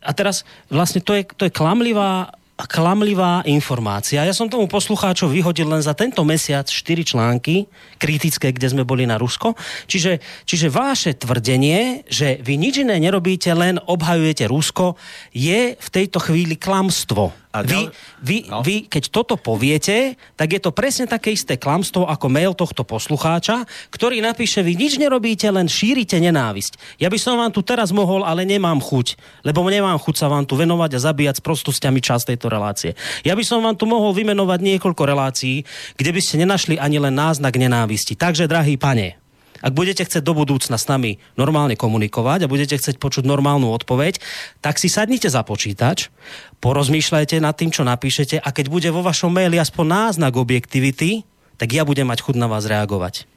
A 0.00 0.10
teraz 0.16 0.48
vlastne 0.72 1.04
to 1.04 1.12
je, 1.12 1.28
to 1.36 1.46
je 1.46 1.52
klamlivá 1.52 2.39
klamlivá 2.66 3.44
informácia. 3.46 4.24
Ja 4.24 4.34
som 4.34 4.48
tomu 4.48 4.66
poslucháčov 4.66 5.32
vyhodil 5.32 5.68
len 5.68 5.80
za 5.80 5.96
tento 5.96 6.24
mesiac 6.26 6.66
4 6.66 7.04
články 7.04 7.68
kritické, 8.00 8.50
kde 8.50 8.72
sme 8.72 8.84
boli 8.84 9.04
na 9.04 9.20
Rusko. 9.20 9.54
Čiže, 9.86 10.20
čiže 10.48 10.72
vaše 10.72 11.16
tvrdenie, 11.16 12.08
že 12.08 12.40
vy 12.40 12.56
nič 12.56 12.82
iné 12.82 12.96
nerobíte, 13.00 13.52
len 13.52 13.78
obhajujete 13.78 14.48
Rusko, 14.48 14.98
je 15.32 15.76
v 15.76 15.88
tejto 15.92 16.20
chvíli 16.20 16.56
klamstvo. 16.56 17.32
A 17.50 17.66
vy, 17.66 17.90
vy, 18.22 18.46
no. 18.46 18.62
vy, 18.62 18.86
keď 18.86 19.10
toto 19.10 19.34
poviete, 19.34 20.14
tak 20.38 20.54
je 20.54 20.62
to 20.62 20.70
presne 20.70 21.10
také 21.10 21.34
isté 21.34 21.58
klamstvo 21.58 22.06
ako 22.06 22.30
mail 22.30 22.54
tohto 22.54 22.86
poslucháča, 22.86 23.66
ktorý 23.90 24.22
napíše, 24.22 24.62
vy 24.62 24.78
nič 24.78 25.02
nerobíte, 25.02 25.50
len 25.50 25.66
šírite 25.66 26.14
nenávisť. 26.22 27.02
Ja 27.02 27.10
by 27.10 27.18
som 27.18 27.42
vám 27.42 27.50
tu 27.50 27.66
teraz 27.66 27.90
mohol, 27.90 28.22
ale 28.22 28.46
nemám 28.46 28.78
chuť, 28.78 29.18
lebo 29.42 29.66
nemám 29.66 29.98
chuť 29.98 30.14
sa 30.14 30.30
vám 30.30 30.46
tu 30.46 30.54
venovať 30.54 30.94
a 30.94 31.04
zabíjať 31.10 31.42
s 31.42 31.46
prostosťami 31.46 31.98
čas 31.98 32.22
tejto 32.22 32.46
relácie. 32.46 32.94
Ja 33.26 33.34
by 33.34 33.42
som 33.42 33.66
vám 33.66 33.74
tu 33.74 33.82
mohol 33.90 34.14
vymenovať 34.14 34.62
niekoľko 34.62 35.02
relácií, 35.02 35.66
kde 35.98 36.10
by 36.14 36.20
ste 36.22 36.46
nenašli 36.46 36.78
ani 36.78 37.02
len 37.02 37.18
náznak 37.18 37.58
nenávisti. 37.58 38.14
Takže, 38.14 38.46
drahý 38.46 38.78
pane, 38.78 39.18
ak 39.62 39.72
budete 39.72 40.02
chcieť 40.02 40.24
do 40.24 40.34
budúcna 40.34 40.74
s 40.74 40.88
nami 40.90 41.22
normálne 41.38 41.78
komunikovať 41.78 42.44
a 42.44 42.50
budete 42.50 42.76
chcieť 42.76 42.98
počuť 42.98 43.24
normálnu 43.24 43.70
odpoveď, 43.70 44.18
tak 44.58 44.82
si 44.82 44.90
sadnite 44.90 45.30
za 45.30 45.46
počítač, 45.46 46.10
porozmýšľajte 46.58 47.38
nad 47.38 47.54
tým, 47.54 47.70
čo 47.70 47.86
napíšete 47.86 48.42
a 48.42 48.48
keď 48.50 48.66
bude 48.66 48.88
vo 48.90 49.06
vašom 49.06 49.30
maili 49.30 49.62
aspoň 49.62 49.86
náznak 49.86 50.34
objektivity, 50.34 51.22
tak 51.60 51.70
ja 51.70 51.86
budem 51.86 52.08
mať 52.08 52.24
chuť 52.24 52.36
na 52.40 52.48
vás 52.50 52.66
reagovať. 52.66 53.29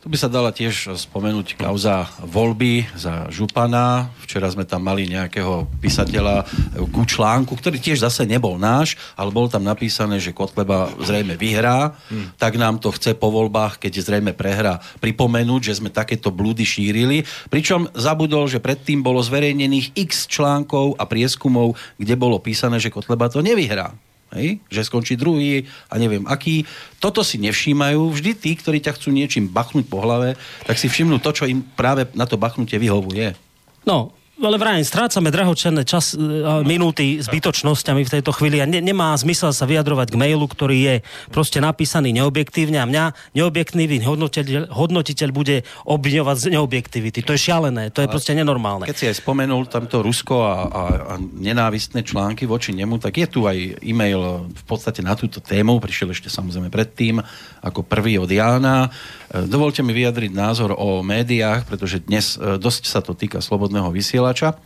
Tu 0.00 0.12
by 0.12 0.18
sa 0.22 0.30
dala 0.30 0.54
tiež 0.54 0.94
spomenúť 0.94 1.58
kauza 1.58 2.06
voľby 2.22 2.86
za 2.94 3.26
Župana. 3.26 4.14
Včera 4.22 4.46
sme 4.46 4.62
tam 4.62 4.86
mali 4.86 5.10
nejakého 5.10 5.66
písateľa 5.82 6.46
ku 6.94 7.02
článku, 7.02 7.58
ktorý 7.58 7.82
tiež 7.82 8.06
zase 8.06 8.22
nebol 8.22 8.54
náš, 8.54 8.94
ale 9.18 9.34
bolo 9.34 9.50
tam 9.50 9.66
napísané, 9.66 10.22
že 10.22 10.30
Kotleba 10.30 10.94
zrejme 11.02 11.34
vyhrá, 11.34 11.98
hmm. 12.06 12.38
tak 12.38 12.54
nám 12.54 12.78
to 12.78 12.94
chce 12.94 13.18
po 13.18 13.34
voľbách, 13.34 13.82
keď 13.82 13.92
zrejme 13.98 14.30
prehrá, 14.30 14.78
pripomenúť, 15.02 15.74
že 15.74 15.82
sme 15.82 15.90
takéto 15.90 16.30
blúdy 16.30 16.62
šírili. 16.62 17.26
Pričom 17.50 17.90
zabudol, 17.98 18.46
že 18.46 18.62
predtým 18.62 19.02
bolo 19.02 19.18
zverejnených 19.18 19.98
x 19.98 20.30
článkov 20.30 20.94
a 21.02 21.04
prieskumov, 21.10 21.74
kde 21.98 22.14
bolo 22.14 22.38
písané, 22.38 22.78
že 22.78 22.94
Kotleba 22.94 23.26
to 23.26 23.42
nevyhrá. 23.42 23.90
Hej? 24.34 24.58
Že 24.66 24.80
skončí 24.86 25.14
druhý 25.14 25.70
a 25.86 25.94
neviem 26.00 26.26
aký. 26.26 26.66
Toto 26.98 27.22
si 27.22 27.38
nevšímajú. 27.38 28.10
Vždy 28.10 28.30
tí, 28.34 28.50
ktorí 28.58 28.82
ťa 28.82 28.98
chcú 28.98 29.14
niečím 29.14 29.46
bachnúť 29.46 29.86
po 29.86 30.02
hlave, 30.02 30.34
tak 30.66 30.76
si 30.80 30.90
všimnú 30.90 31.22
to, 31.22 31.30
čo 31.30 31.46
im 31.46 31.62
práve 31.62 32.10
na 32.18 32.26
to 32.26 32.34
bachnutie 32.40 32.76
vyhovuje. 32.80 33.38
No, 33.86 34.10
ale 34.36 34.56
vrajím, 34.60 34.84
strácame 34.84 35.32
drahočenné 35.32 35.88
čas, 35.88 36.12
e, 36.12 36.20
minúty 36.60 37.24
zbytočnosťami 37.24 38.04
v 38.04 38.12
tejto 38.20 38.36
chvíli 38.36 38.60
a 38.60 38.68
ne, 38.68 38.84
nemá 38.84 39.16
zmysel 39.16 39.56
sa 39.56 39.64
vyjadrovať 39.64 40.12
k 40.12 40.20
mailu, 40.20 40.44
ktorý 40.44 40.76
je 40.76 40.94
proste 41.32 41.56
napísaný 41.56 42.12
neobjektívne 42.12 42.76
a 42.76 42.84
mňa 42.84 43.04
neobjektívny 43.32 44.04
hodnotiteľ, 44.04 44.68
hodnotiteľ 44.68 45.28
bude 45.32 45.64
obviňovať 45.88 46.36
z 46.36 46.46
neobjektivity. 46.52 47.24
To 47.24 47.32
je 47.32 47.40
šialené, 47.40 47.88
to 47.88 48.04
je 48.04 48.08
proste 48.12 48.36
nenormálne. 48.36 48.84
Keď 48.84 48.96
si 48.96 49.08
aj 49.08 49.16
spomenul 49.24 49.72
tamto 49.72 50.04
Rusko 50.04 50.36
a, 50.44 50.54
a, 50.68 50.82
a 51.10 51.14
nenávistné 51.20 52.04
články 52.04 52.44
voči 52.44 52.76
nemu, 52.76 53.00
tak 53.00 53.16
je 53.16 53.26
tu 53.26 53.48
aj 53.48 53.80
e-mail 53.80 54.44
v 54.52 54.64
podstate 54.68 55.00
na 55.00 55.16
túto 55.16 55.40
tému, 55.40 55.80
prišiel 55.80 56.12
ešte 56.12 56.28
samozrejme 56.28 56.68
predtým, 56.68 57.24
ako 57.62 57.84
prvý 57.84 58.20
od 58.20 58.28
Jána. 58.28 58.88
E, 59.32 59.44
dovolte 59.46 59.80
mi 59.80 59.96
vyjadriť 59.96 60.32
názor 60.32 60.74
o 60.76 61.00
médiách, 61.00 61.64
pretože 61.64 62.02
dnes 62.04 62.36
e, 62.36 62.60
dosť 62.60 62.82
sa 62.88 63.00
to 63.00 63.16
týka 63.16 63.40
slobodného 63.40 63.88
vysielača. 63.90 64.56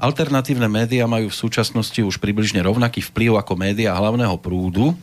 Alternatívne 0.00 0.66
médiá 0.66 1.08
majú 1.08 1.28
v 1.28 1.40
súčasnosti 1.40 2.00
už 2.00 2.18
približne 2.18 2.64
rovnaký 2.64 3.04
vplyv 3.12 3.38
ako 3.38 3.52
médiá 3.58 3.94
hlavného 3.94 4.36
prúdu. 4.40 4.96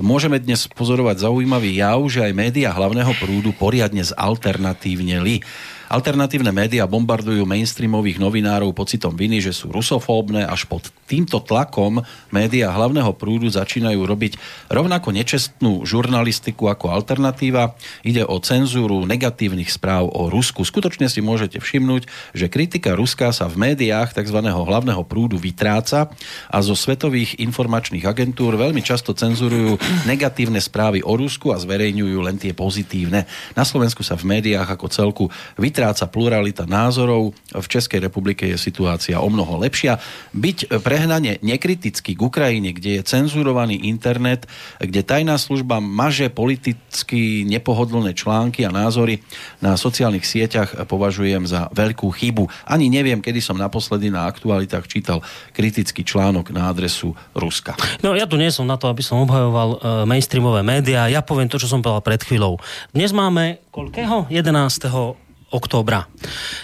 Môžeme 0.00 0.40
dnes 0.40 0.68
pozorovať 0.70 1.24
zaujímavý 1.24 1.80
jav, 1.80 2.00
že 2.10 2.24
aj 2.24 2.32
médiá 2.36 2.70
hlavného 2.72 3.12
prúdu 3.18 3.50
poriadne 3.56 4.04
zalternatívneli. 4.04 5.42
Alternatívne 5.90 6.54
médiá 6.54 6.86
bombardujú 6.86 7.42
mainstreamových 7.42 8.22
novinárov 8.22 8.70
pocitom 8.70 9.10
viny, 9.10 9.42
že 9.42 9.50
sú 9.50 9.74
rusofóbne, 9.74 10.46
až 10.46 10.62
pod 10.70 10.86
týmto 11.10 11.42
tlakom 11.42 12.06
médiá 12.30 12.70
hlavného 12.70 13.10
prúdu 13.18 13.50
začínajú 13.50 13.98
robiť 13.98 14.38
rovnako 14.70 15.10
nečestnú 15.10 15.82
žurnalistiku 15.82 16.70
ako 16.70 16.94
alternatíva. 16.94 17.74
Ide 18.06 18.22
o 18.22 18.38
cenzúru 18.38 19.02
negatívnych 19.02 19.66
správ 19.66 20.06
o 20.14 20.30
Rusku. 20.30 20.62
Skutočne 20.62 21.10
si 21.10 21.18
môžete 21.18 21.58
všimnúť, 21.58 22.06
že 22.38 22.46
kritika 22.46 22.94
Ruska 22.94 23.34
sa 23.34 23.50
v 23.50 23.74
médiách 23.74 24.14
tzv. 24.14 24.46
hlavného 24.46 25.02
prúdu 25.02 25.42
vytráca 25.42 26.06
a 26.46 26.58
zo 26.62 26.78
svetových 26.78 27.42
informačných 27.42 28.06
agentúr 28.06 28.54
veľmi 28.54 28.78
často 28.86 29.10
cenzurujú 29.10 29.74
negatívne 30.06 30.62
správy 30.62 31.02
o 31.02 31.18
Rusku 31.18 31.50
a 31.50 31.58
zverejňujú 31.58 32.18
len 32.22 32.38
tie 32.38 32.54
pozitívne. 32.54 33.26
Na 33.58 33.66
Slovensku 33.66 34.06
sa 34.06 34.14
v 34.14 34.38
médiách 34.38 34.78
ako 34.78 34.86
celku 34.86 35.26
vytráca 35.58 35.79
vytráca 35.80 36.12
pluralita 36.12 36.68
názorov. 36.68 37.32
V 37.56 37.64
Českej 37.64 38.04
republike 38.04 38.44
je 38.44 38.60
situácia 38.60 39.16
o 39.16 39.32
mnoho 39.32 39.64
lepšia. 39.64 39.96
Byť 40.36 40.76
prehnane 40.84 41.40
nekritický 41.40 42.12
k 42.12 42.20
Ukrajine, 42.20 42.76
kde 42.76 43.00
je 43.00 43.08
cenzurovaný 43.08 43.88
internet, 43.88 44.44
kde 44.76 45.00
tajná 45.00 45.40
služba 45.40 45.80
maže 45.80 46.28
politicky 46.28 47.48
nepohodlné 47.48 48.12
články 48.12 48.68
a 48.68 48.68
názory 48.68 49.24
na 49.64 49.80
sociálnych 49.80 50.28
sieťach 50.28 50.84
považujem 50.84 51.48
za 51.48 51.72
veľkú 51.72 52.12
chybu. 52.12 52.44
Ani 52.68 52.92
neviem, 52.92 53.24
kedy 53.24 53.40
som 53.40 53.56
naposledy 53.56 54.12
na 54.12 54.28
aktualitách 54.28 54.84
čítal 54.84 55.24
kritický 55.56 56.04
článok 56.04 56.52
na 56.52 56.68
adresu 56.68 57.16
Ruska. 57.32 57.72
No 58.04 58.12
ja 58.12 58.28
tu 58.28 58.36
nie 58.36 58.52
som 58.52 58.68
na 58.68 58.76
to, 58.76 58.92
aby 58.92 59.00
som 59.00 59.24
obhajoval 59.24 59.80
uh, 59.80 60.04
mainstreamové 60.04 60.60
médiá. 60.60 61.08
Ja 61.08 61.24
poviem 61.24 61.48
to, 61.48 61.56
čo 61.56 61.72
som 61.72 61.80
povedal 61.80 62.04
pred 62.04 62.20
chvíľou. 62.20 62.60
Dnes 62.92 63.16
máme 63.16 63.64
koľkého? 63.72 64.28
11 64.28 65.29
októbra. 65.50 66.06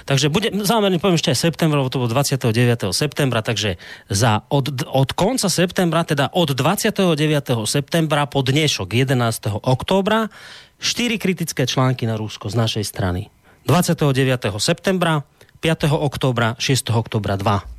Takže 0.06 0.30
bude, 0.30 0.54
zámerne 0.62 1.02
poviem 1.02 1.18
ešte 1.18 1.34
aj 1.34 1.38
septembra, 1.50 1.82
to 1.90 2.00
bolo 2.00 2.10
29. 2.10 2.94
septembra, 2.94 3.42
takže 3.42 3.76
za, 4.06 4.46
od, 4.48 4.86
od 4.86 5.10
konca 5.12 5.50
septembra, 5.50 6.06
teda 6.06 6.30
od 6.30 6.54
29. 6.54 7.18
septembra 7.66 8.30
po 8.30 8.46
dnešok 8.46 8.94
11. 8.94 9.62
októbra, 9.62 10.30
4 10.78 11.18
kritické 11.18 11.66
články 11.66 12.06
na 12.06 12.14
Rusko 12.14 12.46
z 12.46 12.56
našej 12.56 12.84
strany. 12.86 13.28
29. 13.66 14.14
septembra, 14.62 15.26
5. 15.58 15.90
októbra, 15.90 16.54
6. 16.62 16.94
októbra 16.94 17.34
2. 17.34 17.76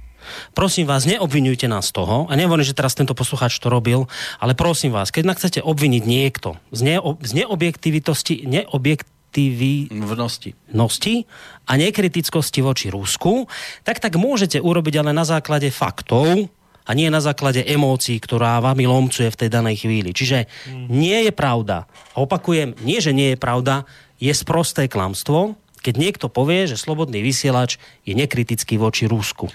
Prosím 0.51 0.91
vás, 0.91 1.07
neobvinujte 1.07 1.71
nás 1.71 1.87
z 1.89 1.95
toho, 1.95 2.27
a 2.27 2.33
nehovorím, 2.35 2.67
že 2.67 2.75
teraz 2.75 2.91
tento 2.97 3.15
poslucháč 3.15 3.57
to 3.63 3.71
robil, 3.71 4.11
ale 4.43 4.53
prosím 4.53 4.91
vás, 4.91 5.07
keď 5.07 5.23
nás 5.23 5.39
chcete 5.39 5.63
obviniť 5.63 6.03
niekto 6.03 6.59
z, 6.75 6.81
neo, 6.83 7.15
z 7.23 7.31
neobjektivitosti, 7.43 8.43
neobjekt, 8.43 9.07
neobjektivnosti 9.35 11.19
a 11.67 11.71
nekritickosti 11.77 12.59
voči 12.63 12.87
Rusku, 12.89 13.45
tak 13.83 13.99
tak 13.99 14.15
môžete 14.15 14.57
urobiť 14.63 15.03
ale 15.03 15.11
na 15.13 15.27
základe 15.27 15.69
faktov 15.69 16.47
a 16.87 16.91
nie 16.95 17.11
na 17.11 17.19
základe 17.19 17.67
emócií, 17.67 18.17
ktorá 18.17 18.63
vami 18.63 18.87
lomcuje 18.87 19.27
v 19.27 19.39
tej 19.43 19.49
danej 19.51 19.83
chvíli. 19.83 20.15
Čiže 20.15 20.47
nie 20.87 21.27
je 21.27 21.35
pravda. 21.35 21.83
Opakujem, 22.15 22.79
nie, 22.81 23.03
že 23.03 23.11
nie 23.11 23.35
je 23.35 23.37
pravda, 23.37 23.83
je 24.17 24.31
sprosté 24.33 24.87
klamstvo, 24.87 25.59
keď 25.87 25.95
niekto 25.95 26.27
povie, 26.27 26.67
že 26.67 26.75
slobodný 26.75 27.23
vysielač 27.23 27.79
je 28.03 28.11
nekritický 28.11 28.75
voči 28.75 29.07
Rusku. 29.07 29.47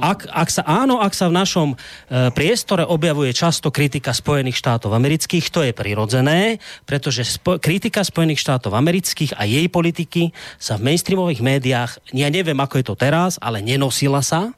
Ak, 0.00 0.24
ak 0.24 0.48
sa, 0.48 0.64
áno, 0.64 1.04
ak 1.04 1.12
sa 1.12 1.28
v 1.28 1.36
našom 1.36 1.68
e, 1.72 2.32
priestore 2.32 2.80
objavuje 2.80 3.36
často 3.36 3.68
kritika 3.68 4.16
Spojených 4.16 4.56
štátov 4.56 4.96
amerických, 4.96 5.52
to 5.52 5.60
je 5.60 5.76
prirodzené, 5.76 6.64
pretože 6.88 7.28
spo, 7.28 7.60
kritika 7.60 8.00
Spojených 8.00 8.40
štátov 8.40 8.72
amerických 8.72 9.36
a 9.36 9.44
jej 9.44 9.68
politiky 9.68 10.32
sa 10.56 10.80
v 10.80 10.88
mainstreamových 10.88 11.44
médiách, 11.44 11.92
ja 12.16 12.32
neviem 12.32 12.56
ako 12.56 12.80
je 12.80 12.86
to 12.88 12.96
teraz, 12.96 13.36
ale 13.44 13.60
nenosila 13.60 14.24
sa 14.24 14.56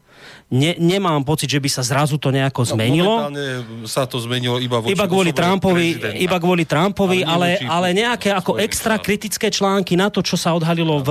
ne, 0.48 0.72
nemám 0.80 1.20
pocit, 1.24 1.52
že 1.52 1.60
by 1.60 1.68
sa 1.68 1.84
zrazu 1.84 2.16
to 2.16 2.32
nejako 2.32 2.64
no, 2.64 2.68
zmenilo. 2.72 3.14
sa 3.84 4.08
to 4.08 4.16
zmenilo 4.16 4.56
iba, 4.56 4.80
iba 4.88 5.04
kvôli 5.04 5.36
Trumpovi, 5.36 6.00
prezidenta. 6.00 6.16
iba 6.16 6.36
kvôli 6.40 6.64
Trumpovi, 6.64 7.20
ale, 7.20 7.60
ale, 7.60 7.68
ale 7.68 7.88
nejaké 7.92 8.32
ako 8.32 8.56
extra 8.56 8.96
štát. 8.96 9.04
kritické 9.04 9.46
články 9.52 9.92
na 9.96 10.08
to, 10.08 10.24
čo 10.24 10.40
sa 10.40 10.56
odhalilo 10.56 11.04
v, 11.04 11.10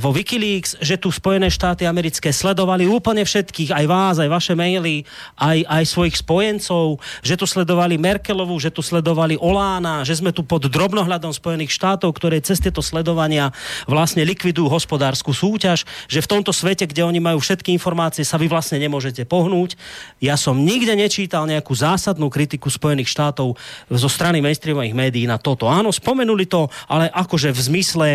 vo 0.00 0.10
Wikileaks, 0.12 0.80
že 0.80 0.96
tu 0.96 1.12
Spojené 1.12 1.52
štáty 1.52 1.84
americké 1.84 2.32
sledovali 2.32 2.88
úplne 2.88 3.20
všetkých, 3.24 3.76
aj 3.76 3.84
vás, 3.84 4.16
aj 4.16 4.28
vaše 4.32 4.54
maily, 4.56 5.04
aj, 5.36 5.64
aj 5.68 5.84
svojich 5.84 6.16
spojencov, 6.16 7.00
že 7.20 7.36
tu 7.36 7.44
sledovali 7.44 8.00
Merkelovu, 8.00 8.56
že 8.56 8.72
tu 8.72 8.80
sledovali 8.80 9.36
Olána, 9.36 10.08
že 10.08 10.16
sme 10.16 10.32
tu 10.32 10.40
pod 10.40 10.64
drobnohľadom 10.64 11.36
Spojených 11.36 11.76
štátov, 11.76 12.16
ktoré 12.16 12.40
cez 12.40 12.62
tieto 12.62 12.80
sledovania 12.80 13.52
vlastne 13.84 14.24
likvidujú 14.24 14.72
hospodárskú 14.72 15.36
súťaž, 15.36 15.84
že 16.08 16.24
v 16.24 16.30
tomto 16.30 16.54
svete, 16.54 16.88
kde 16.88 17.04
oni 17.04 17.20
majú 17.20 17.42
všetky 17.42 17.74
informácie, 17.74 18.24
sa 18.24 18.40
vy 18.40 18.46
vlastne 18.46 18.69
nemôžete 18.76 19.24
pohnúť. 19.24 19.74
Ja 20.20 20.36
som 20.36 20.60
nikde 20.60 20.94
nečítal 20.94 21.48
nejakú 21.48 21.72
zásadnú 21.72 22.28
kritiku 22.28 22.68
Spojených 22.68 23.10
štátov 23.10 23.56
zo 23.88 24.08
strany 24.12 24.44
mainstreamových 24.44 24.94
médií 24.94 25.24
na 25.24 25.40
toto. 25.40 25.66
Áno, 25.66 25.90
spomenuli 25.90 26.44
to, 26.46 26.68
ale 26.86 27.08
akože 27.10 27.50
v 27.50 27.60
zmysle, 27.60 28.08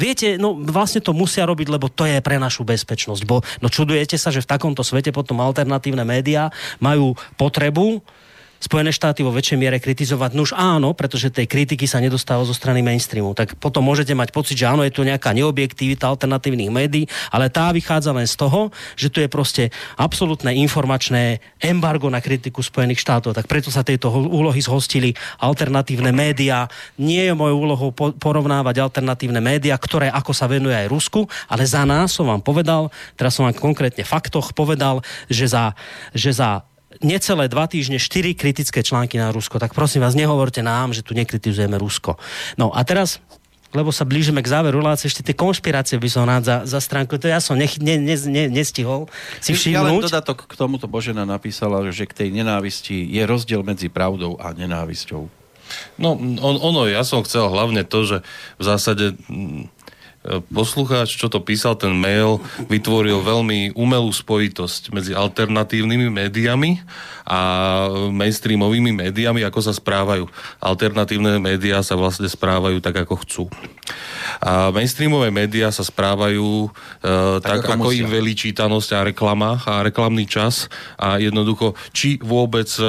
viete, 0.00 0.40
no 0.40 0.56
vlastne 0.56 1.04
to 1.04 1.12
musia 1.12 1.44
robiť, 1.44 1.68
lebo 1.68 1.92
to 1.92 2.08
je 2.08 2.24
pre 2.24 2.40
našu 2.40 2.64
bezpečnosť. 2.64 3.22
Bo, 3.28 3.44
no 3.60 3.68
čudujete 3.68 4.16
sa, 4.16 4.32
že 4.32 4.42
v 4.42 4.50
takomto 4.50 4.80
svete 4.80 5.12
potom 5.12 5.38
alternatívne 5.44 6.02
médiá 6.02 6.48
majú 6.80 7.14
potrebu 7.36 8.00
Spojené 8.60 8.92
štáty 8.92 9.24
vo 9.24 9.32
väčšej 9.32 9.56
miere 9.56 9.80
kritizovať. 9.80 10.36
Nuž 10.36 10.52
áno, 10.52 10.92
pretože 10.92 11.32
tej 11.32 11.48
kritiky 11.48 11.88
sa 11.88 11.96
nedostáva 11.96 12.44
zo 12.44 12.52
strany 12.52 12.84
mainstreamu. 12.84 13.32
Tak 13.32 13.56
potom 13.56 13.80
môžete 13.80 14.12
mať 14.12 14.36
pocit, 14.36 14.60
že 14.60 14.68
áno, 14.68 14.84
je 14.84 14.92
tu 14.92 15.00
nejaká 15.00 15.32
neobjektivita 15.32 16.04
alternatívnych 16.04 16.68
médií, 16.68 17.08
ale 17.32 17.48
tá 17.48 17.72
vychádza 17.72 18.12
len 18.12 18.28
z 18.28 18.36
toho, 18.36 18.68
že 19.00 19.08
tu 19.08 19.24
je 19.24 19.32
proste 19.32 19.72
absolútne 19.96 20.52
informačné 20.52 21.40
embargo 21.56 22.12
na 22.12 22.20
kritiku 22.20 22.60
Spojených 22.60 23.00
štátov. 23.00 23.32
Tak 23.32 23.48
preto 23.48 23.72
sa 23.72 23.80
tejto 23.80 24.12
úlohy 24.12 24.60
zhostili 24.60 25.16
alternatívne 25.40 26.12
médiá. 26.12 26.68
Nie 27.00 27.32
je 27.32 27.34
mojou 27.34 27.64
úlohou 27.64 27.90
porovnávať 27.96 28.84
alternatívne 28.84 29.40
médiá, 29.40 29.80
ktoré 29.80 30.12
ako 30.12 30.36
sa 30.36 30.44
venuje 30.44 30.76
aj 30.76 30.92
Rusku, 30.92 31.24
ale 31.48 31.64
za 31.64 31.88
nás 31.88 32.12
som 32.12 32.28
vám 32.28 32.44
povedal, 32.44 32.92
teraz 33.16 33.40
som 33.40 33.48
vám 33.48 33.56
konkrétne 33.56 34.04
faktoch 34.04 34.52
povedal, 34.52 35.00
že 35.32 35.48
za, 35.48 35.72
že 36.12 36.36
za 36.36 36.68
necelé 36.98 37.46
dva 37.46 37.70
týždne 37.70 38.02
štyri 38.02 38.34
kritické 38.34 38.82
články 38.82 39.14
na 39.14 39.30
Rusko. 39.30 39.62
Tak 39.62 39.78
prosím 39.78 40.02
vás, 40.02 40.18
nehovorte 40.18 40.58
nám, 40.66 40.90
že 40.90 41.06
tu 41.06 41.14
nekritizujeme 41.14 41.78
Rusko. 41.78 42.18
No 42.58 42.74
a 42.74 42.82
teraz 42.82 43.22
lebo 43.70 43.94
sa 43.94 44.02
blížime 44.02 44.42
k 44.42 44.50
záveru 44.50 44.82
relácie, 44.82 45.06
ešte 45.06 45.22
tie 45.22 45.36
konšpirácie 45.38 45.94
by 46.02 46.10
som 46.10 46.26
rád 46.26 46.42
za, 46.42 46.56
za 46.66 46.80
stránku, 46.82 47.22
to 47.22 47.30
ja 47.30 47.38
som 47.38 47.54
nech, 47.54 47.78
ne, 47.78 48.02
ne, 48.02 48.18
ne, 48.18 48.50
nestihol 48.50 49.06
si 49.38 49.54
všimnúť. 49.54 49.78
Ja 49.78 49.86
len 49.86 50.02
dodatok 50.02 50.50
k 50.50 50.54
tomuto 50.58 50.90
Božena 50.90 51.22
napísala, 51.22 51.86
že 51.94 52.10
k 52.10 52.26
tej 52.26 52.28
nenávisti 52.34 53.06
je 53.06 53.22
rozdiel 53.22 53.62
medzi 53.62 53.86
pravdou 53.86 54.34
a 54.42 54.50
nenávisťou. 54.50 55.30
No, 56.02 56.18
on, 56.18 56.56
ono, 56.58 56.90
ja 56.90 57.06
som 57.06 57.22
chcel 57.22 57.46
hlavne 57.46 57.86
to, 57.86 58.02
že 58.02 58.16
v 58.58 58.62
zásade 58.66 59.14
poslucháč, 60.52 61.16
čo 61.16 61.32
to 61.32 61.40
písal, 61.40 61.80
ten 61.80 61.96
mail, 61.96 62.44
vytvoril 62.68 63.24
veľmi 63.24 63.72
umelú 63.72 64.12
spojitosť 64.12 64.92
medzi 64.92 65.16
alternatívnymi 65.16 66.12
médiami 66.12 66.84
a 67.24 67.40
mainstreamovými 68.12 68.92
médiami, 68.92 69.40
ako 69.48 69.60
sa 69.64 69.72
správajú. 69.72 70.28
Alternatívne 70.60 71.40
médiá 71.40 71.80
sa 71.80 71.96
vlastne 71.96 72.28
správajú 72.28 72.84
tak, 72.84 73.00
ako 73.00 73.14
chcú. 73.24 73.44
A 74.44 74.68
mainstreamové 74.68 75.32
médiá 75.32 75.72
sa 75.72 75.80
správajú 75.80 76.68
e, 76.68 77.10
tak, 77.40 77.64
tak 77.64 77.80
ako, 77.80 77.88
ako 77.88 77.96
im 77.96 78.08
velí 78.12 78.36
čítanosť 78.36 78.90
a 78.92 79.00
reklama 79.08 79.56
a 79.64 79.80
reklamný 79.80 80.28
čas 80.28 80.68
a 81.00 81.16
jednoducho, 81.16 81.72
či 81.96 82.20
vôbec 82.20 82.68
e, 82.76 82.84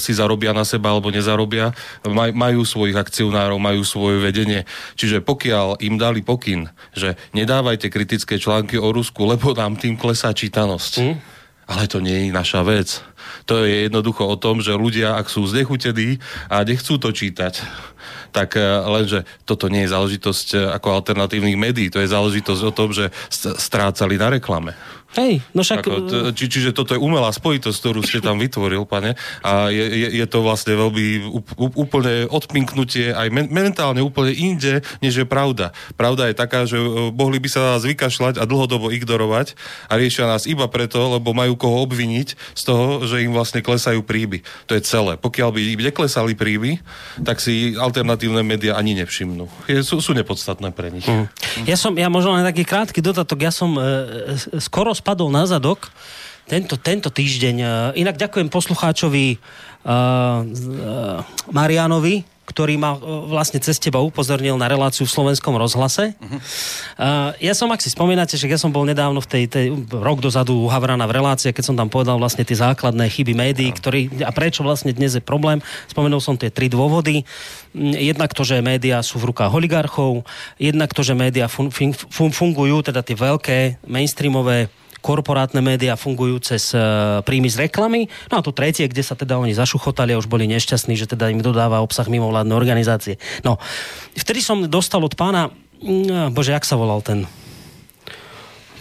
si 0.00 0.12
zarobia 0.16 0.56
na 0.56 0.64
seba 0.64 0.96
alebo 0.96 1.12
nezarobia, 1.12 1.76
maj, 2.08 2.32
majú 2.32 2.64
svojich 2.64 2.96
akcionárov, 2.96 3.60
majú 3.60 3.84
svoje 3.84 4.24
vedenie. 4.24 4.64
Čiže 4.96 5.20
pokiaľ 5.20 5.84
im 5.84 6.00
dali 6.00 6.24
pokyn 6.24 6.61
ten, 6.62 6.70
že 6.94 7.08
nedávajte 7.34 7.90
kritické 7.90 8.38
články 8.38 8.78
o 8.78 8.94
Rusku, 8.94 9.26
lebo 9.26 9.50
nám 9.50 9.74
tým 9.74 9.98
klesá 9.98 10.30
čítanosť. 10.30 10.92
Mm. 11.02 11.16
Ale 11.62 11.86
to 11.86 12.02
nie 12.02 12.28
je 12.28 12.34
naša 12.34 12.66
vec. 12.66 13.00
To 13.46 13.62
je 13.64 13.86
jednoducho 13.86 14.26
o 14.26 14.36
tom, 14.36 14.60
že 14.60 14.74
ľudia, 14.76 15.14
ak 15.16 15.30
sú 15.30 15.46
znechutení 15.46 16.18
a 16.50 16.66
nechcú 16.66 16.98
to 16.98 17.14
čítať, 17.14 17.62
tak 18.34 18.58
eh, 18.58 18.62
lenže 18.82 19.24
toto 19.46 19.70
nie 19.70 19.86
je 19.86 19.94
záležitosť 19.94 20.48
eh, 20.54 20.58
ako 20.74 20.88
alternatívnych 21.00 21.58
médií, 21.58 21.88
to 21.88 22.02
je 22.02 22.12
záležitosť 22.12 22.62
o 22.66 22.72
tom, 22.74 22.90
že 22.90 23.14
strácali 23.30 24.18
na 24.18 24.34
reklame. 24.36 24.74
Hej, 25.12 25.44
no 25.52 25.60
však... 25.60 25.84
Ako, 25.84 25.92
či, 26.32 26.48
čiže 26.48 26.72
toto 26.72 26.96
je 26.96 27.00
umelá 27.00 27.28
spojitosť, 27.28 27.76
ktorú 27.76 28.00
ste 28.00 28.24
tam 28.24 28.40
vytvoril, 28.40 28.88
pane, 28.88 29.12
a 29.44 29.68
je, 29.68 29.84
je, 29.84 30.08
je 30.22 30.26
to 30.28 30.40
vlastne 30.40 30.72
veľmi 30.72 31.28
úplne 31.76 32.24
odpinknutie 32.32 33.12
aj 33.12 33.28
men, 33.28 33.52
mentálne 33.52 34.00
úplne 34.00 34.32
inde, 34.32 34.80
než 35.04 35.20
je 35.20 35.26
pravda. 35.28 35.76
Pravda 36.00 36.32
je 36.32 36.34
taká, 36.36 36.64
že 36.64 36.80
e, 36.80 37.12
mohli 37.12 37.36
by 37.36 37.48
sa 37.52 37.60
nás 37.76 37.84
vykašľať 37.84 38.40
a 38.40 38.48
dlhodobo 38.48 38.88
ignorovať 38.88 39.52
a 39.92 40.00
riešia 40.00 40.24
nás 40.24 40.48
iba 40.48 40.64
preto, 40.72 41.20
lebo 41.20 41.36
majú 41.36 41.60
koho 41.60 41.84
obviniť 41.84 42.56
z 42.56 42.62
toho, 42.64 43.04
že 43.04 43.20
im 43.20 43.36
vlastne 43.36 43.60
klesajú 43.60 44.00
príby. 44.00 44.40
To 44.72 44.72
je 44.72 44.80
celé. 44.80 45.20
Pokiaľ 45.20 45.48
by 45.52 45.60
im 45.76 45.80
neklesali 45.92 46.32
príby, 46.32 46.80
tak 47.20 47.44
si 47.44 47.76
alternatívne 47.76 48.40
médiá 48.40 48.80
ani 48.80 48.96
nevšimnú. 48.96 49.68
Je, 49.68 49.84
sú, 49.84 50.00
sú 50.00 50.16
nepodstatné 50.16 50.72
pre 50.72 50.88
nich. 50.88 51.04
Mm. 51.04 51.28
Ja 51.68 51.76
som, 51.76 51.92
ja 52.00 52.08
možno 52.08 52.32
len 52.32 52.48
taký 52.48 52.64
krátky 52.64 53.04
dodatok, 53.04 53.44
ja 53.44 53.52
som 53.52 53.76
e 53.76 54.40
skoro 54.56 54.96
spadol 55.02 55.34
na 55.34 55.42
zadok 55.50 55.90
tento, 56.46 56.78
tento 56.78 57.10
týždeň. 57.10 57.56
E, 57.58 57.66
inak 58.02 58.18
ďakujem 58.18 58.50
poslucháčovi 58.50 59.38
uh, 59.38 60.42
uh, 60.42 61.22
Marianovi, 61.50 62.26
ktorý 62.42 62.74
ma 62.76 62.98
vlastne 63.30 63.62
cez 63.62 63.78
teba 63.78 64.02
upozornil 64.02 64.58
na 64.58 64.66
reláciu 64.66 65.06
v 65.06 65.14
slovenskom 65.14 65.54
rozhlase. 65.56 66.12
Uh-huh. 66.18 66.38
Uh, 66.98 67.30
ja 67.40 67.54
som, 67.54 67.70
ak 67.70 67.80
si 67.80 67.88
spomínate, 67.88 68.34
že 68.34 68.50
ja 68.50 68.58
som 68.58 68.74
bol 68.74 68.82
nedávno 68.84 69.22
v 69.22 69.30
tej, 69.30 69.44
tej 69.48 69.66
rok 69.88 70.18
dozadu 70.20 70.52
u 70.52 70.68
Havrana 70.68 71.06
v 71.06 71.16
relácii, 71.22 71.54
keď 71.54 71.64
som 71.64 71.78
tam 71.78 71.88
povedal 71.88 72.18
vlastne 72.18 72.44
tie 72.44 72.58
základné 72.58 73.08
chyby 73.08 73.32
médií, 73.32 73.70
uh-huh. 73.70 73.78
ktorý, 73.80 74.00
a 74.26 74.30
prečo 74.34 74.66
vlastne 74.66 74.90
dnes 74.92 75.14
je 75.16 75.22
problém. 75.22 75.62
Spomenul 75.88 76.20
som 76.20 76.36
tie 76.36 76.50
tri 76.50 76.68
dôvody. 76.68 77.24
Mm, 77.72 77.96
jednak 78.12 78.34
to, 78.34 78.42
že 78.44 78.60
médiá 78.60 79.00
sú 79.00 79.22
v 79.22 79.32
rukách 79.32 79.54
oligarchov, 79.54 80.26
jednak 80.58 80.92
to, 80.92 81.00
že 81.06 81.16
médiá 81.16 81.46
fun, 81.48 81.70
fun, 81.72 82.30
fungujú, 82.34 82.92
teda 82.92 83.00
tie 83.00 83.16
veľké 83.16 83.86
mainstreamové 83.86 84.68
korporátne 85.02 85.58
médiá 85.58 85.98
fungujú 85.98 86.38
cez 86.38 86.70
uh, 86.72 87.20
príjmy 87.26 87.50
z 87.50 87.66
reklamy. 87.66 88.06
No 88.30 88.38
a 88.38 88.44
to 88.46 88.54
tretie, 88.54 88.86
kde 88.86 89.02
sa 89.02 89.18
teda 89.18 89.36
oni 89.36 89.52
zašuchotali 89.52 90.14
a 90.14 90.20
už 90.22 90.30
boli 90.30 90.46
nešťastní, 90.46 90.94
že 90.94 91.10
teda 91.10 91.34
im 91.34 91.42
dodáva 91.42 91.82
obsah 91.82 92.06
mimovládne 92.06 92.54
organizácie. 92.54 93.18
No, 93.42 93.58
vtedy 94.14 94.38
som 94.38 94.70
dostal 94.70 95.02
od 95.02 95.18
pána, 95.18 95.50
mm, 95.82 96.30
bože, 96.30 96.54
jak 96.54 96.62
sa 96.62 96.78
volal 96.78 97.02
ten 97.02 97.26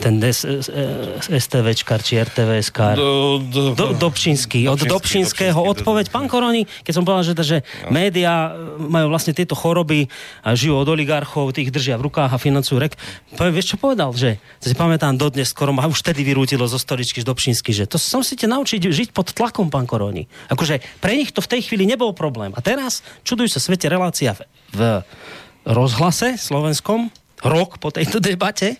ten 0.01 0.17
STVčkar 1.29 2.01
či 2.01 2.17
RTVSkar. 2.17 2.97
Do, 2.97 3.37
do, 3.37 3.77
do, 3.77 3.85
Dobšinský. 3.93 4.65
Od 4.65 4.81
Dobšinského 4.81 5.61
odpoveď. 5.61 6.09
Pán 6.09 6.25
Koroni, 6.25 6.65
keď 6.81 6.93
som 6.97 7.03
povedal, 7.05 7.23
že, 7.29 7.33
že 7.45 7.57
no. 7.85 7.93
médiá 7.93 8.57
majú 8.81 9.13
vlastne 9.13 9.37
tieto 9.37 9.53
choroby 9.53 10.09
a 10.41 10.57
žijú 10.57 10.81
od 10.81 10.89
oligarchov, 10.89 11.53
tých 11.53 11.69
držia 11.69 12.01
v 12.01 12.09
rukách 12.09 12.33
a 12.33 12.41
financujú 12.41 12.81
rek. 12.81 12.97
Poviem, 13.37 13.53
vieš 13.53 13.75
čo 13.75 13.77
povedal? 13.77 14.09
Že, 14.17 14.41
si 14.57 14.73
pamätám 14.73 15.13
dodnes, 15.13 15.53
skoro 15.53 15.69
ma 15.69 15.85
už 15.85 16.01
vtedy 16.01 16.25
vyrútilo 16.25 16.65
zo 16.65 16.81
storičky 16.81 17.21
z 17.21 17.29
Dobšinský, 17.29 17.69
že 17.69 17.85
to 17.85 18.01
sa 18.01 18.17
musíte 18.17 18.49
naučiť 18.49 18.89
žiť 18.89 19.09
pod 19.13 19.37
tlakom, 19.37 19.69
pán 19.69 19.85
Koroni. 19.85 20.25
Akože 20.49 20.81
pre 20.97 21.13
nich 21.13 21.29
to 21.29 21.45
v 21.45 21.51
tej 21.53 21.61
chvíli 21.69 21.85
nebol 21.85 22.17
problém. 22.17 22.49
A 22.57 22.59
teraz, 22.65 23.05
čudujú 23.21 23.53
sa 23.53 23.61
svete 23.61 23.85
relácia 23.85 24.33
v, 24.33 24.41
v 24.73 24.81
rozhlase 25.69 26.41
slovenskom, 26.41 27.13
rok 27.45 27.77
po 27.81 27.89
tejto 27.89 28.21
debate, 28.21 28.77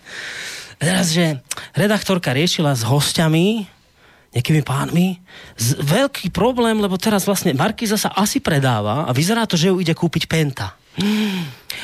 teraz, 0.82 1.14
že 1.14 1.38
redaktorka 1.78 2.34
riešila 2.34 2.74
s 2.74 2.82
hostiami, 2.82 3.70
nejakými 4.34 4.62
pánmi, 4.64 5.20
z, 5.54 5.78
veľký 5.78 6.32
problém, 6.34 6.80
lebo 6.80 6.98
teraz 6.98 7.28
vlastne 7.28 7.54
Markiza 7.54 8.00
sa 8.00 8.10
asi 8.16 8.40
predáva 8.42 9.06
a 9.06 9.10
vyzerá 9.14 9.46
to, 9.46 9.54
že 9.54 9.70
ju 9.70 9.78
ide 9.78 9.94
kúpiť 9.94 10.26
Penta. 10.26 10.74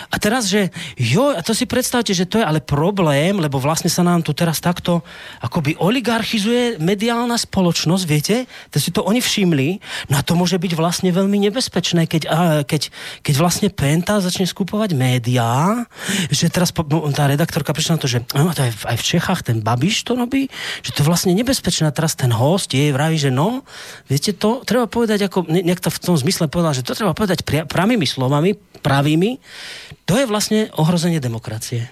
A 0.08 0.16
teraz, 0.16 0.48
že 0.48 0.72
jo, 0.96 1.32
a 1.34 1.40
to 1.44 1.52
si 1.52 1.68
predstavte, 1.68 2.12
že 2.12 2.28
to 2.28 2.40
je 2.40 2.46
ale 2.46 2.64
problém, 2.64 3.36
lebo 3.36 3.60
vlastne 3.60 3.92
sa 3.92 4.04
nám 4.04 4.24
tu 4.24 4.32
teraz 4.32 4.60
takto 4.60 5.04
akoby 5.42 5.76
oligarchizuje 5.78 6.80
mediálna 6.80 7.36
spoločnosť, 7.36 8.04
viete? 8.08 8.36
To 8.72 8.78
si 8.80 8.90
to 8.90 9.04
oni 9.04 9.20
všimli. 9.22 9.80
No 10.12 10.20
a 10.20 10.24
to 10.24 10.38
môže 10.38 10.56
byť 10.56 10.72
vlastne 10.74 11.10
veľmi 11.12 11.38
nebezpečné, 11.48 12.08
keď, 12.08 12.22
keď, 12.64 12.82
keď 13.22 13.34
vlastne 13.38 13.68
Penta 13.68 14.18
začne 14.18 14.48
skupovať 14.48 14.96
médiá, 14.96 15.84
že 16.32 16.48
teraz 16.48 16.72
no, 16.72 17.08
tá 17.12 17.28
redaktorka 17.28 17.72
prišla 17.72 17.96
na 17.96 18.02
to, 18.02 18.08
že 18.10 18.18
no, 18.32 18.50
to 18.52 18.64
aj, 18.64 18.72
v, 18.72 18.82
aj 18.94 18.96
v 18.96 19.06
Čechách 19.06 19.40
ten 19.44 19.58
Babiš 19.60 20.04
to 20.04 20.16
robí, 20.16 20.50
že 20.82 20.90
to 20.94 21.04
je 21.04 21.08
vlastne 21.08 21.32
nebezpečné. 21.36 21.88
A 21.88 21.94
teraz 21.94 22.18
ten 22.18 22.32
host 22.32 22.72
jej 22.72 22.90
vraví, 22.90 23.20
že 23.20 23.30
no, 23.30 23.62
viete 24.08 24.34
to, 24.34 24.64
treba 24.64 24.90
povedať, 24.90 25.28
ako, 25.28 25.48
nejak 25.48 25.80
to 25.80 25.90
v 25.92 25.98
tom 26.02 26.16
zmysle 26.16 26.50
povedal, 26.50 26.74
že 26.74 26.84
to 26.84 26.96
treba 26.96 27.12
povedať 27.12 27.44
pri, 27.44 27.64
pravými 27.68 28.06
slovami, 28.08 28.56
pravými, 28.80 29.38
to 30.08 30.16
je 30.16 30.24
vlastne 30.28 30.72
ohrozenie 30.76 31.20
demokracie. 31.20 31.90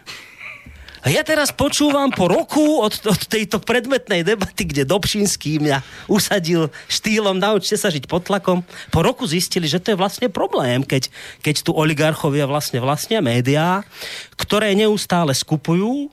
A 1.07 1.15
ja 1.15 1.23
teraz 1.23 1.55
počúvam 1.55 2.11
po 2.11 2.27
roku 2.27 2.83
od, 2.83 2.91
od 3.07 3.21
tejto 3.31 3.63
predmetnej 3.63 4.27
debaty, 4.27 4.67
kde 4.67 4.83
Dobšinský 4.83 5.63
mňa 5.63 5.79
usadil 6.11 6.67
štýlom 6.91 7.39
naučte 7.39 7.79
sa 7.79 7.95
žiť 7.95 8.11
pod 8.11 8.27
tlakom. 8.27 8.67
Po 8.91 9.07
roku 9.07 9.23
zistili, 9.23 9.71
že 9.71 9.79
to 9.79 9.95
je 9.95 10.01
vlastne 10.03 10.27
problém, 10.27 10.83
keď, 10.83 11.07
keď 11.47 11.63
tu 11.63 11.71
oligarchovia 11.71 12.51
vlastne 12.51 12.83
vlastnia 12.83 13.23
médiá, 13.23 13.87
ktoré 14.35 14.75
neustále 14.75 15.31
skupujú, 15.31 16.11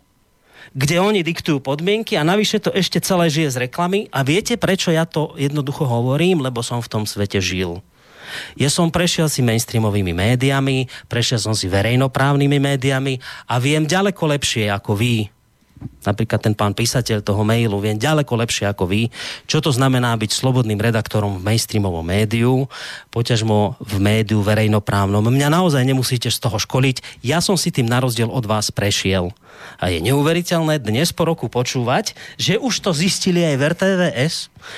kde 0.77 1.01
oni 1.01 1.25
diktujú 1.25 1.57
podmienky 1.57 2.13
a 2.13 2.21
navyše 2.21 2.61
to 2.61 2.69
ešte 2.69 3.01
celé 3.01 3.33
žije 3.33 3.49
z 3.49 3.57
reklamy. 3.65 4.13
A 4.13 4.21
viete, 4.21 4.61
prečo 4.61 4.93
ja 4.93 5.09
to 5.09 5.33
jednoducho 5.41 5.89
hovorím? 5.89 6.45
Lebo 6.45 6.61
som 6.61 6.85
v 6.85 6.91
tom 6.93 7.09
svete 7.09 7.41
žil. 7.41 7.81
Ja 8.55 8.69
som 8.69 8.93
prešiel 8.93 9.27
si 9.27 9.45
mainstreamovými 9.45 10.13
médiami, 10.13 10.87
prešiel 11.07 11.39
som 11.41 11.53
si 11.57 11.69
verejnoprávnymi 11.69 12.57
médiami 12.59 13.19
a 13.49 13.57
viem 13.57 13.85
ďaleko 13.87 14.23
lepšie 14.35 14.69
ako 14.69 14.97
vy, 14.97 15.33
napríklad 16.03 16.39
ten 16.43 16.55
pán 16.55 16.75
písateľ 16.75 17.23
toho 17.23 17.43
mailu, 17.43 17.79
viem 17.79 17.99
ďaleko 17.99 18.33
lepšie 18.43 18.69
ako 18.71 18.87
vy, 18.87 19.11
čo 19.47 19.59
to 19.63 19.71
znamená 19.71 20.15
byť 20.15 20.31
slobodným 20.31 20.79
redaktorom 20.79 21.39
v 21.39 21.45
mainstreamovom 21.45 22.03
médiu, 22.03 22.67
poťažmo 23.11 23.79
v 23.79 23.95
médiu 23.99 24.39
verejnoprávnom. 24.43 25.23
Mňa 25.23 25.49
naozaj 25.51 25.83
nemusíte 25.83 26.29
z 26.31 26.39
toho 26.39 26.59
školiť. 26.59 27.23
Ja 27.23 27.39
som 27.39 27.55
si 27.59 27.71
tým 27.71 27.87
na 27.87 28.03
rozdiel 28.03 28.27
od 28.31 28.43
vás 28.47 28.71
prešiel. 28.71 29.31
A 29.81 29.91
je 29.91 29.99
neuveriteľné 29.99 30.79
dnes 30.79 31.11
po 31.11 31.27
roku 31.27 31.51
počúvať, 31.51 32.15
že 32.39 32.55
už 32.55 32.79
to 32.79 32.95
zistili 32.95 33.43
aj 33.43 33.55
v 33.57 33.63
RTVS, 33.73 34.35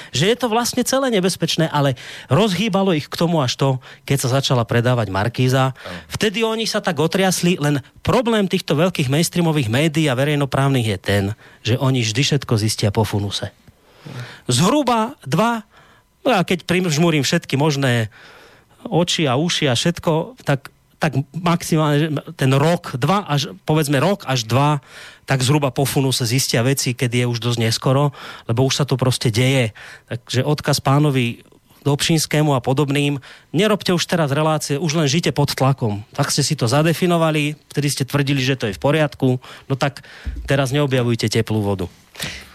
že 0.10 0.26
je 0.32 0.36
to 0.40 0.50
vlastne 0.50 0.82
celé 0.82 1.14
nebezpečné, 1.14 1.70
ale 1.70 1.94
rozhýbalo 2.32 2.96
ich 2.96 3.06
k 3.06 3.20
tomu 3.20 3.44
až 3.44 3.54
to, 3.56 3.70
keď 4.08 4.18
sa 4.26 4.42
začala 4.42 4.66
predávať 4.66 5.14
Markíza. 5.14 5.78
Vtedy 6.10 6.42
oni 6.42 6.66
sa 6.66 6.82
tak 6.82 6.98
otriasli, 6.98 7.62
len 7.62 7.86
problém 8.02 8.50
týchto 8.50 8.74
veľkých 8.74 9.12
mainstreamových 9.12 9.70
médií 9.70 10.10
a 10.10 10.18
verejnoprávnych 10.18 10.88
je 10.96 10.98
ten, 10.98 11.24
že 11.62 11.76
oni 11.78 12.02
vždy 12.02 12.22
všetko 12.26 12.54
zistia 12.58 12.90
po 12.90 13.06
funuse. 13.06 13.54
Zhruba 14.50 15.18
dva, 15.26 15.66
no 16.26 16.30
a 16.34 16.42
keď 16.42 16.66
žmúrim 16.90 17.26
všetky 17.26 17.58
možné 17.58 18.10
oči 18.86 19.26
a 19.26 19.38
uši 19.38 19.66
a 19.70 19.74
všetko, 19.74 20.42
tak 20.46 20.70
tak 20.98 21.20
maximálne 21.36 22.24
ten 22.40 22.52
rok, 22.56 22.96
dva 22.96 23.28
až, 23.28 23.52
povedzme 23.68 24.00
rok 24.00 24.24
až 24.26 24.48
dva, 24.48 24.80
tak 25.26 25.42
zhruba 25.42 25.74
po 25.74 25.84
funu 25.84 26.14
sa 26.14 26.24
zistia 26.24 26.62
veci, 26.62 26.94
keď 26.94 27.12
je 27.12 27.26
už 27.30 27.40
dosť 27.42 27.60
neskoro, 27.60 28.14
lebo 28.46 28.64
už 28.64 28.82
sa 28.82 28.86
to 28.88 28.96
proste 28.96 29.34
deje. 29.34 29.74
Takže 30.08 30.46
odkaz 30.46 30.80
pánovi 30.80 31.44
Dobšinskému 31.86 32.58
a 32.58 32.66
podobným, 32.66 33.22
nerobte 33.54 33.94
už 33.94 34.10
teraz 34.10 34.34
relácie, 34.34 34.82
už 34.82 34.98
len 34.98 35.06
žite 35.06 35.30
pod 35.30 35.54
tlakom. 35.54 36.02
Tak 36.18 36.34
ste 36.34 36.42
si 36.42 36.58
to 36.58 36.66
zadefinovali, 36.66 37.54
vtedy 37.70 37.88
ste 37.94 38.10
tvrdili, 38.10 38.42
že 38.42 38.58
to 38.58 38.66
je 38.66 38.74
v 38.74 38.82
poriadku, 38.82 39.38
no 39.70 39.74
tak 39.78 40.02
teraz 40.50 40.74
neobjavujte 40.74 41.30
teplú 41.30 41.62
vodu 41.62 41.86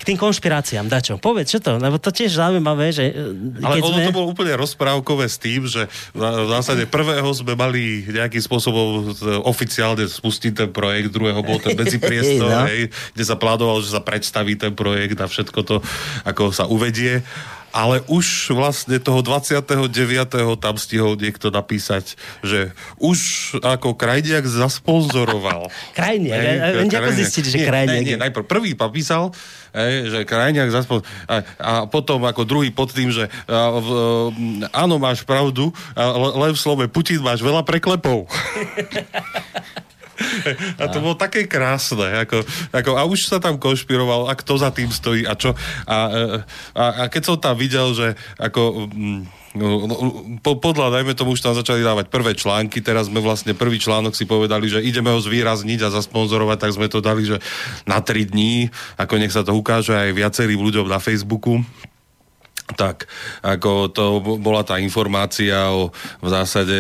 k 0.00 0.02
tým 0.08 0.16
konšpiráciám, 0.16 0.88
dačo. 0.88 1.20
Povedz, 1.20 1.52
čo 1.52 1.60
to? 1.60 1.76
Lebo 1.76 2.00
to 2.00 2.08
tiež 2.08 2.32
zaujímavé, 2.32 2.88
že... 2.88 3.12
E, 3.12 3.60
Ale 3.60 3.84
ono 3.84 4.00
sme... 4.00 4.08
to 4.08 4.16
bolo 4.16 4.32
úplne 4.32 4.56
rozprávkové 4.56 5.28
s 5.28 5.36
tým, 5.36 5.68
že 5.68 5.84
v 6.16 6.48
zásade 6.48 6.88
prvého 6.88 7.28
sme 7.36 7.52
mali 7.52 8.08
nejakým 8.08 8.40
spôsobom 8.40 9.12
oficiálne 9.44 10.08
spustiť 10.08 10.52
ten 10.56 10.70
projekt, 10.72 11.12
druhého 11.12 11.44
bol 11.44 11.60
ten 11.60 11.76
medzipriestor, 11.80 12.48
no. 12.48 12.64
hej, 12.64 12.88
kde 13.12 13.24
sa 13.28 13.36
plánovalo, 13.36 13.84
že 13.84 13.92
sa 13.92 14.00
predstaví 14.00 14.56
ten 14.56 14.72
projekt 14.72 15.20
a 15.20 15.28
všetko 15.28 15.60
to, 15.68 15.76
ako 16.24 16.48
sa 16.48 16.64
uvedie 16.64 17.20
ale 17.70 18.02
už 18.10 18.54
vlastne 18.54 18.98
toho 18.98 19.22
29. 19.22 19.78
tam 20.58 20.74
stihol 20.78 21.14
niekto 21.14 21.50
napísať, 21.54 22.18
že 22.42 22.74
už 22.98 23.18
ako 23.62 23.94
Krajniak 23.94 24.46
zasponzoroval. 24.46 25.70
Krajniak? 25.98 26.38
Ej, 26.38 26.90
ako 26.90 27.10
zistiť, 27.14 27.44
že 27.46 27.58
Krajniak? 27.66 28.02
Nie, 28.02 28.14
nie, 28.14 28.18
najprv 28.18 28.44
prvý 28.46 28.72
napísal, 28.74 29.30
že 30.06 30.26
Krajniak 30.26 30.70
zasponzoroval 30.74 31.08
a, 31.30 31.34
a 31.58 31.72
potom 31.86 32.26
ako 32.26 32.42
druhý 32.42 32.74
pod 32.74 32.90
tým, 32.90 33.14
že 33.14 33.30
a, 33.46 33.70
v, 33.78 33.88
áno, 34.74 34.98
máš 34.98 35.22
pravdu, 35.22 35.70
ale 35.94 36.34
len 36.48 36.52
v 36.54 36.58
slove 36.58 36.84
Putin 36.90 37.22
máš 37.22 37.42
veľa 37.42 37.62
preklepov. 37.62 38.26
A 40.80 40.84
to 40.88 41.00
bolo 41.00 41.16
také 41.16 41.48
krásne. 41.48 42.24
Ako, 42.24 42.44
ako, 42.70 42.90
a 42.96 43.02
už 43.08 43.28
sa 43.28 43.38
tam 43.40 43.56
konšpiroval, 43.56 44.28
a 44.28 44.34
kto 44.36 44.60
za 44.60 44.70
tým 44.70 44.92
stojí 44.92 45.24
a 45.24 45.34
čo. 45.34 45.56
A, 45.88 45.96
a, 46.76 46.84
a 46.84 47.02
keď 47.08 47.22
som 47.24 47.36
tam 47.40 47.56
videl, 47.56 47.92
že 47.96 48.14
ako... 48.36 48.90
mm, 48.90 49.40
No, 49.50 49.82
no, 49.82 49.94
po, 50.46 50.62
podľa, 50.62 50.94
dajme 50.94 51.18
tomu, 51.18 51.34
už 51.34 51.42
tam 51.42 51.58
začali 51.58 51.82
dávať 51.82 52.06
prvé 52.06 52.38
články, 52.38 52.78
teraz 52.78 53.10
sme 53.10 53.18
vlastne 53.18 53.50
prvý 53.50 53.82
článok 53.82 54.14
si 54.14 54.22
povedali, 54.22 54.70
že 54.70 54.78
ideme 54.78 55.10
ho 55.10 55.18
zvýrazniť 55.18 55.82
a 55.82 55.90
zasponzorovať, 55.90 56.58
tak 56.62 56.76
sme 56.78 56.86
to 56.86 57.02
dali, 57.02 57.26
že 57.26 57.42
na 57.82 57.98
3 57.98 58.30
dní, 58.30 58.70
ako 58.94 59.18
nech 59.18 59.34
sa 59.34 59.42
to 59.42 59.50
ukáže 59.50 59.90
aj 59.90 60.14
viacerým 60.14 60.62
ľuďom 60.62 60.86
na 60.86 61.02
Facebooku. 61.02 61.66
Tak, 62.78 63.10
ako 63.42 63.90
to 63.90 64.22
bola 64.38 64.62
tá 64.62 64.78
informácia 64.78 65.66
o 65.74 65.90
v 66.22 66.28
zásade 66.30 66.78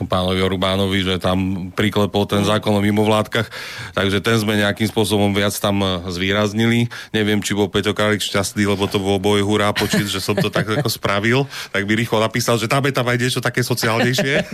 pánovi 0.00 0.40
Orbánovi, 0.40 1.04
že 1.04 1.20
tam 1.20 1.68
priklepol 1.76 2.24
ten 2.24 2.40
zákon 2.48 2.72
o 2.72 2.80
mimovládkach, 2.80 3.44
takže 3.92 4.24
ten 4.24 4.40
sme 4.40 4.56
nejakým 4.56 4.88
spôsobom 4.88 5.36
viac 5.36 5.52
tam 5.60 5.84
e, 5.84 6.08
zvýraznili. 6.08 6.88
Neviem, 7.12 7.44
či 7.44 7.52
bol 7.52 7.68
Peťo 7.68 7.92
Králik 7.92 8.24
šťastný, 8.24 8.64
lebo 8.64 8.88
to 8.88 8.96
bol 8.96 9.20
boj 9.20 9.44
hurá 9.44 9.68
počít, 9.76 10.08
že 10.08 10.24
som 10.24 10.32
to 10.32 10.48
tak 10.48 10.64
ako 10.64 10.88
spravil, 10.88 11.44
tak 11.68 11.84
by 11.84 11.92
rýchlo 11.92 12.24
napísal, 12.24 12.56
že 12.56 12.72
tam 12.72 12.88
je 12.88 12.92
tam 12.96 13.04
aj 13.04 13.18
niečo 13.20 13.44
také 13.44 13.60
sociálnejšie. 13.60 14.48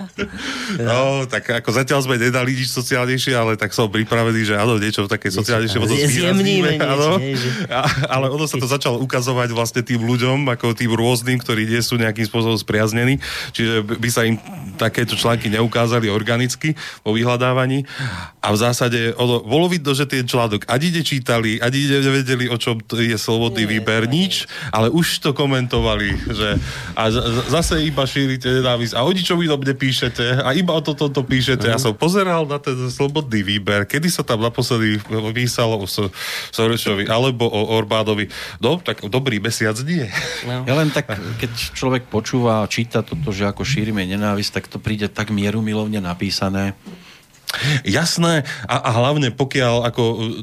no, 0.88 1.28
tak 1.28 1.60
ako 1.60 1.68
zatiaľ 1.76 2.00
sme 2.08 2.16
nedali 2.16 2.56
nič 2.56 2.72
sociálnejšie, 2.72 3.36
ale 3.36 3.60
tak 3.60 3.76
som 3.76 3.92
pripravený, 3.92 4.48
že 4.48 4.54
áno, 4.56 4.80
niečo 4.80 5.04
také 5.04 5.28
sociálnejšie 5.28 5.76
potom 5.76 6.00
že- 7.36 7.68
a, 7.68 7.84
ale 8.08 8.32
ono 8.32 8.48
sa 8.48 8.56
to 8.56 8.64
začalo 8.64 8.96
ukazovať 9.04 9.52
vlastne 9.52 9.84
tým 9.84 10.00
ľuďom, 10.00 10.48
ako 10.48 10.72
tým 10.72 10.96
rôznym, 10.96 11.36
ktorí 11.36 11.68
nie 11.68 11.84
sú 11.84 12.00
nejakým 12.00 12.24
spôsobom 12.24 12.56
spriaznení. 12.56 13.20
Čiže 13.52 13.84
by 13.84 14.08
sa 14.08 14.29
im 14.30 14.38
takéto 14.80 15.12
články 15.12 15.52
neukázali 15.52 16.08
organicky 16.08 16.72
vo 17.04 17.12
vyhľadávaní. 17.12 17.84
A 18.40 18.48
v 18.48 18.56
zásade 18.56 19.12
ono, 19.20 19.44
bolo 19.44 19.68
vidno, 19.68 19.92
že 19.92 20.08
ten 20.08 20.24
článok 20.24 20.64
ani 20.64 20.88
nečítali, 20.88 21.60
ani 21.60 22.00
nevedeli, 22.00 22.48
o 22.48 22.56
čom 22.56 22.80
to 22.80 22.96
je 22.96 23.12
slobodný 23.20 23.68
výber, 23.68 24.08
nič, 24.08 24.48
ale 24.72 24.88
už 24.88 25.20
to 25.20 25.36
komentovali, 25.36 26.16
že 26.32 26.56
a 26.96 27.12
zase 27.52 27.84
iba 27.84 28.08
šírite 28.08 28.48
nenávisť 28.48 28.96
a 28.96 29.04
o 29.04 29.12
ničom 29.12 29.36
inom 29.44 29.60
nepíšete 29.60 30.40
a 30.40 30.56
iba 30.56 30.72
o 30.72 30.80
toto 30.80 31.12
to 31.12 31.20
píšete. 31.20 31.68
Ja 31.68 31.76
som 31.76 31.92
pozeral 31.92 32.48
na 32.48 32.56
ten 32.56 32.88
slobodný 32.88 33.44
výber, 33.44 33.84
kedy 33.84 34.08
sa 34.08 34.24
tam 34.24 34.40
naposledy 34.40 34.96
písalo 35.36 35.76
o 35.76 35.84
So- 35.84 36.08
Sorošovi 36.56 37.04
alebo 37.12 37.44
o 37.44 37.76
Orbánovi. 37.76 38.32
No, 38.64 38.80
tak 38.80 39.04
dobrý 39.04 39.42
mesiac 39.44 39.76
nie. 39.84 40.08
Ja 40.48 40.74
len 40.74 40.88
tak, 40.88 41.12
keď 41.36 41.52
človek 41.76 42.08
počúva 42.08 42.64
a 42.64 42.70
číta 42.70 43.04
toto, 43.04 43.28
že 43.28 43.44
ako 43.44 43.66
šírime 43.66 44.08
nenávisť, 44.20 44.52
tak 44.60 44.64
to 44.68 44.76
príde 44.76 45.08
tak 45.08 45.32
mierumilovne 45.32 46.04
napísané. 46.04 46.76
Jasné 47.82 48.44
a, 48.68 48.76
a 48.78 48.90
hlavne 48.94 49.32
pokiaľ 49.32 49.88
ako 49.88 50.02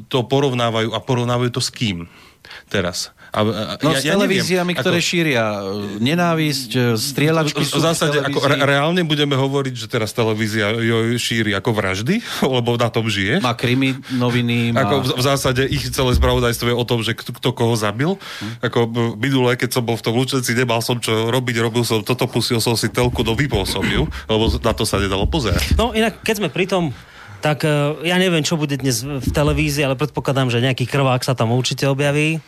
to 0.09 0.25
porovnávajú 0.25 0.91
a 0.91 0.99
porovnávajú 0.99 1.49
to 1.53 1.61
s 1.61 1.69
kým 1.69 2.09
teraz. 2.67 3.15
A, 3.31 3.39
a, 3.41 3.75
No 3.83 3.93
ja, 3.93 3.99
s 3.99 4.03
televíziami, 4.07 4.71
neviem, 4.73 4.83
ktoré 4.83 4.99
ako, 4.99 5.07
šíria 5.07 5.43
e, 5.43 5.63
nenávisť, 5.99 6.71
e, 6.73 6.81
strieľačky 6.95 7.63
v 7.63 7.69
sú 7.69 7.79
zásade, 7.83 8.17
v 8.19 8.27
ako 8.31 8.39
re, 8.47 8.55
reálne 8.63 9.01
budeme 9.03 9.35
hovoriť, 9.35 9.73
že 9.75 9.87
teraz 9.91 10.15
televízia 10.15 10.71
jo 10.71 11.15
šíri 11.19 11.51
ako 11.53 11.75
vraždy, 11.75 12.23
lebo 12.55 12.79
na 12.79 12.89
tom 12.89 13.07
žije. 13.07 13.43
Má 13.43 13.53
krimi 13.53 13.95
noviny, 14.15 14.71
má... 14.71 14.87
Ako 14.87 14.95
v, 15.03 15.07
v 15.19 15.23
zásade 15.23 15.63
ich 15.67 15.83
celé 15.91 16.11
spravodajstvo 16.15 16.71
je 16.71 16.75
o 16.75 16.85
tom, 16.87 16.99
že 17.03 17.13
kto, 17.13 17.35
kto 17.35 17.49
koho 17.51 17.75
zabil. 17.75 18.15
Hm. 18.17 18.53
Ako 18.63 18.79
minulé, 19.19 19.59
keď 19.59 19.79
som 19.79 19.83
bol 19.83 19.99
v 19.99 20.03
tom 20.03 20.15
Lučenci, 20.15 20.55
nemal 20.55 20.79
som 20.79 20.97
čo 20.97 21.29
robiť, 21.29 21.55
robil 21.61 21.83
som 21.83 22.01
toto, 22.01 22.25
pustil 22.27 22.63
som 22.63 22.73
si 22.79 22.87
telku, 22.91 23.21
no 23.21 23.35
vypol 23.35 23.67
som 23.67 23.83
ju, 23.83 24.07
lebo 24.29 24.43
na 24.61 24.73
to 24.73 24.83
sa 24.87 24.97
nedalo 24.97 25.27
pozerať. 25.27 25.75
No 25.75 25.91
inak, 25.91 26.23
keď 26.23 26.35
sme 26.43 26.49
pri 26.49 26.65
tom, 26.69 26.91
tak 27.39 27.63
eh, 27.63 27.71
ja 28.07 28.17
neviem, 28.17 28.41
čo 28.41 28.57
bude 28.57 28.77
dnes 28.77 29.05
v 29.05 29.29
televízii, 29.29 29.85
ale 29.85 29.99
predpokladám, 29.99 30.49
že 30.49 30.63
nejaký 30.63 30.89
krvák 30.89 31.21
sa 31.21 31.37
tam 31.37 31.53
určite 31.53 31.85
objaví. 31.85 32.41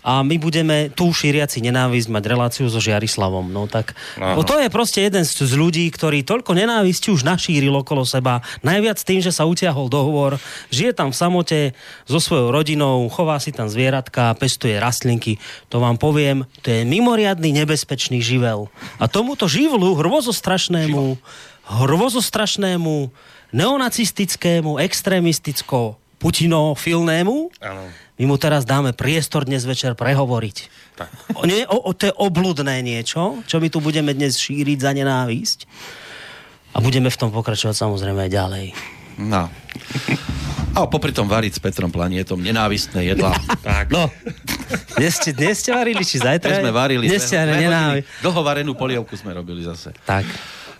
A 0.00 0.24
my 0.24 0.36
budeme 0.40 0.88
tu 0.92 1.12
šíriaci 1.12 1.60
nenávisť 1.60 2.08
mať 2.08 2.24
reláciu 2.24 2.66
so 2.72 2.80
Žiarislavom. 2.80 3.52
No 3.52 3.68
tak, 3.68 3.92
bo 4.16 4.42
to 4.42 4.56
je 4.58 4.72
proste 4.72 5.04
jeden 5.04 5.22
z, 5.28 5.32
z 5.44 5.54
ľudí, 5.56 5.84
ktorý 5.92 6.24
toľko 6.24 6.56
nenávisti 6.56 7.12
už 7.12 7.24
našíril 7.24 7.72
okolo 7.76 8.08
seba. 8.08 8.40
Najviac 8.64 8.96
tým, 9.00 9.20
že 9.20 9.34
sa 9.34 9.44
utiahol 9.44 9.92
dohovor, 9.92 10.40
žije 10.72 10.96
tam 10.96 11.12
v 11.12 11.20
samote 11.20 11.58
so 12.08 12.18
svojou 12.18 12.50
rodinou, 12.50 13.06
chová 13.12 13.36
si 13.38 13.52
tam 13.52 13.68
zvieratka, 13.68 14.36
pestuje 14.36 14.80
rastlinky. 14.80 15.36
To 15.68 15.78
vám 15.78 16.00
poviem, 16.00 16.48
to 16.64 16.72
je 16.72 16.88
mimoriadný 16.88 17.52
nebezpečný 17.52 18.24
živel. 18.24 18.72
A 18.96 19.06
tomuto 19.06 19.46
živlu, 19.50 19.94
hrvozostrašnému, 19.98 21.20
hrvozostrašnému, 21.70 22.96
neonacistickému, 23.52 24.78
extrémisticko 24.80 26.00
putinofilnému, 26.20 27.36
Áno. 27.64 27.82
my 28.20 28.24
mu 28.28 28.36
teraz 28.36 28.68
dáme 28.68 28.92
priestor 28.92 29.48
dnes 29.48 29.64
večer 29.64 29.96
prehovoriť. 29.96 30.56
Tak. 31.00 31.10
O, 31.32 31.48
nie, 31.48 31.64
o, 31.64 31.80
o, 31.80 31.90
to 31.96 32.12
je 32.12 32.14
obludné 32.14 32.84
niečo, 32.84 33.40
čo 33.48 33.56
my 33.56 33.72
tu 33.72 33.80
budeme 33.80 34.12
dnes 34.12 34.36
šíriť 34.36 34.78
za 34.84 34.92
nenávisť. 34.92 35.64
A 36.70 36.78
budeme 36.78 37.10
v 37.10 37.18
tom 37.18 37.32
pokračovať 37.32 37.74
samozrejme 37.74 38.28
aj 38.28 38.30
ďalej. 38.30 38.66
No. 39.18 39.50
A 40.70 40.86
popri 40.86 41.10
tom 41.10 41.26
variť 41.26 41.58
s 41.58 41.60
Petrom 41.60 41.90
Planietom 41.90 42.38
nenávistné 42.38 43.10
jedlá. 43.10 43.34
Tak. 43.60 43.92
No, 43.92 44.08
dnes 44.96 45.20
ste, 45.20 45.30
dnes 45.36 45.60
ste 45.60 45.70
varili, 45.72 46.00
či 46.00 46.16
zajtra? 46.16 46.48
Dnes 46.58 46.62
sme 46.64 46.72
varili. 46.72 47.04
Dnes 47.08 47.22
ste. 47.28 47.36
Dlho 48.24 48.40
varenú 48.40 48.72
polievku 48.72 49.12
sme 49.16 49.36
robili 49.36 49.60
zase. 49.64 49.92
Tak, 50.04 50.24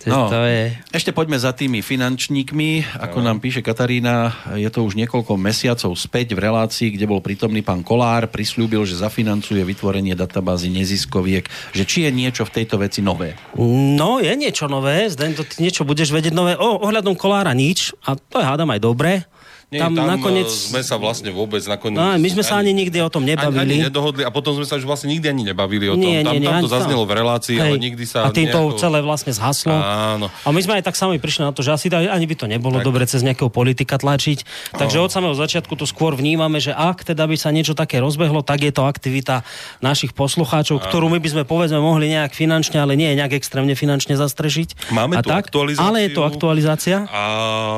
to, 0.01 0.09
No, 0.09 0.27
to 0.27 0.41
je... 0.43 0.73
Ešte 0.89 1.13
poďme 1.13 1.37
za 1.37 1.53
tými 1.53 1.85
finančníkmi. 1.85 2.97
Ako 2.97 3.21
nám 3.21 3.37
píše 3.39 3.61
Katarína, 3.61 4.33
je 4.57 4.67
to 4.73 4.81
už 4.81 4.97
niekoľko 4.97 5.37
mesiacov 5.37 5.93
späť 5.93 6.33
v 6.33 6.43
relácii, 6.43 6.93
kde 6.97 7.05
bol 7.05 7.21
prítomný 7.21 7.61
pán 7.61 7.85
Kolár, 7.85 8.27
prislúbil, 8.27 8.83
že 8.83 8.99
zafinancuje 8.99 9.61
vytvorenie 9.61 10.17
databázy 10.17 10.73
neziskoviek, 10.73 11.45
že 11.71 11.83
či 11.85 12.09
je 12.09 12.11
niečo 12.11 12.43
v 12.43 12.53
tejto 12.61 12.81
veci 12.81 12.99
nové. 13.05 13.37
No, 13.61 14.17
je 14.19 14.33
niečo 14.33 14.65
nové, 14.67 15.07
Zden, 15.07 15.37
to 15.37 15.45
ty 15.45 15.61
niečo 15.63 15.85
budeš 15.85 16.11
vedieť 16.11 16.33
nové. 16.33 16.57
O, 16.57 16.81
ohľadom 16.81 17.13
kolára 17.15 17.53
nič, 17.53 17.93
a 18.03 18.17
to 18.17 18.41
je 18.41 18.45
hádam 18.45 18.73
aj 18.73 18.81
dobre. 18.81 19.30
Nie, 19.71 19.87
tam, 19.87 19.95
tam 19.95 20.03
nakoniec... 20.03 20.51
sme 20.51 20.83
sa 20.83 20.99
vlastne 20.99 21.31
vôbec 21.31 21.63
nakoniec... 21.63 21.95
No, 21.95 22.19
my 22.19 22.27
sme 22.27 22.43
sa 22.43 22.59
ani 22.59 22.75
nikdy 22.75 22.99
o 22.99 23.07
tom 23.07 23.23
Ani, 23.23 23.39
nebavili. 23.39 23.79
ani 23.79 23.87
nedohodli 23.87 24.27
a 24.27 24.31
potom 24.31 24.51
sme 24.59 24.67
sa 24.67 24.75
už 24.75 24.83
vlastne 24.83 25.07
nikdy 25.07 25.31
ani 25.31 25.47
nebavili 25.47 25.87
o 25.87 25.95
tom. 25.95 26.03
Nie, 26.03 26.27
tam, 26.27 26.35
nie, 26.35 26.43
tam 26.43 26.59
to 26.59 26.67
ani 26.67 26.75
zaznelo 26.75 27.07
v 27.07 27.13
relácii, 27.15 27.55
ale 27.55 27.79
nikdy 27.79 28.03
sa... 28.03 28.27
A 28.27 28.35
tým 28.35 28.51
to 28.51 28.67
nejako- 28.67 28.75
celé 28.75 28.99
vlastne 28.99 29.31
zhaslo. 29.31 29.71
Áno. 29.71 30.27
A 30.27 30.51
my 30.51 30.59
sme 30.59 30.75
aj 30.75 30.91
tak 30.91 30.99
sami 30.99 31.23
prišli 31.23 31.47
na 31.47 31.55
to, 31.55 31.63
že 31.63 31.71
asi 31.71 31.87
ani 31.87 32.27
by 32.27 32.35
to 32.35 32.51
nebolo 32.51 32.83
Tak. 32.83 32.85
dobre 32.91 33.07
cez 33.07 33.23
nejakého 33.23 33.47
politika 33.47 33.95
tlačiť. 33.95 34.43
Takže 34.75 34.99
od 34.99 35.07
samého 35.07 35.39
začiatku 35.39 35.71
to 35.79 35.87
skôr 35.87 36.19
vnímame, 36.19 36.59
že 36.59 36.75
ak 36.75 37.07
teda 37.07 37.23
by 37.23 37.39
sa 37.39 37.55
niečo 37.55 37.71
také 37.71 38.03
rozbehlo, 38.03 38.43
tak 38.43 38.67
je 38.67 38.75
to 38.75 38.83
aktivita 38.83 39.47
našich 39.79 40.11
poslucháčov, 40.11 40.83
ktorú 40.83 41.07
my 41.07 41.23
by 41.23 41.31
sme 41.31 41.43
povedzme 41.47 41.79
mohli 41.79 42.11
nejak 42.11 42.35
finančne, 42.35 42.75
ale 42.75 42.99
nie 42.99 43.07
nejak 43.15 43.39
extrémne 43.39 43.71
finančne 43.79 44.19
zastrešiť. 44.19 44.91
Máme 44.91 45.15
a 45.15 45.23
tu 45.23 45.31
tak, 45.31 45.47
aktualizáciu. 45.47 45.87
Ale 45.87 45.97
je 46.03 46.11
to 46.11 46.21
aktualizácia. 46.27 47.07
A 47.07 47.23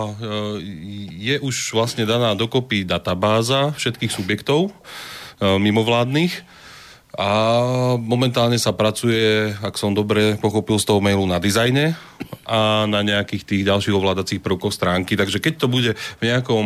e, 0.10 1.22
je 1.22 1.38
už 1.38 1.83
vlastne 1.84 2.08
daná 2.08 2.32
dokopy 2.32 2.88
databáza 2.88 3.76
všetkých 3.76 4.16
subjektov 4.16 4.72
e, 4.72 5.60
mimovládnych 5.60 6.48
a 7.14 7.30
momentálne 8.02 8.58
sa 8.58 8.74
pracuje, 8.74 9.54
ak 9.62 9.78
som 9.78 9.94
dobre 9.94 10.34
pochopil 10.42 10.82
z 10.82 10.90
toho 10.90 10.98
mailu, 10.98 11.30
na 11.30 11.38
dizajne 11.38 11.94
a 12.50 12.90
na 12.90 13.06
nejakých 13.06 13.44
tých 13.46 13.62
ďalších 13.70 13.94
ovládacích 13.94 14.42
prvkoch 14.42 14.74
stránky. 14.74 15.14
Takže 15.14 15.38
keď 15.38 15.54
to 15.62 15.68
bude 15.70 15.94
v 15.94 16.24
nejakom 16.26 16.66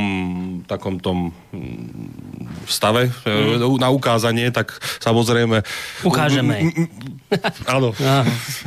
takom 0.63 1.03
tom 1.03 1.35
mm, 1.51 2.63
stave 2.63 3.11
mm. 3.27 3.75
na 3.75 3.91
ukázanie, 3.91 4.47
tak 4.55 4.71
samozrejme... 5.03 5.67
Ukážeme. 6.07 6.71
Áno. 7.67 7.91
No, 7.91 8.15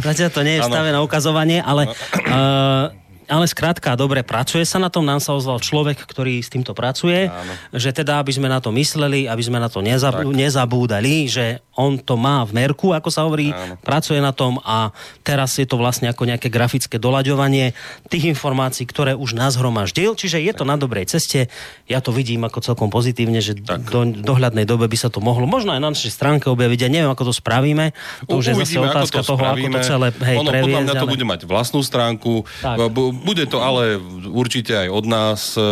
zatiaľ 0.05 0.31
to 0.37 0.45
nie 0.45 0.61
je 0.61 0.63
v 0.67 0.69
stave 0.69 0.93
na 0.93 1.01
ukazovanie, 1.01 1.65
ale, 1.65 1.89
uh, 2.29 2.93
ale 3.31 3.47
skrátka, 3.47 3.95
dobre, 3.95 4.27
pracuje 4.27 4.67
sa 4.67 4.83
na 4.83 4.91
tom. 4.91 5.07
Nám 5.07 5.23
sa 5.23 5.39
ozval 5.39 5.63
človek, 5.63 6.03
ktorý 6.03 6.43
s 6.43 6.51
týmto 6.51 6.75
pracuje, 6.75 7.31
Áno. 7.31 7.53
že 7.71 7.95
teda, 7.95 8.19
aby 8.19 8.35
sme 8.35 8.51
na 8.51 8.59
to 8.59 8.75
mysleli, 8.75 9.31
aby 9.31 9.39
sme 9.39 9.63
na 9.63 9.71
to 9.71 9.79
nezab- 9.79 10.27
Tak. 10.27 10.35
nezabúdali, 10.35 11.31
že 11.31 11.63
on 11.79 11.97
to 11.97 12.19
má 12.19 12.43
v 12.43 12.59
merku, 12.59 12.91
ako 12.91 13.09
sa 13.09 13.23
hovorí, 13.23 13.55
Áno. 13.55 13.79
pracuje 13.81 14.19
na 14.19 14.35
tom 14.35 14.59
a 14.61 14.91
teraz 15.23 15.55
je 15.57 15.65
to 15.65 15.79
vlastne 15.79 16.11
ako 16.11 16.27
nejaké 16.27 16.51
grafické 16.51 16.99
doľaďovanie 16.99 17.73
tých 18.11 18.29
informácií, 18.29 18.85
ktoré 18.85 19.15
už 19.15 19.39
nás 19.39 19.55
hromaždil, 19.55 20.19
čiže 20.19 20.43
je 20.43 20.53
to 20.53 20.67
na 20.67 20.75
dobrej 20.75 21.07
ceste. 21.07 21.47
Ja 21.87 22.03
to 22.03 22.11
vidím 22.11 22.43
ako 22.43 22.59
celkom 22.61 22.91
pozitívne, 22.91 23.39
že 23.39 23.55
do 23.55 24.01
dohľadnej 24.11 24.67
dobe 24.67 24.91
by 24.91 24.99
sa 24.99 25.07
to 25.09 25.23
mohlo 25.23 25.47
možno 25.47 25.71
aj 25.71 25.81
na 25.81 25.95
našej 25.95 26.11
stránke 26.11 26.51
objaviť. 26.51 26.85
Ja 26.85 26.91
neviem, 26.91 27.09
ako 27.09 27.31
to 27.31 27.35
spravíme. 27.35 27.95
To 28.27 28.43
už 28.43 28.53
je 28.53 28.55
zase 28.59 28.77
otázka 28.77 29.23
toho, 29.23 29.39
ako 29.39 29.67
to 29.71 29.81
celé 29.87 30.09
hej, 30.11 30.37
ono, 30.43 30.51
podľa 30.51 30.81
mňa 30.83 30.93
to 30.93 30.99
previesť, 30.99 30.99
ale- 30.99 31.13
bude 31.15 31.27
mať 31.31 31.41
vlastnú 31.47 31.81
stránku. 31.81 32.33
Tak. 32.59 32.77
Bu- 33.21 33.31
bude 33.31 33.45
to 33.45 33.61
ale 33.61 34.01
určite 34.33 34.73
aj 34.73 34.89
od 34.89 35.05
nás 35.05 35.41
e, 35.55 35.63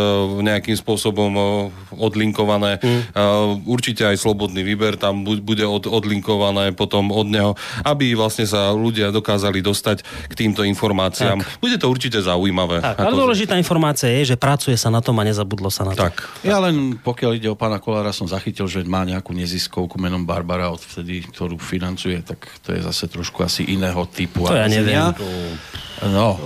nejakým 0.45 0.77
spôsobom 0.77 1.31
e, 1.33 1.41
odlinkované. 1.97 2.77
Mm. 2.79 3.01
Určite 3.65 4.05
aj 4.05 4.21
slobodný 4.21 4.61
výber 4.61 4.95
tam 4.95 5.25
bude 5.25 5.65
od, 5.65 5.89
odlinkované 5.89 6.71
potom 6.71 7.09
od 7.09 7.27
neho, 7.27 7.51
aby 7.83 8.13
vlastne 8.13 8.45
sa 8.45 8.71
ľudia 8.71 9.09
dokázali 9.09 9.59
dostať 9.59 10.05
k 10.29 10.33
týmto 10.37 10.61
informáciám. 10.63 11.41
Tak. 11.41 11.59
Bude 11.59 11.75
to 11.81 11.89
určite 11.89 12.21
zaujímavé. 12.21 12.79
Tak, 12.79 13.01
ale 13.01 13.17
dôležitá 13.17 13.57
informácia 13.57 14.07
je, 14.21 14.33
že 14.33 14.35
pracuje 14.37 14.77
sa 14.77 14.93
na 14.93 15.01
tom 15.01 15.17
a 15.17 15.23
nezabudlo 15.25 15.73
sa 15.73 15.83
na 15.83 15.97
to. 15.97 16.05
Tak. 16.05 16.45
Ja 16.45 16.61
len 16.61 16.95
pokiaľ 17.01 17.31
ide 17.35 17.49
o 17.49 17.57
pána 17.57 17.81
Kolára, 17.81 18.13
som 18.13 18.29
zachytil, 18.29 18.69
že 18.69 18.85
má 18.85 19.03
nejakú 19.03 19.33
neziskovku 19.33 19.97
menom 19.97 20.23
Barbara 20.23 20.69
odvtedy, 20.69 21.25
ktorú 21.33 21.57
financuje, 21.57 22.21
tak 22.21 22.45
to 22.61 22.75
je 22.75 22.85
zase 22.85 23.09
trošku 23.09 23.41
asi 23.41 23.65
iného 23.65 23.99
typu. 24.07 24.45
To 24.45 24.55
ja 24.55 24.69
neviem. 24.69 25.11
No. 26.07 26.39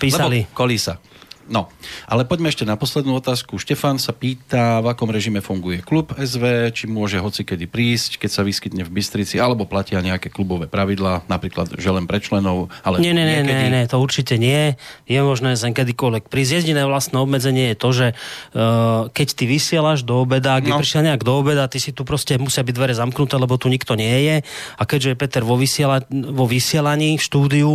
Písali. 0.00 0.36
Lebo 0.36 0.48
kolísa. 0.54 0.98
No, 1.46 1.70
ale 2.10 2.26
poďme 2.26 2.50
ešte 2.50 2.66
na 2.66 2.74
poslednú 2.74 3.22
otázku. 3.22 3.58
Štefan 3.62 4.02
sa 4.02 4.10
pýta, 4.10 4.82
v 4.82 4.90
akom 4.90 5.10
režime 5.10 5.38
funguje 5.38 5.78
klub 5.82 6.10
SV, 6.18 6.74
či 6.74 6.84
môže 6.90 7.22
hoci 7.22 7.46
kedy 7.46 7.70
prísť, 7.70 8.18
keď 8.18 8.30
sa 8.30 8.42
vyskytne 8.42 8.82
v 8.82 8.90
Bystrici, 8.90 9.38
alebo 9.38 9.62
platia 9.62 10.02
nejaké 10.02 10.28
klubové 10.28 10.66
pravidlá, 10.66 11.26
napríklad 11.30 11.78
že 11.78 11.90
len 11.94 12.10
pre 12.10 12.18
členov, 12.18 12.68
ale 12.82 12.98
Nie, 12.98 13.14
nie, 13.14 13.22
nie, 13.22 13.42
nie, 13.46 13.70
nie, 13.70 13.84
to 13.86 14.02
určite 14.02 14.34
nie. 14.36 14.74
Je 15.06 15.18
možné 15.22 15.54
sem 15.54 15.70
kedykoľvek 15.70 16.26
prísť. 16.26 16.66
Jediné 16.66 16.82
vlastné 16.82 17.16
obmedzenie 17.22 17.72
je 17.72 17.76
to, 17.78 17.90
že 17.94 18.06
uh, 18.12 19.06
keď 19.14 19.28
ty 19.38 19.44
vysielaš 19.46 20.02
do 20.02 20.26
obeda, 20.26 20.58
ak 20.58 20.66
no. 20.66 20.78
prišiel 20.82 21.06
nejak 21.06 21.22
do 21.22 21.34
obeda, 21.38 21.70
ty 21.70 21.78
si 21.78 21.94
tu 21.94 22.02
proste 22.02 22.34
musia 22.42 22.66
byť 22.66 22.74
dvere 22.74 22.94
zamknuté, 22.94 23.38
lebo 23.38 23.54
tu 23.54 23.70
nikto 23.70 23.94
nie 23.94 24.12
je. 24.26 24.36
A 24.76 24.82
keďže 24.82 25.14
je 25.14 25.16
Peter 25.16 25.42
vo, 25.46 25.54
vysiela, 25.54 26.02
vo 26.10 26.44
vysielaní 26.50 27.16
v 27.16 27.22
štúdiu, 27.22 27.72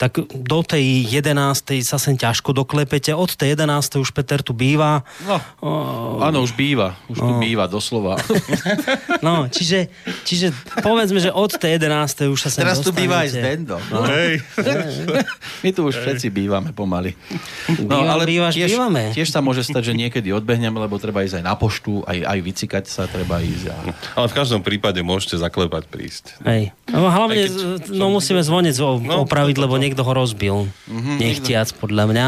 tak 0.00 0.18
do 0.24 0.60
tej 0.64 1.04
11. 1.04 1.84
sa 1.84 2.00
sem 2.00 2.16
ťažko 2.16 2.56
doklepete 2.56 3.09
podstate 3.10 3.14
od 3.16 3.30
tej 3.34 3.48
11. 3.58 4.02
už 4.02 4.10
Peter 4.14 4.40
tu 4.42 4.52
býva. 4.54 5.02
No, 5.26 5.36
uh, 5.62 6.26
áno, 6.30 6.42
už 6.44 6.54
býva. 6.54 6.94
Už 7.10 7.18
no. 7.18 7.26
tu 7.26 7.32
býva, 7.42 7.66
doslova. 7.66 8.18
No, 9.20 9.52
čiže, 9.52 9.92
čiže 10.24 10.48
povedzme, 10.80 11.20
že 11.20 11.28
od 11.28 11.52
tej 11.52 11.76
11. 11.76 12.32
už 12.32 12.40
sa 12.40 12.48
sem 12.48 12.64
Teraz 12.64 12.80
dostanete. 12.80 12.88
tu 12.88 13.00
býva 13.04 13.16
aj 13.20 13.28
Zdendo. 13.36 13.76
No. 13.92 14.00
Hej. 14.08 14.40
My 15.62 15.68
tu 15.76 15.80
už 15.84 15.94
Hej. 16.00 16.02
všetci 16.08 16.26
bývame 16.32 16.70
pomaly. 16.72 17.12
No, 17.84 18.00
Bývam, 18.00 18.08
ale 18.16 18.24
bývaš, 18.24 18.56
tiež, 18.56 18.72
bývame. 18.72 19.12
tiež 19.12 19.28
sa 19.28 19.44
môže 19.44 19.60
stať, 19.60 19.92
že 19.92 19.94
niekedy 19.98 20.32
odbehneme, 20.32 20.80
lebo 20.80 20.96
treba 20.96 21.20
ísť 21.20 21.42
aj 21.42 21.44
na 21.44 21.52
poštu, 21.52 22.00
aj, 22.08 22.18
aj 22.24 22.38
vycikať 22.40 22.84
sa 22.88 23.04
treba 23.10 23.44
ísť. 23.44 23.64
A... 23.68 23.76
Ale 24.24 24.26
v 24.32 24.34
každom 24.34 24.64
prípade 24.64 25.04
môžete 25.04 25.36
zaklepať 25.36 25.84
prísť. 25.90 26.40
Hej. 26.48 26.72
No, 26.88 27.12
hlavne, 27.12 27.44
keď, 27.44 27.92
no 27.92 28.08
musíme 28.08 28.40
zvoniť 28.40 28.74
no, 29.04 29.28
opraviť, 29.28 29.56
lebo 29.60 29.76
niekto 29.76 30.00
ho 30.00 30.12
rozbil. 30.16 30.64
Mm-hmm, 30.88 31.16
Nechtiac, 31.20 31.68
podľa 31.76 32.04
mňa. 32.08 32.26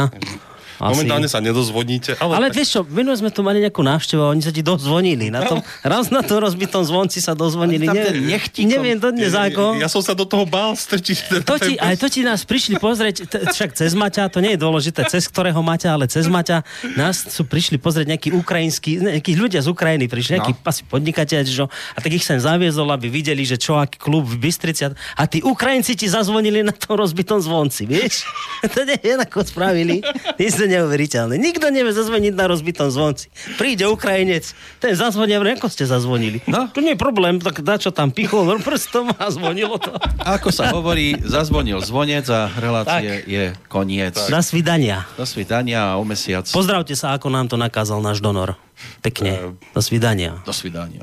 Asi. 0.82 0.98
Momentálne 0.98 1.30
sa 1.30 1.38
nedozvoníte. 1.38 2.18
Ale, 2.18 2.42
ale 2.42 2.46
vieš 2.50 2.74
čo, 2.74 2.80
minule 2.82 3.14
sme 3.14 3.30
tu 3.30 3.46
mali 3.46 3.62
nejakú 3.62 3.86
návštevu 3.86 4.18
a 4.18 4.34
oni 4.34 4.42
sa 4.42 4.50
ti 4.50 4.66
dozvonili. 4.66 5.30
Na 5.30 5.46
tom, 5.46 5.62
raz 5.86 6.10
na 6.10 6.26
tom 6.26 6.42
rozbitom 6.42 6.82
zvonci 6.82 7.22
sa 7.22 7.38
dozvonili. 7.38 7.86
Ne, 7.86 8.18
neviem 8.66 8.98
to 8.98 9.14
dnes 9.14 9.30
ako. 9.30 9.78
Ja, 9.78 9.86
ja 9.86 9.88
som 9.88 10.02
sa 10.02 10.18
do 10.18 10.26
toho 10.26 10.42
bál 10.42 10.74
strčiť. 10.74 11.46
To 11.46 11.54
ti, 11.54 11.78
aj 11.78 11.94
to 12.02 12.10
ti 12.10 12.26
nás 12.26 12.42
prišli 12.42 12.82
pozrieť, 12.82 13.30
t- 13.30 13.42
však 13.46 13.78
cez 13.78 13.94
Maťa, 13.94 14.26
to 14.26 14.42
nie 14.42 14.58
je 14.58 14.60
dôležité, 14.60 15.06
cez 15.06 15.30
ktorého 15.30 15.62
Maťa, 15.62 15.94
ale 15.94 16.10
cez 16.10 16.26
Maťa. 16.26 16.66
Nás 16.98 17.30
sú 17.30 17.46
prišli 17.46 17.78
pozrieť 17.78 18.18
nejakí 18.18 18.34
ukrajinskí, 18.34 18.98
nejakí 18.98 19.38
ľudia 19.38 19.62
z 19.62 19.70
Ukrajiny 19.70 20.10
prišli, 20.10 20.42
nejakí 20.42 20.58
no. 20.58 20.66
asi 20.66 20.82
podnikateľ, 20.82 21.46
čo, 21.46 21.70
a 21.70 21.98
tak 22.02 22.10
ich 22.10 22.26
sem 22.26 22.42
zaviezol, 22.42 22.90
aby 22.90 23.06
videli, 23.06 23.46
že 23.46 23.54
čo, 23.54 23.78
aký 23.78 24.02
klub 24.02 24.26
v 24.26 24.50
Bystrici. 24.50 24.90
A 24.90 25.22
tí 25.30 25.46
Ukrajinci 25.46 25.94
ti 25.94 26.10
zazvonili 26.10 26.66
na 26.66 26.74
tom 26.74 26.98
rozbitom 26.98 27.38
zvonci, 27.38 27.86
vieš? 27.86 28.26
to 28.74 28.82
nie 28.82 28.98
ako 29.14 29.46
spravili. 29.46 30.02
Nie 30.40 30.50
neuveriteľné. 30.71 31.35
Nikto 31.35 31.67
nevie 31.67 31.91
zazvoniť 31.91 32.33
na 32.37 32.45
rozbitom 32.47 32.87
zvonci. 32.87 33.27
Príde 33.59 33.83
Ukrajinec, 33.89 34.55
ten 34.79 34.95
zazvonia, 34.95 35.43
ako 35.43 35.67
ste 35.67 35.83
zazvonili. 35.83 36.39
No? 36.47 36.71
To 36.71 36.79
nie 36.79 36.95
je 36.95 36.99
problém, 36.99 37.43
tak 37.43 37.65
dá 37.65 37.75
čo 37.75 37.91
tam 37.91 38.15
pichol 38.15 38.47
prstom 38.63 39.11
a 39.17 39.27
zvonilo 39.27 39.75
to. 39.81 39.91
Ako 40.23 40.53
sa 40.55 40.71
hovorí, 40.71 41.19
zazvonil 41.19 41.83
zvonec 41.83 42.23
a 42.31 42.47
relácie 42.55 43.23
tak. 43.23 43.27
je 43.27 43.43
koniec. 43.67 44.15
Tak. 44.15 44.31
Na 44.31 44.39
svidania. 44.39 45.03
Na 45.19 45.25
svidania 45.27 45.79
a 45.91 45.99
o 45.99 46.03
mesiac. 46.07 46.47
Pozdravte 46.47 46.95
sa, 46.95 47.17
ako 47.17 47.27
nám 47.27 47.51
to 47.51 47.59
nakázal 47.59 47.99
náš 47.99 48.23
donor. 48.23 48.55
Pekne. 49.01 49.57
Do 49.73 49.81
svidania. 49.81 50.39
Do 50.45 50.53
svidania. 50.53 51.01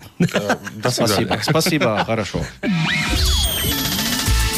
Do 0.78 0.90
svidania. 0.90 1.42
Spasiba, 1.42 2.06
хорошо. 2.06 2.40